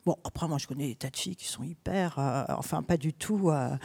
Bon, 0.05 0.15
après, 0.23 0.47
moi, 0.47 0.59
je 0.59 0.67
connais 0.67 0.89
des 0.89 0.95
tas 0.95 1.09
de 1.09 1.15
filles 1.15 1.35
qui 1.35 1.47
sont 1.47 1.63
hyper, 1.63 2.19
euh, 2.19 2.43
enfin, 2.49 2.83
pas 2.83 2.95
du 2.95 3.11
tout 3.11 3.49
euh, 3.49 3.75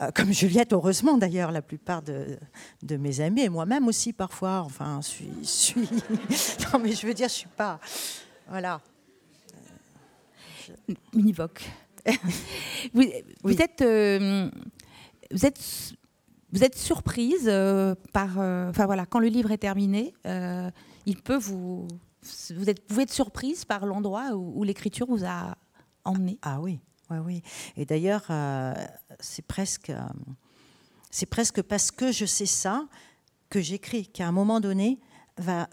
euh, 0.00 0.10
comme 0.14 0.32
Juliette, 0.32 0.72
heureusement 0.72 1.18
d'ailleurs, 1.18 1.52
la 1.52 1.60
plupart 1.60 2.00
de, 2.00 2.38
de 2.82 2.96
mes 2.96 3.20
amis, 3.20 3.42
et 3.42 3.50
moi-même 3.50 3.86
aussi 3.86 4.14
parfois, 4.14 4.62
enfin, 4.64 5.02
suis, 5.02 5.28
suis. 5.42 5.82
non, 6.72 6.78
mais 6.78 6.92
je 6.92 7.06
veux 7.06 7.12
dire, 7.12 7.28
je 7.28 7.34
suis 7.34 7.48
pas. 7.48 7.78
Voilà. 8.48 8.80
Univoque. 11.12 11.68
vous, 12.94 13.04
vous, 13.42 13.60
êtes. 13.60 13.82
vous 13.82 15.46
êtes. 15.46 15.94
Vous 16.52 16.64
êtes 16.64 16.78
surprise 16.78 17.52
par, 18.14 18.38
enfin 18.38 18.86
voilà, 18.86 19.04
quand 19.04 19.18
le 19.18 19.26
livre 19.26 19.50
est 19.50 19.58
terminé, 19.58 20.14
il 21.04 21.20
peut 21.22 21.36
vous, 21.36 21.86
vous 22.54 22.70
êtes, 22.70 22.86
pouvez 22.86 23.02
être 23.02 23.12
surprise 23.12 23.66
par 23.66 23.84
l'endroit 23.84 24.30
où 24.34 24.62
l'écriture 24.62 25.06
vous 25.06 25.24
a 25.24 25.56
ah 26.42 26.60
oui, 26.60 26.80
oui, 27.10 27.18
oui. 27.18 27.42
Et 27.76 27.84
d'ailleurs, 27.84 28.24
euh, 28.30 28.74
c'est 29.20 29.46
presque, 29.46 29.90
euh, 29.90 30.00
c'est 31.10 31.26
presque 31.26 31.62
parce 31.62 31.90
que 31.90 32.12
je 32.12 32.24
sais 32.24 32.46
ça 32.46 32.86
que 33.50 33.60
j'écris, 33.60 34.06
qu'à 34.06 34.26
un 34.26 34.32
moment 34.32 34.60
donné, 34.60 34.98
va 35.38 35.68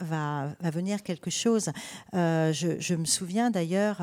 venir 0.59 1.03
quelque 1.03 1.29
chose. 1.29 1.69
Euh, 2.13 2.51
je, 2.51 2.95
me 2.95 3.05
souviens 3.05 3.49
d'ailleurs, 3.49 4.01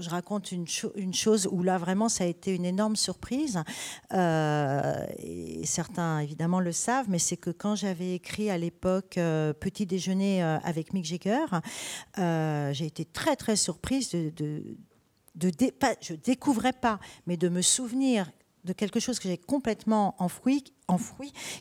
je, 0.00 0.10
raconte 0.10 0.52
une, 0.52 0.66
chose 1.14 1.48
où 1.50 1.62
là 1.62 1.78
vraiment 1.78 2.08
ça 2.08 2.24
a 2.24 2.26
été 2.26 2.54
une 2.54 2.64
énorme 2.64 2.96
surprise. 2.96 3.62
et 4.12 5.62
certains 5.64 6.20
évidemment 6.20 6.60
le 6.60 6.72
savent, 6.72 7.06
mais 7.08 7.18
c'est 7.18 7.36
que 7.36 7.50
quand 7.50 7.74
j'avais 7.74 8.14
écrit 8.14 8.50
à 8.50 8.58
l'époque 8.58 9.18
Petit 9.60 9.86
déjeuner 9.86 10.42
avec 10.42 10.92
Mick 10.92 11.04
Jagger, 11.04 11.46
j'ai 12.16 12.86
été 12.86 13.04
très 13.04 13.36
très 13.36 13.56
surprise 13.56 14.10
de 14.10 14.76
de 15.34 15.50
je 16.00 16.14
découvrais 16.14 16.72
pas, 16.72 16.98
mais 17.26 17.36
de 17.36 17.48
me 17.48 17.62
souvenir 17.62 18.30
de 18.64 18.72
quelque 18.72 19.00
chose 19.00 19.18
que 19.18 19.28
j'ai 19.28 19.36
complètement 19.36 20.14
enfoui, 20.18 20.64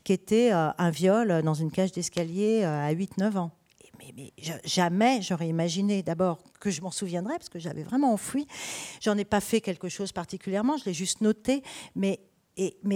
qui 0.03 0.13
était 0.13 0.53
euh, 0.53 0.69
un 0.77 0.89
viol 0.89 1.41
dans 1.43 1.53
une 1.53 1.71
cage 1.71 1.91
d'escalier 1.91 2.61
euh, 2.63 2.87
à 2.87 2.93
8-9 2.93 3.37
ans. 3.37 3.51
Mais, 4.15 4.33
mais 4.37 4.59
jamais 4.65 5.21
j'aurais 5.21 5.47
imaginé 5.47 6.03
d'abord 6.03 6.39
que 6.59 6.69
je 6.69 6.81
m'en 6.81 6.91
souviendrais, 6.91 7.37
parce 7.37 7.49
que 7.49 7.59
j'avais 7.59 7.83
vraiment 7.83 8.13
enfoui. 8.13 8.47
J'en 9.01 9.17
ai 9.17 9.25
pas 9.25 9.41
fait 9.41 9.61
quelque 9.61 9.89
chose 9.89 10.11
particulièrement, 10.11 10.77
je 10.77 10.85
l'ai 10.85 10.93
juste 10.93 11.21
noté, 11.21 11.63
mais 11.95 12.19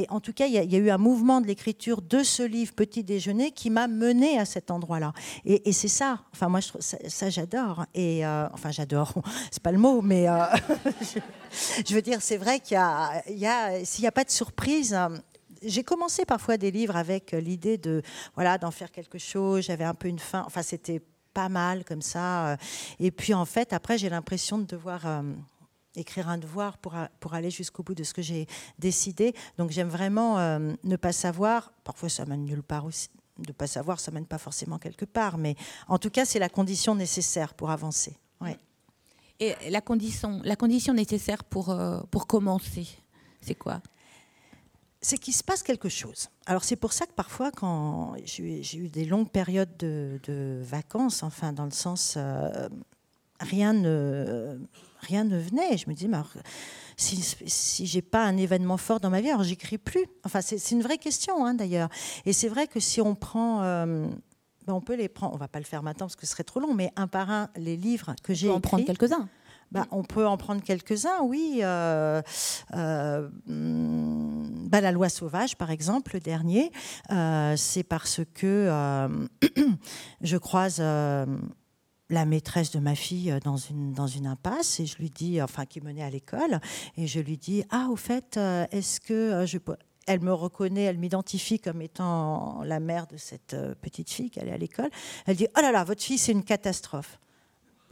en 0.10 0.20
tout 0.20 0.34
cas, 0.34 0.46
il 0.46 0.54
y, 0.54 0.76
a 0.76 0.80
eu 0.80 0.90
un 0.90 0.98
mouvement 0.98 1.42
de 1.42 1.48
l'écriture 1.48 2.02
de 2.02 2.22
ce 2.22 2.44
livre 2.44 2.74
Petit 2.74 3.04
Déjeuner 3.04 3.52
qui 3.52 3.70
m'a 3.70 3.88
mené 3.88 4.38
à 4.38 4.46
cet 4.46 4.70
endroit-là. 4.70 5.14
Et, 5.46 5.72
c'est 5.74 5.88
ça. 5.88 6.20
Enfin, 6.34 6.48
moi, 6.48 6.60
je, 6.60 6.72
ça, 6.80 7.30
j'adore. 7.30 7.86
Et 7.96 8.26
euh, 8.26 8.48
enfin, 8.54 8.72
j'adore. 8.72 9.14
C'est 9.52 9.64
pas 9.64 9.72
le 9.72 9.80
mot, 9.80 10.02
mais 10.02 10.30
euh, 10.30 10.46
je, 11.88 11.94
veux 11.96 12.02
dire, 12.02 12.22
c'est 12.22 12.38
vrai 12.38 12.60
qu'il 12.60 12.76
y 12.76 13.46
a 13.48 13.84
s'il 13.84 14.04
n'y 14.04 14.08
a 14.08 14.12
pas 14.12 14.24
de 14.24 14.30
surprise. 14.30 14.96
Euh, 15.64 15.68
j'ai 15.68 15.84
commencé 15.84 16.26
parfois 16.26 16.58
des 16.58 16.72
livres 16.72 16.96
avec 16.96 17.32
l'idée 17.32 17.78
de 17.78 18.02
voilà 18.36 18.58
d'en 18.58 18.72
faire 18.72 18.92
quelque 18.92 19.18
chose. 19.18 19.66
J'avais 19.66 19.84
un 19.84 19.94
peu 19.94 20.08
une 20.08 20.20
fin. 20.20 20.44
Enfin, 20.46 20.62
c'était 20.62 21.02
pas 21.34 21.50
mal 21.50 21.86
comme 21.86 22.02
ça. 22.02 22.58
Et 23.00 23.12
puis 23.12 23.34
en 23.34 23.46
fait, 23.46 23.72
après, 23.72 23.98
j'ai 23.98 24.10
l'impression 24.10 24.58
de 24.58 24.64
devoir 24.64 25.06
écrire 26.00 26.30
un 26.30 26.38
devoir 26.38 26.78
pour, 26.78 26.96
pour 27.20 27.34
aller 27.34 27.50
jusqu'au 27.50 27.84
bout 27.84 27.96
de 27.96 28.04
ce 28.04 28.14
que 28.14 28.22
j'ai 28.22 28.48
décidé. 28.80 29.34
Donc 29.58 29.72
j'aime 29.72 29.90
vraiment 29.90 30.40
euh, 30.40 30.74
ne 30.84 30.96
pas 30.96 31.12
savoir. 31.12 31.72
Parfois 31.84 32.10
ça 32.10 32.26
mène 32.26 32.46
nulle 32.46 32.64
part 32.64 32.86
aussi. 32.86 33.10
De 33.38 33.50
ne 33.50 33.54
pas 33.54 33.68
savoir, 33.68 34.00
ça 34.00 34.12
mène 34.12 34.26
pas 34.26 34.40
forcément 34.40 34.80
quelque 34.80 35.06
part. 35.06 35.38
Mais 35.38 35.56
en 35.88 36.00
tout 36.00 36.10
cas, 36.10 36.26
c'est 36.26 36.40
la 36.40 36.50
condition 36.50 36.96
nécessaire 36.96 37.54
pour 37.54 37.70
avancer. 37.70 38.18
Et 39.40 39.54
la 39.70 39.82
condition, 39.82 40.42
la 40.44 40.56
condition 40.56 40.96
nécessaire 40.96 41.44
pour, 41.44 41.70
euh, 41.70 42.00
pour 42.10 42.26
commencer, 42.26 42.88
c'est 43.40 43.54
quoi? 43.54 43.84
C'est 45.02 45.18
qu'il 45.18 45.34
se 45.34 45.44
passe 45.44 45.64
quelque 45.64 45.90
chose. 45.90 46.30
Alors 46.46 46.64
c'est 46.64 46.76
pour 46.76 46.94
ça 46.94 47.06
que 47.06 47.14
parfois, 47.14 47.52
quand 47.52 48.16
j'ai 48.26 48.78
eu 48.78 48.90
des 48.90 49.06
longues 49.06 49.30
périodes 49.30 49.76
de, 49.78 50.62
vacances, 50.64 51.24
enfin 51.24 51.54
dans 51.54 51.66
le 51.66 51.72
sens, 51.72 52.16
euh, 52.18 52.68
rien 53.40 53.74
ne 53.74 54.60
rien 55.02 55.24
ne 55.24 55.38
venait. 55.38 55.78
Je 55.78 55.90
me 55.90 55.94
disais, 55.94 56.08
mais 56.08 56.18
si, 56.96 57.22
si 57.46 57.86
j'ai 57.86 58.02
pas 58.02 58.24
un 58.24 58.38
événement 58.38 58.78
fort 58.78 59.00
dans 59.00 59.10
ma 59.10 59.22
vie, 59.22 59.30
alors 59.30 59.44
j'écris 59.44 59.78
plus. 59.78 60.06
Enfin, 60.24 60.42
c'est 60.42 60.72
une 60.72 60.82
vraie 60.82 60.98
question 60.98 61.46
hein, 61.46 61.54
d'ailleurs. 61.54 61.90
Et 62.26 62.34
c'est 62.34 62.50
vrai 62.50 62.68
que 62.68 62.80
si 62.80 63.02
on 63.02 63.16
prend, 63.16 63.64
euh, 63.64 64.08
ben, 64.66 64.74
on 64.74 64.82
peut 64.82 64.96
les 64.96 65.10
prendre. 65.10 65.34
On 65.34 65.38
va 65.38 65.48
pas 65.48 65.60
le 65.60 65.66
faire 65.66 65.84
maintenant 65.84 66.08
parce 66.08 66.16
que 66.16 66.26
ce 66.26 66.32
serait 66.32 66.44
trop 66.44 66.60
long, 66.60 66.74
mais 66.74 66.92
un 66.96 67.08
par 67.08 67.30
un, 67.30 67.50
les 67.56 67.78
livres 67.78 68.16
que 68.24 68.34
j'ai 68.34 68.48
écrits. 68.48 68.58
en 68.58 68.62
prendre 68.62 68.86
quelques-uns. 68.86 69.30
Ben, 69.72 69.86
on 69.92 70.04
peut 70.04 70.26
en 70.26 70.38
prendre 70.38 70.62
quelques-uns, 70.62 71.22
oui. 71.24 71.60
Euh, 71.62 72.22
euh, 72.74 73.30
ben, 73.46 74.82
la 74.82 74.92
loi 74.92 75.10
sauvage, 75.10 75.58
par 75.58 75.72
exemple, 75.72 76.12
le 76.14 76.20
dernier, 76.20 76.72
c'est 77.56 77.84
parce 77.84 78.22
que 78.34 79.10
je 80.22 80.38
croise 80.38 80.82
la 82.10 82.26
maîtresse 82.26 82.72
de 82.72 82.80
ma 82.80 82.96
fille 82.96 83.32
euh, 83.32 83.40
dans 83.40 83.58
une, 83.58 84.28
impasse 84.28 84.80
et 84.80 84.86
je 84.86 84.98
lui 84.98 85.10
dis, 85.10 85.42
enfin 85.42 85.66
qui 85.66 85.82
menait 85.82 86.04
à 86.04 86.10
l'école, 86.10 86.60
et 86.96 87.08
je 87.08 87.20
lui 87.20 87.38
dis, 87.38 87.64
ah 87.70 87.88
au 87.90 87.96
fait, 87.96 88.38
euh, 88.38 88.66
est-ce 88.72 89.00
que 89.00 89.14
euh. 89.14 89.76
Elle 90.10 90.22
me 90.22 90.32
reconnaît, 90.32 90.84
elle 90.84 90.98
m'identifie 90.98 91.60
comme 91.60 91.82
étant 91.82 92.62
la 92.64 92.80
mère 92.80 93.08
de 93.08 93.18
cette 93.18 93.58
petite 93.82 94.10
fille 94.10 94.30
qui 94.30 94.40
allait 94.40 94.54
à 94.54 94.58
l'école. 94.58 94.90
Elle 95.26 95.36
dit, 95.36 95.48
oh 95.58 95.62
là 95.62 95.74
là, 95.74 95.84
votre 95.84 96.02
fille, 96.02 96.18
c'est 96.18 96.32
une 96.32 96.46
catastrophe 96.46 97.20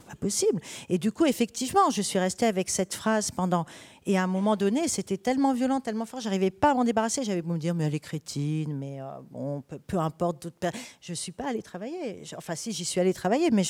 pas 0.06 0.14
possible. 0.14 0.60
Et 0.88 0.98
du 0.98 1.12
coup, 1.12 1.26
effectivement, 1.26 1.90
je 1.90 2.02
suis 2.02 2.18
restée 2.18 2.46
avec 2.46 2.70
cette 2.70 2.94
phrase 2.94 3.30
pendant. 3.30 3.66
Et 4.06 4.16
à 4.16 4.22
un 4.22 4.26
moment 4.28 4.56
donné, 4.56 4.86
c'était 4.86 5.16
tellement 5.16 5.52
violent, 5.52 5.80
tellement 5.80 6.06
fort, 6.06 6.20
j'arrivais 6.20 6.52
pas 6.52 6.70
à 6.70 6.74
m'en 6.74 6.84
débarrasser. 6.84 7.24
J'avais 7.24 7.42
beau 7.42 7.54
me 7.54 7.58
dire, 7.58 7.74
mais 7.74 7.84
elle 7.84 7.94
est 7.94 8.00
crétine, 8.00 8.76
mais 8.76 9.00
euh, 9.00 9.06
bon, 9.30 9.62
peu, 9.86 9.98
importe 9.98 10.42
d'autres 10.42 10.78
Je 11.00 11.12
suis 11.12 11.32
pas 11.32 11.48
allée 11.48 11.62
travailler. 11.62 12.22
Enfin, 12.36 12.54
si, 12.54 12.72
j'y 12.72 12.84
suis 12.84 13.00
allée 13.00 13.14
travailler, 13.14 13.50
mais 13.50 13.64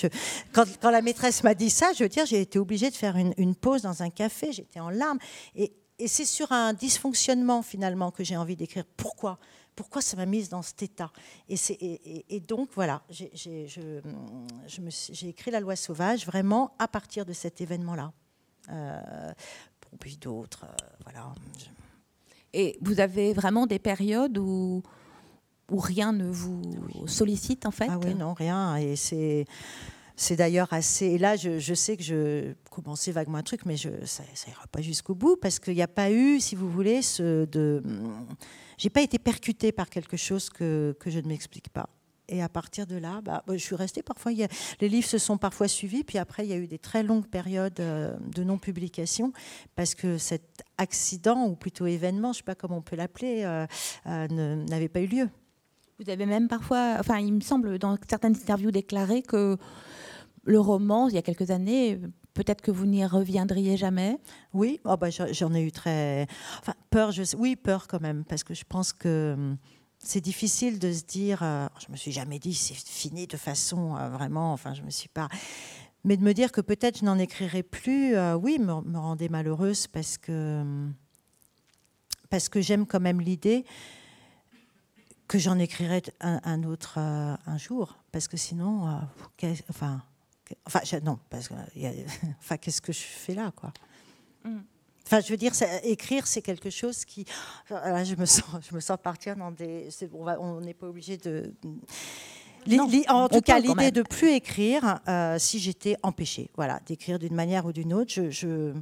quand, 0.52 0.66
quand 0.80 0.90
la 0.90 1.02
maîtresse 1.02 1.42
m'a 1.42 1.54
dit 1.54 1.70
ça, 1.70 1.92
je 1.96 2.02
veux 2.02 2.08
dire, 2.08 2.26
j'ai 2.26 2.40
été 2.40 2.58
obligée 2.58 2.90
de 2.90 2.96
faire 2.96 3.16
une, 3.16 3.32
une 3.38 3.54
pause 3.54 3.82
dans 3.82 4.02
un 4.02 4.10
café. 4.10 4.52
J'étais 4.52 4.80
en 4.80 4.90
larmes. 4.90 5.18
Et, 5.54 5.72
et 5.98 6.08
c'est 6.08 6.26
sur 6.26 6.52
un 6.52 6.74
dysfonctionnement 6.74 7.62
finalement 7.62 8.10
que 8.10 8.22
j'ai 8.22 8.36
envie 8.36 8.56
d'écrire. 8.56 8.84
Pourquoi 8.96 9.38
pourquoi 9.76 10.00
ça 10.02 10.16
m'a 10.16 10.26
mise 10.26 10.48
dans 10.48 10.62
cet 10.62 10.82
état 10.82 11.12
et, 11.48 12.40
donc, 12.40 12.70
voilà, 12.74 13.02
j'ai 13.10 13.68
écrit 15.22 15.50
La 15.50 15.60
loi 15.60 15.76
sauvage 15.76 16.26
vraiment 16.26 16.74
à 16.78 16.88
partir 16.88 17.24
de 17.24 17.32
cet 17.32 17.60
événement-là. 17.60 18.12
Euh, 18.70 19.32
puis 20.00 20.16
d'autres, 20.16 20.64
euh, 20.64 20.86
voilà. 21.04 21.32
Et 22.52 22.78
vous 22.80 22.98
avez 23.00 23.32
vraiment 23.32 23.66
des 23.66 23.78
périodes 23.78 24.38
où, 24.38 24.82
où 25.70 25.78
rien 25.78 26.12
ne 26.12 26.28
vous 26.28 26.62
sollicite, 27.06 27.66
en 27.66 27.70
fait? 27.70 27.86
Ah 27.88 27.98
oui, 27.98 28.14
non, 28.14 28.34
rien. 28.34 28.76
Et 28.76 28.96
c'est 28.96 29.44
c'est 30.16 30.36
d'ailleurs 30.36 30.72
assez. 30.72 31.06
Et 31.06 31.18
là, 31.18 31.36
je, 31.36 31.74
sais 31.74 31.96
que 31.96 32.02
je 32.02 32.54
commençais 32.70 33.12
vaguement 33.12 33.38
un 33.38 33.42
truc, 33.42 33.66
mais 33.66 33.76
je, 33.76 33.90
ça 34.04 34.22
n'ira 34.46 34.66
pas 34.68 34.80
jusqu'au 34.80 35.14
bout 35.14 35.36
parce 35.36 35.58
qu'il 35.58 35.74
n'y 35.74 35.82
a 35.82 35.88
pas 35.88 36.10
eu, 36.10 36.40
si 36.40 36.54
vous 36.54 36.70
voulez, 36.70 37.02
ce 37.02 37.44
de 37.44 37.82
j'ai 38.78 38.90
pas 38.90 39.02
été 39.02 39.18
percutée 39.18 39.72
par 39.72 39.88
quelque 39.88 40.16
chose 40.16 40.50
que, 40.50 40.96
que 41.00 41.10
je 41.10 41.18
ne 41.18 41.28
m'explique 41.28 41.68
pas. 41.70 41.88
Et 42.28 42.42
à 42.42 42.48
partir 42.48 42.86
de 42.86 42.96
là, 42.96 43.20
bah, 43.22 43.44
je 43.48 43.56
suis 43.56 43.76
restée 43.76 44.02
parfois. 44.02 44.32
les 44.32 44.88
livres 44.88 45.06
se 45.06 45.18
sont 45.18 45.38
parfois 45.38 45.68
suivis, 45.68 46.02
puis 46.02 46.18
après, 46.18 46.44
il 46.44 46.50
y 46.50 46.52
a 46.52 46.56
eu 46.56 46.66
des 46.66 46.78
très 46.78 47.02
longues 47.02 47.26
périodes 47.26 47.78
euh, 47.78 48.16
de 48.34 48.42
non-publication 48.42 49.32
parce 49.76 49.94
que 49.94 50.18
cet 50.18 50.64
accident, 50.76 51.46
ou 51.46 51.54
plutôt 51.54 51.86
événement, 51.86 52.32
je 52.32 52.38
ne 52.38 52.42
sais 52.42 52.44
pas 52.44 52.56
comment 52.56 52.78
on 52.78 52.82
peut 52.82 52.96
l'appeler, 52.96 53.44
euh, 53.44 53.66
euh, 54.06 54.56
n'avait 54.64 54.88
pas 54.88 55.00
eu 55.00 55.06
lieu. 55.06 55.28
Vous 56.00 56.10
avez 56.10 56.26
même 56.26 56.48
parfois, 56.48 56.96
enfin, 56.98 57.18
il 57.18 57.32
me 57.32 57.40
semble, 57.40 57.78
dans 57.78 57.96
certaines 58.08 58.36
interviews 58.36 58.72
déclaré 58.72 59.22
que 59.22 59.56
le 60.44 60.60
roman, 60.60 61.08
il 61.08 61.14
y 61.14 61.18
a 61.18 61.22
quelques 61.22 61.50
années, 61.50 62.00
Peut-être 62.36 62.60
que 62.60 62.70
vous 62.70 62.84
n'y 62.84 63.02
reviendriez 63.06 63.78
jamais? 63.78 64.18
Oui, 64.52 64.78
oh 64.84 64.98
bah, 64.98 65.08
j'en 65.08 65.54
ai 65.54 65.62
eu 65.62 65.72
très. 65.72 66.26
Peur, 66.90 67.10
je... 67.10 67.22
oui, 67.38 67.56
peur 67.56 67.88
quand 67.88 68.02
même, 68.02 68.26
parce 68.26 68.44
que 68.44 68.52
je 68.52 68.64
pense 68.68 68.92
que 68.92 69.32
hum, 69.34 69.56
c'est 69.98 70.20
difficile 70.20 70.78
de 70.78 70.92
se 70.92 71.04
dire. 71.04 71.42
Euh, 71.42 71.66
je 71.78 71.90
me 71.90 71.96
suis 71.96 72.12
jamais 72.12 72.38
dit 72.38 72.52
c'est 72.52 72.76
fini 72.76 73.26
de 73.26 73.38
façon 73.38 73.96
euh, 73.96 74.10
vraiment. 74.10 74.52
Enfin, 74.52 74.74
je 74.74 74.82
me 74.82 74.90
suis 74.90 75.08
pas. 75.08 75.30
Mais 76.04 76.18
de 76.18 76.22
me 76.22 76.34
dire 76.34 76.52
que 76.52 76.60
peut-être 76.60 76.98
je 76.98 77.06
n'en 77.06 77.18
écrirai 77.18 77.62
plus, 77.62 78.14
euh, 78.14 78.34
oui, 78.34 78.58
me, 78.58 78.82
me, 78.82 78.98
rendait 78.98 79.30
malheureuse 79.30 79.86
parce 79.86 80.18
que 80.18 80.60
hum, 80.60 80.92
parce 82.28 82.50
que 82.50 82.60
j'aime 82.60 82.84
quand 82.84 83.00
même 83.00 83.22
l'idée 83.22 83.64
que 85.26 85.38
j'en 85.38 85.58
écrirai 85.58 86.02
un, 86.20 86.62
autre 86.64 86.98
un 86.98 87.58
jour, 87.58 87.96
parce 88.12 88.28
que 88.28 88.36
sinon, 88.36 89.00
enfin 89.70 90.02
Enfin, 90.66 90.80
non, 91.02 91.18
parce 91.30 91.48
que, 91.48 91.54
enfin, 92.38 92.56
qu'est-ce 92.56 92.80
que 92.80 92.92
je 92.92 93.02
fais 93.02 93.34
là, 93.34 93.52
quoi? 93.54 93.72
Mm. 94.44 94.60
Enfin, 95.06 95.20
je 95.20 95.28
veux 95.30 95.36
dire, 95.36 95.52
écrire, 95.84 96.26
c'est 96.26 96.42
quelque 96.42 96.68
chose 96.68 97.04
qui. 97.04 97.24
Là, 97.70 98.02
je 98.02 98.16
me 98.16 98.26
sens, 98.26 98.44
je 98.68 98.74
me 98.74 98.80
sens 98.80 98.98
partir 99.00 99.36
dans 99.36 99.52
des. 99.52 99.88
on 100.12 100.60
n'est 100.60 100.74
pas 100.74 100.88
obligé 100.88 101.16
de. 101.16 101.54
en 103.08 103.28
tout 103.28 103.40
cas, 103.40 103.60
l'idée 103.60 103.92
de 103.92 104.02
plus 104.02 104.30
écrire, 104.30 105.00
euh, 105.06 105.38
si 105.38 105.60
j'étais 105.60 105.96
empêchée, 106.02 106.50
voilà, 106.56 106.80
d'écrire 106.86 107.20
d'une 107.20 107.34
manière 107.36 107.66
ou 107.66 107.72
d'une 107.72 107.94
autre, 107.94 108.12
je, 108.12 108.30
je, 108.30 108.72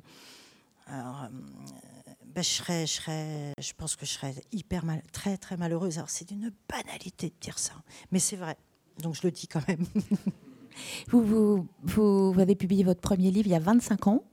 ben, 0.87 2.43
je, 2.43 2.43
serais, 2.43 2.87
je, 2.87 2.93
serais, 2.93 3.53
je 3.61 3.73
pense 3.75 3.95
que 3.95 4.07
je 4.07 4.13
serais 4.13 4.35
hyper 4.51 4.87
mal, 4.87 5.03
très 5.13 5.37
très 5.37 5.59
malheureuse. 5.59 5.99
Alors 5.99 6.11
c'est 6.11 6.27
d'une 6.27 6.51
banalité 6.69 7.29
de 7.29 7.35
dire 7.39 7.59
ça, 7.59 7.75
mais 8.11 8.19
c'est 8.19 8.37
vrai. 8.37 8.57
Donc 8.99 9.15
je 9.15 9.21
le 9.25 9.31
dis 9.31 9.47
quand 9.47 9.67
même. 9.69 9.85
Vous, 11.09 11.67
vous, 11.83 12.35
avez 12.39 12.55
publié 12.55 12.85
votre 12.85 13.01
premier 13.01 13.31
livre 13.31 13.47
il 13.47 13.53
y 13.53 13.57
a 13.57 13.61
25 13.61 14.07
ans. 14.09 14.25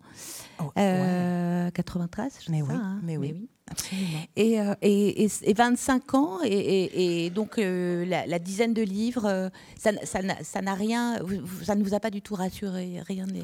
93, 0.75 2.39
je 2.45 2.51
mais, 2.51 2.61
oui, 2.61 2.69
hein. 2.71 2.99
mais, 3.01 3.17
oui, 3.17 3.47
absolument. 3.69 4.19
Et, 4.35 4.61
euh, 4.61 4.75
et, 4.83 5.25
et, 5.25 5.53
25 5.53 6.13
ans, 6.13 6.37
et, 6.43 7.31
donc 7.33 7.57
euh, 7.57 8.05
la, 8.05 8.39
dizaine 8.39 8.73
de 8.73 8.83
livres, 8.83 9.25
euh, 9.25 9.49
ça, 9.77 9.91
ça 10.05 10.61
n'a 10.61 10.73
rien, 10.75 11.19
ça 11.63 11.73
ne 11.75 11.83
vous 11.83 11.95
a 11.95 11.99
pas 11.99 12.11
du 12.11 12.21
tout 12.21 12.35
rassuré, 12.35 13.01
rien 13.07 13.25
n'est... 13.25 13.43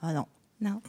Ah 0.00 0.12
non, 0.12 0.26
non. 0.60 0.80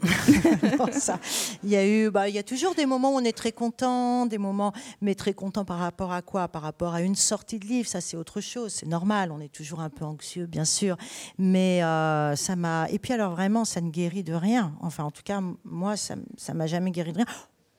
ça, 0.91 1.19
il 1.63 1.69
y 1.69 1.75
a 1.75 1.85
eu, 1.87 2.09
bah, 2.09 2.27
il 2.27 2.33
y 2.33 2.39
a 2.39 2.43
toujours 2.43 2.73
des 2.73 2.87
moments 2.87 3.13
où 3.13 3.17
on 3.17 3.23
est 3.23 3.37
très 3.37 3.51
content, 3.51 4.25
des 4.25 4.39
moments, 4.39 4.73
mais 4.99 5.13
très 5.13 5.33
content 5.33 5.63
par 5.63 5.77
rapport 5.77 6.11
à 6.11 6.23
quoi? 6.23 6.47
Par 6.47 6.63
rapport 6.63 6.95
à 6.95 7.01
une 7.01 7.15
sortie 7.15 7.59
de 7.59 7.67
livre, 7.67 7.87
ça 7.87 8.01
c'est 8.01 8.17
autre 8.17 8.41
chose, 8.41 8.73
c'est 8.73 8.87
normal. 8.87 9.31
On 9.31 9.39
est 9.39 9.53
toujours 9.53 9.81
un 9.81 9.91
peu 9.91 10.05
anxieux, 10.05 10.47
bien 10.47 10.65
sûr, 10.65 10.97
mais 11.37 11.83
euh, 11.83 12.35
ça 12.35 12.55
m'a. 12.55 12.89
Et 12.89 12.97
puis 12.97 13.13
alors 13.13 13.31
vraiment, 13.31 13.63
ça 13.63 13.79
ne 13.79 13.91
guérit 13.91 14.23
de 14.23 14.33
rien. 14.33 14.73
Enfin, 14.81 15.03
en 15.03 15.11
tout 15.11 15.23
cas, 15.23 15.39
moi, 15.63 15.95
ça, 15.95 16.15
ça 16.37 16.55
m'a 16.55 16.65
jamais 16.65 16.89
guéri 16.89 17.11
de 17.11 17.17
rien. 17.17 17.27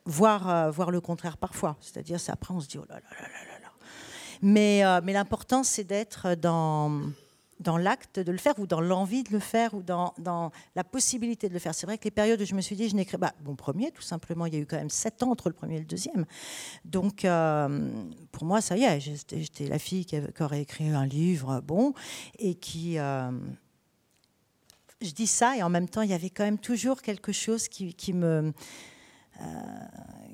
Voir, 0.07 0.49
euh, 0.49 0.71
voir 0.71 0.93
le 0.93 1.01
contraire 1.01 1.37
parfois. 1.37 1.77
C'est-à-dire, 1.81 2.21
c'est 2.21 2.31
après, 2.31 2.55
on 2.55 2.61
se 2.61 2.69
dit 2.69 2.79
oh 2.79 2.87
là 2.89 2.97
là 2.97 3.17
là 3.21 3.27
là 3.27 3.61
là. 3.63 3.69
Mais, 4.43 4.85
euh, 4.85 5.01
mais 5.03 5.13
l'important, 5.13 5.65
c'est 5.65 5.85
d'être 5.85 6.35
dans 6.37 7.01
dans 7.61 7.77
l'acte 7.77 8.19
de 8.19 8.33
le 8.33 8.39
faire 8.39 8.59
ou 8.59 8.67
dans 8.67 8.81
l'envie 8.81 9.23
de 9.23 9.33
le 9.33 9.39
faire 9.39 9.75
ou 9.75 9.83
dans, 9.83 10.13
la 10.75 10.85
possibilité 10.85 11.49
de 11.49 11.53
le 11.53 11.59
faire. 11.59 11.75
C'est 11.75 11.87
vrai 11.87 11.99
que 11.99 12.05
les 12.05 12.11
périodes 12.11 12.41
où 12.41 12.45
je 12.45 12.55
me 12.55 12.61
suis 12.61 12.75
dit, 12.75 12.89
je 12.89 12.97
n'écris 12.97 13.19
pas. 13.19 13.35
Bon, 13.43 13.55
premier, 13.55 13.91
tout 13.93 14.03
simplement, 14.03 14.47
il 14.47 14.55
y 14.55 14.57
a 14.57 14.61
eu 14.61 14.67
quand 14.67 14.79
même 14.79 14.91
sept 14.91 15.23
ans 15.23 15.31
entre 15.31 15.49
le 15.49 15.55
premier 15.55 15.77
et 15.77 15.81
le 15.81 15.85
deuxième. 15.85 16.25
Donc, 16.85 17.25
euh, 17.25 17.91
pour 18.33 18.45
moi, 18.45 18.61
ça 18.61 18.77
y 18.77 18.85
est, 18.85 19.01
j'étais 19.01 19.67
la 19.67 19.79
fille 19.79 20.07
qui, 20.07 20.17
aurait 20.41 20.63
écrit 20.63 20.89
un 20.89 21.07
livre, 21.07 21.61
bon, 21.61 21.93
et 22.39 22.55
qui. 22.55 22.99
Euh, 22.99 23.31
je 25.03 25.13
dis 25.13 25.27
ça, 25.27 25.57
et 25.57 25.63
en 25.63 25.71
même 25.71 25.89
temps, 25.89 26.03
il 26.03 26.11
y 26.11 26.15
avait 26.15 26.31
quand 26.31 26.45
même 26.45 26.59
toujours 26.59 27.03
quelque 27.03 27.33
chose 27.33 27.69
qui 27.69 28.13
me. 28.13 28.53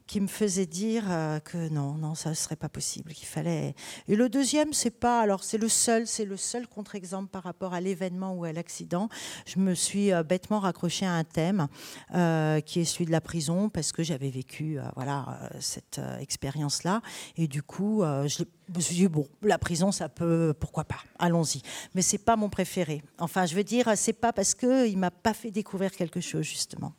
Qui 0.07 0.21
me 0.21 0.29
faisait 0.29 0.67
dire 0.67 1.05
euh, 1.09 1.41
que 1.41 1.69
non, 1.69 1.95
non, 1.95 2.15
ça 2.15 2.31
ne 2.31 2.35
serait 2.35 2.55
pas 2.55 2.69
possible, 2.69 3.13
qu'il 3.13 3.27
fallait. 3.27 3.75
Et 4.07 4.15
le 4.15 4.29
deuxième, 4.29 4.73
c'est 4.73 4.93
pas. 4.93 5.21
Alors, 5.21 5.43
c'est 5.43 5.59
le 5.59 5.69
seul, 5.69 6.07
c'est 6.07 6.25
le 6.25 6.37
seul 6.37 6.69
contre-exemple 6.69 7.29
par 7.29 7.43
rapport 7.43 7.75
à 7.75 7.81
l'événement 7.81 8.33
ou 8.33 8.45
à 8.45 8.53
l'accident. 8.53 9.09
Je 9.47 9.59
me 9.59 9.75
suis 9.75 10.13
euh, 10.13 10.23
bêtement 10.23 10.61
raccroché 10.61 11.07
à 11.07 11.13
un 11.13 11.25
thème 11.25 11.67
euh, 12.15 12.61
qui 12.61 12.79
est 12.79 12.85
celui 12.85 13.07
de 13.07 13.11
la 13.11 13.21
prison 13.21 13.69
parce 13.69 13.91
que 13.91 14.05
j'avais 14.05 14.31
vécu, 14.31 14.79
voilà, 14.95 15.41
cette 15.59 16.01
expérience-là. 16.21 17.03
Et 17.37 17.49
du 17.49 17.65
coup, 17.65 18.03
je, 18.03 18.45
me 18.73 18.81
suis 18.81 18.95
dit 18.95 19.09
bon, 19.09 19.27
la 19.43 19.59
prison, 19.59 19.91
ça 19.91 20.09
peut, 20.09 20.55
pourquoi 20.59 20.85
pas, 20.85 21.01
allons-y. 21.19 21.63
Mais 21.97 22.03
c'est 22.03 22.19
pas 22.19 22.37
mon 22.37 22.49
préféré. 22.49 23.03
Enfin, 23.19 23.45
je 23.45 23.57
veux 23.57 23.65
dire, 23.65 23.91
c'est 23.97 24.13
pas 24.13 24.33
parce 24.33 24.55
que 24.55 24.87
il 24.87 24.99
m'a 24.99 25.11
pas 25.11 25.35
fait 25.35 25.51
découvrir 25.51 25.91
quelque 25.91 26.21
chose 26.21 26.45
justement 26.45 26.95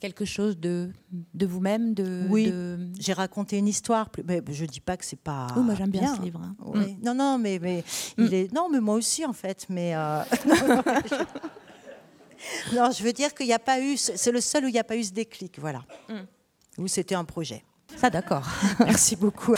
quelque 0.00 0.24
chose 0.24 0.58
de, 0.58 0.90
de 1.10 1.46
vous-même 1.46 1.94
de, 1.94 2.26
Oui, 2.28 2.52
j'ai 2.98 3.12
raconté 3.12 3.58
une 3.58 3.68
histoire. 3.68 4.08
Mais 4.26 4.42
je 4.50 4.64
dis 4.64 4.80
pas 4.80 4.96
que 4.96 5.04
c'est 5.04 5.18
pas. 5.18 5.48
Oui, 5.56 5.62
moi 5.62 5.74
j'aime 5.74 5.90
bien, 5.90 6.16
ce 6.16 6.22
livre. 6.22 6.40
Hein. 6.42 6.56
Oui. 6.60 6.94
Mm. 6.94 7.04
Non, 7.04 7.14
non, 7.14 7.38
mais, 7.38 7.58
mais 7.60 7.84
mm. 8.16 8.24
il 8.24 8.34
est. 8.34 8.52
Non, 8.52 8.68
mais 8.70 8.80
moi 8.80 8.94
aussi 8.94 9.24
en 9.24 9.32
fait. 9.32 9.66
Mais 9.68 9.94
euh, 9.94 10.22
non, 12.74 12.90
je 12.90 13.02
veux 13.02 13.12
dire 13.12 13.34
qu'il 13.34 13.46
n'y 13.46 13.52
a 13.52 13.58
pas 13.58 13.80
eu. 13.80 13.96
C'est 13.96 14.32
le 14.32 14.40
seul 14.40 14.64
où 14.64 14.68
il 14.68 14.72
n'y 14.72 14.78
a 14.78 14.84
pas 14.84 14.96
eu 14.96 15.04
ce 15.04 15.12
déclic, 15.12 15.58
voilà. 15.58 15.82
Mm. 16.08 16.82
Où 16.82 16.88
c'était 16.88 17.14
un 17.14 17.24
projet. 17.24 17.64
Ça, 17.96 18.10
d'accord. 18.10 18.46
Merci 18.80 19.16
beaucoup. 19.16 19.54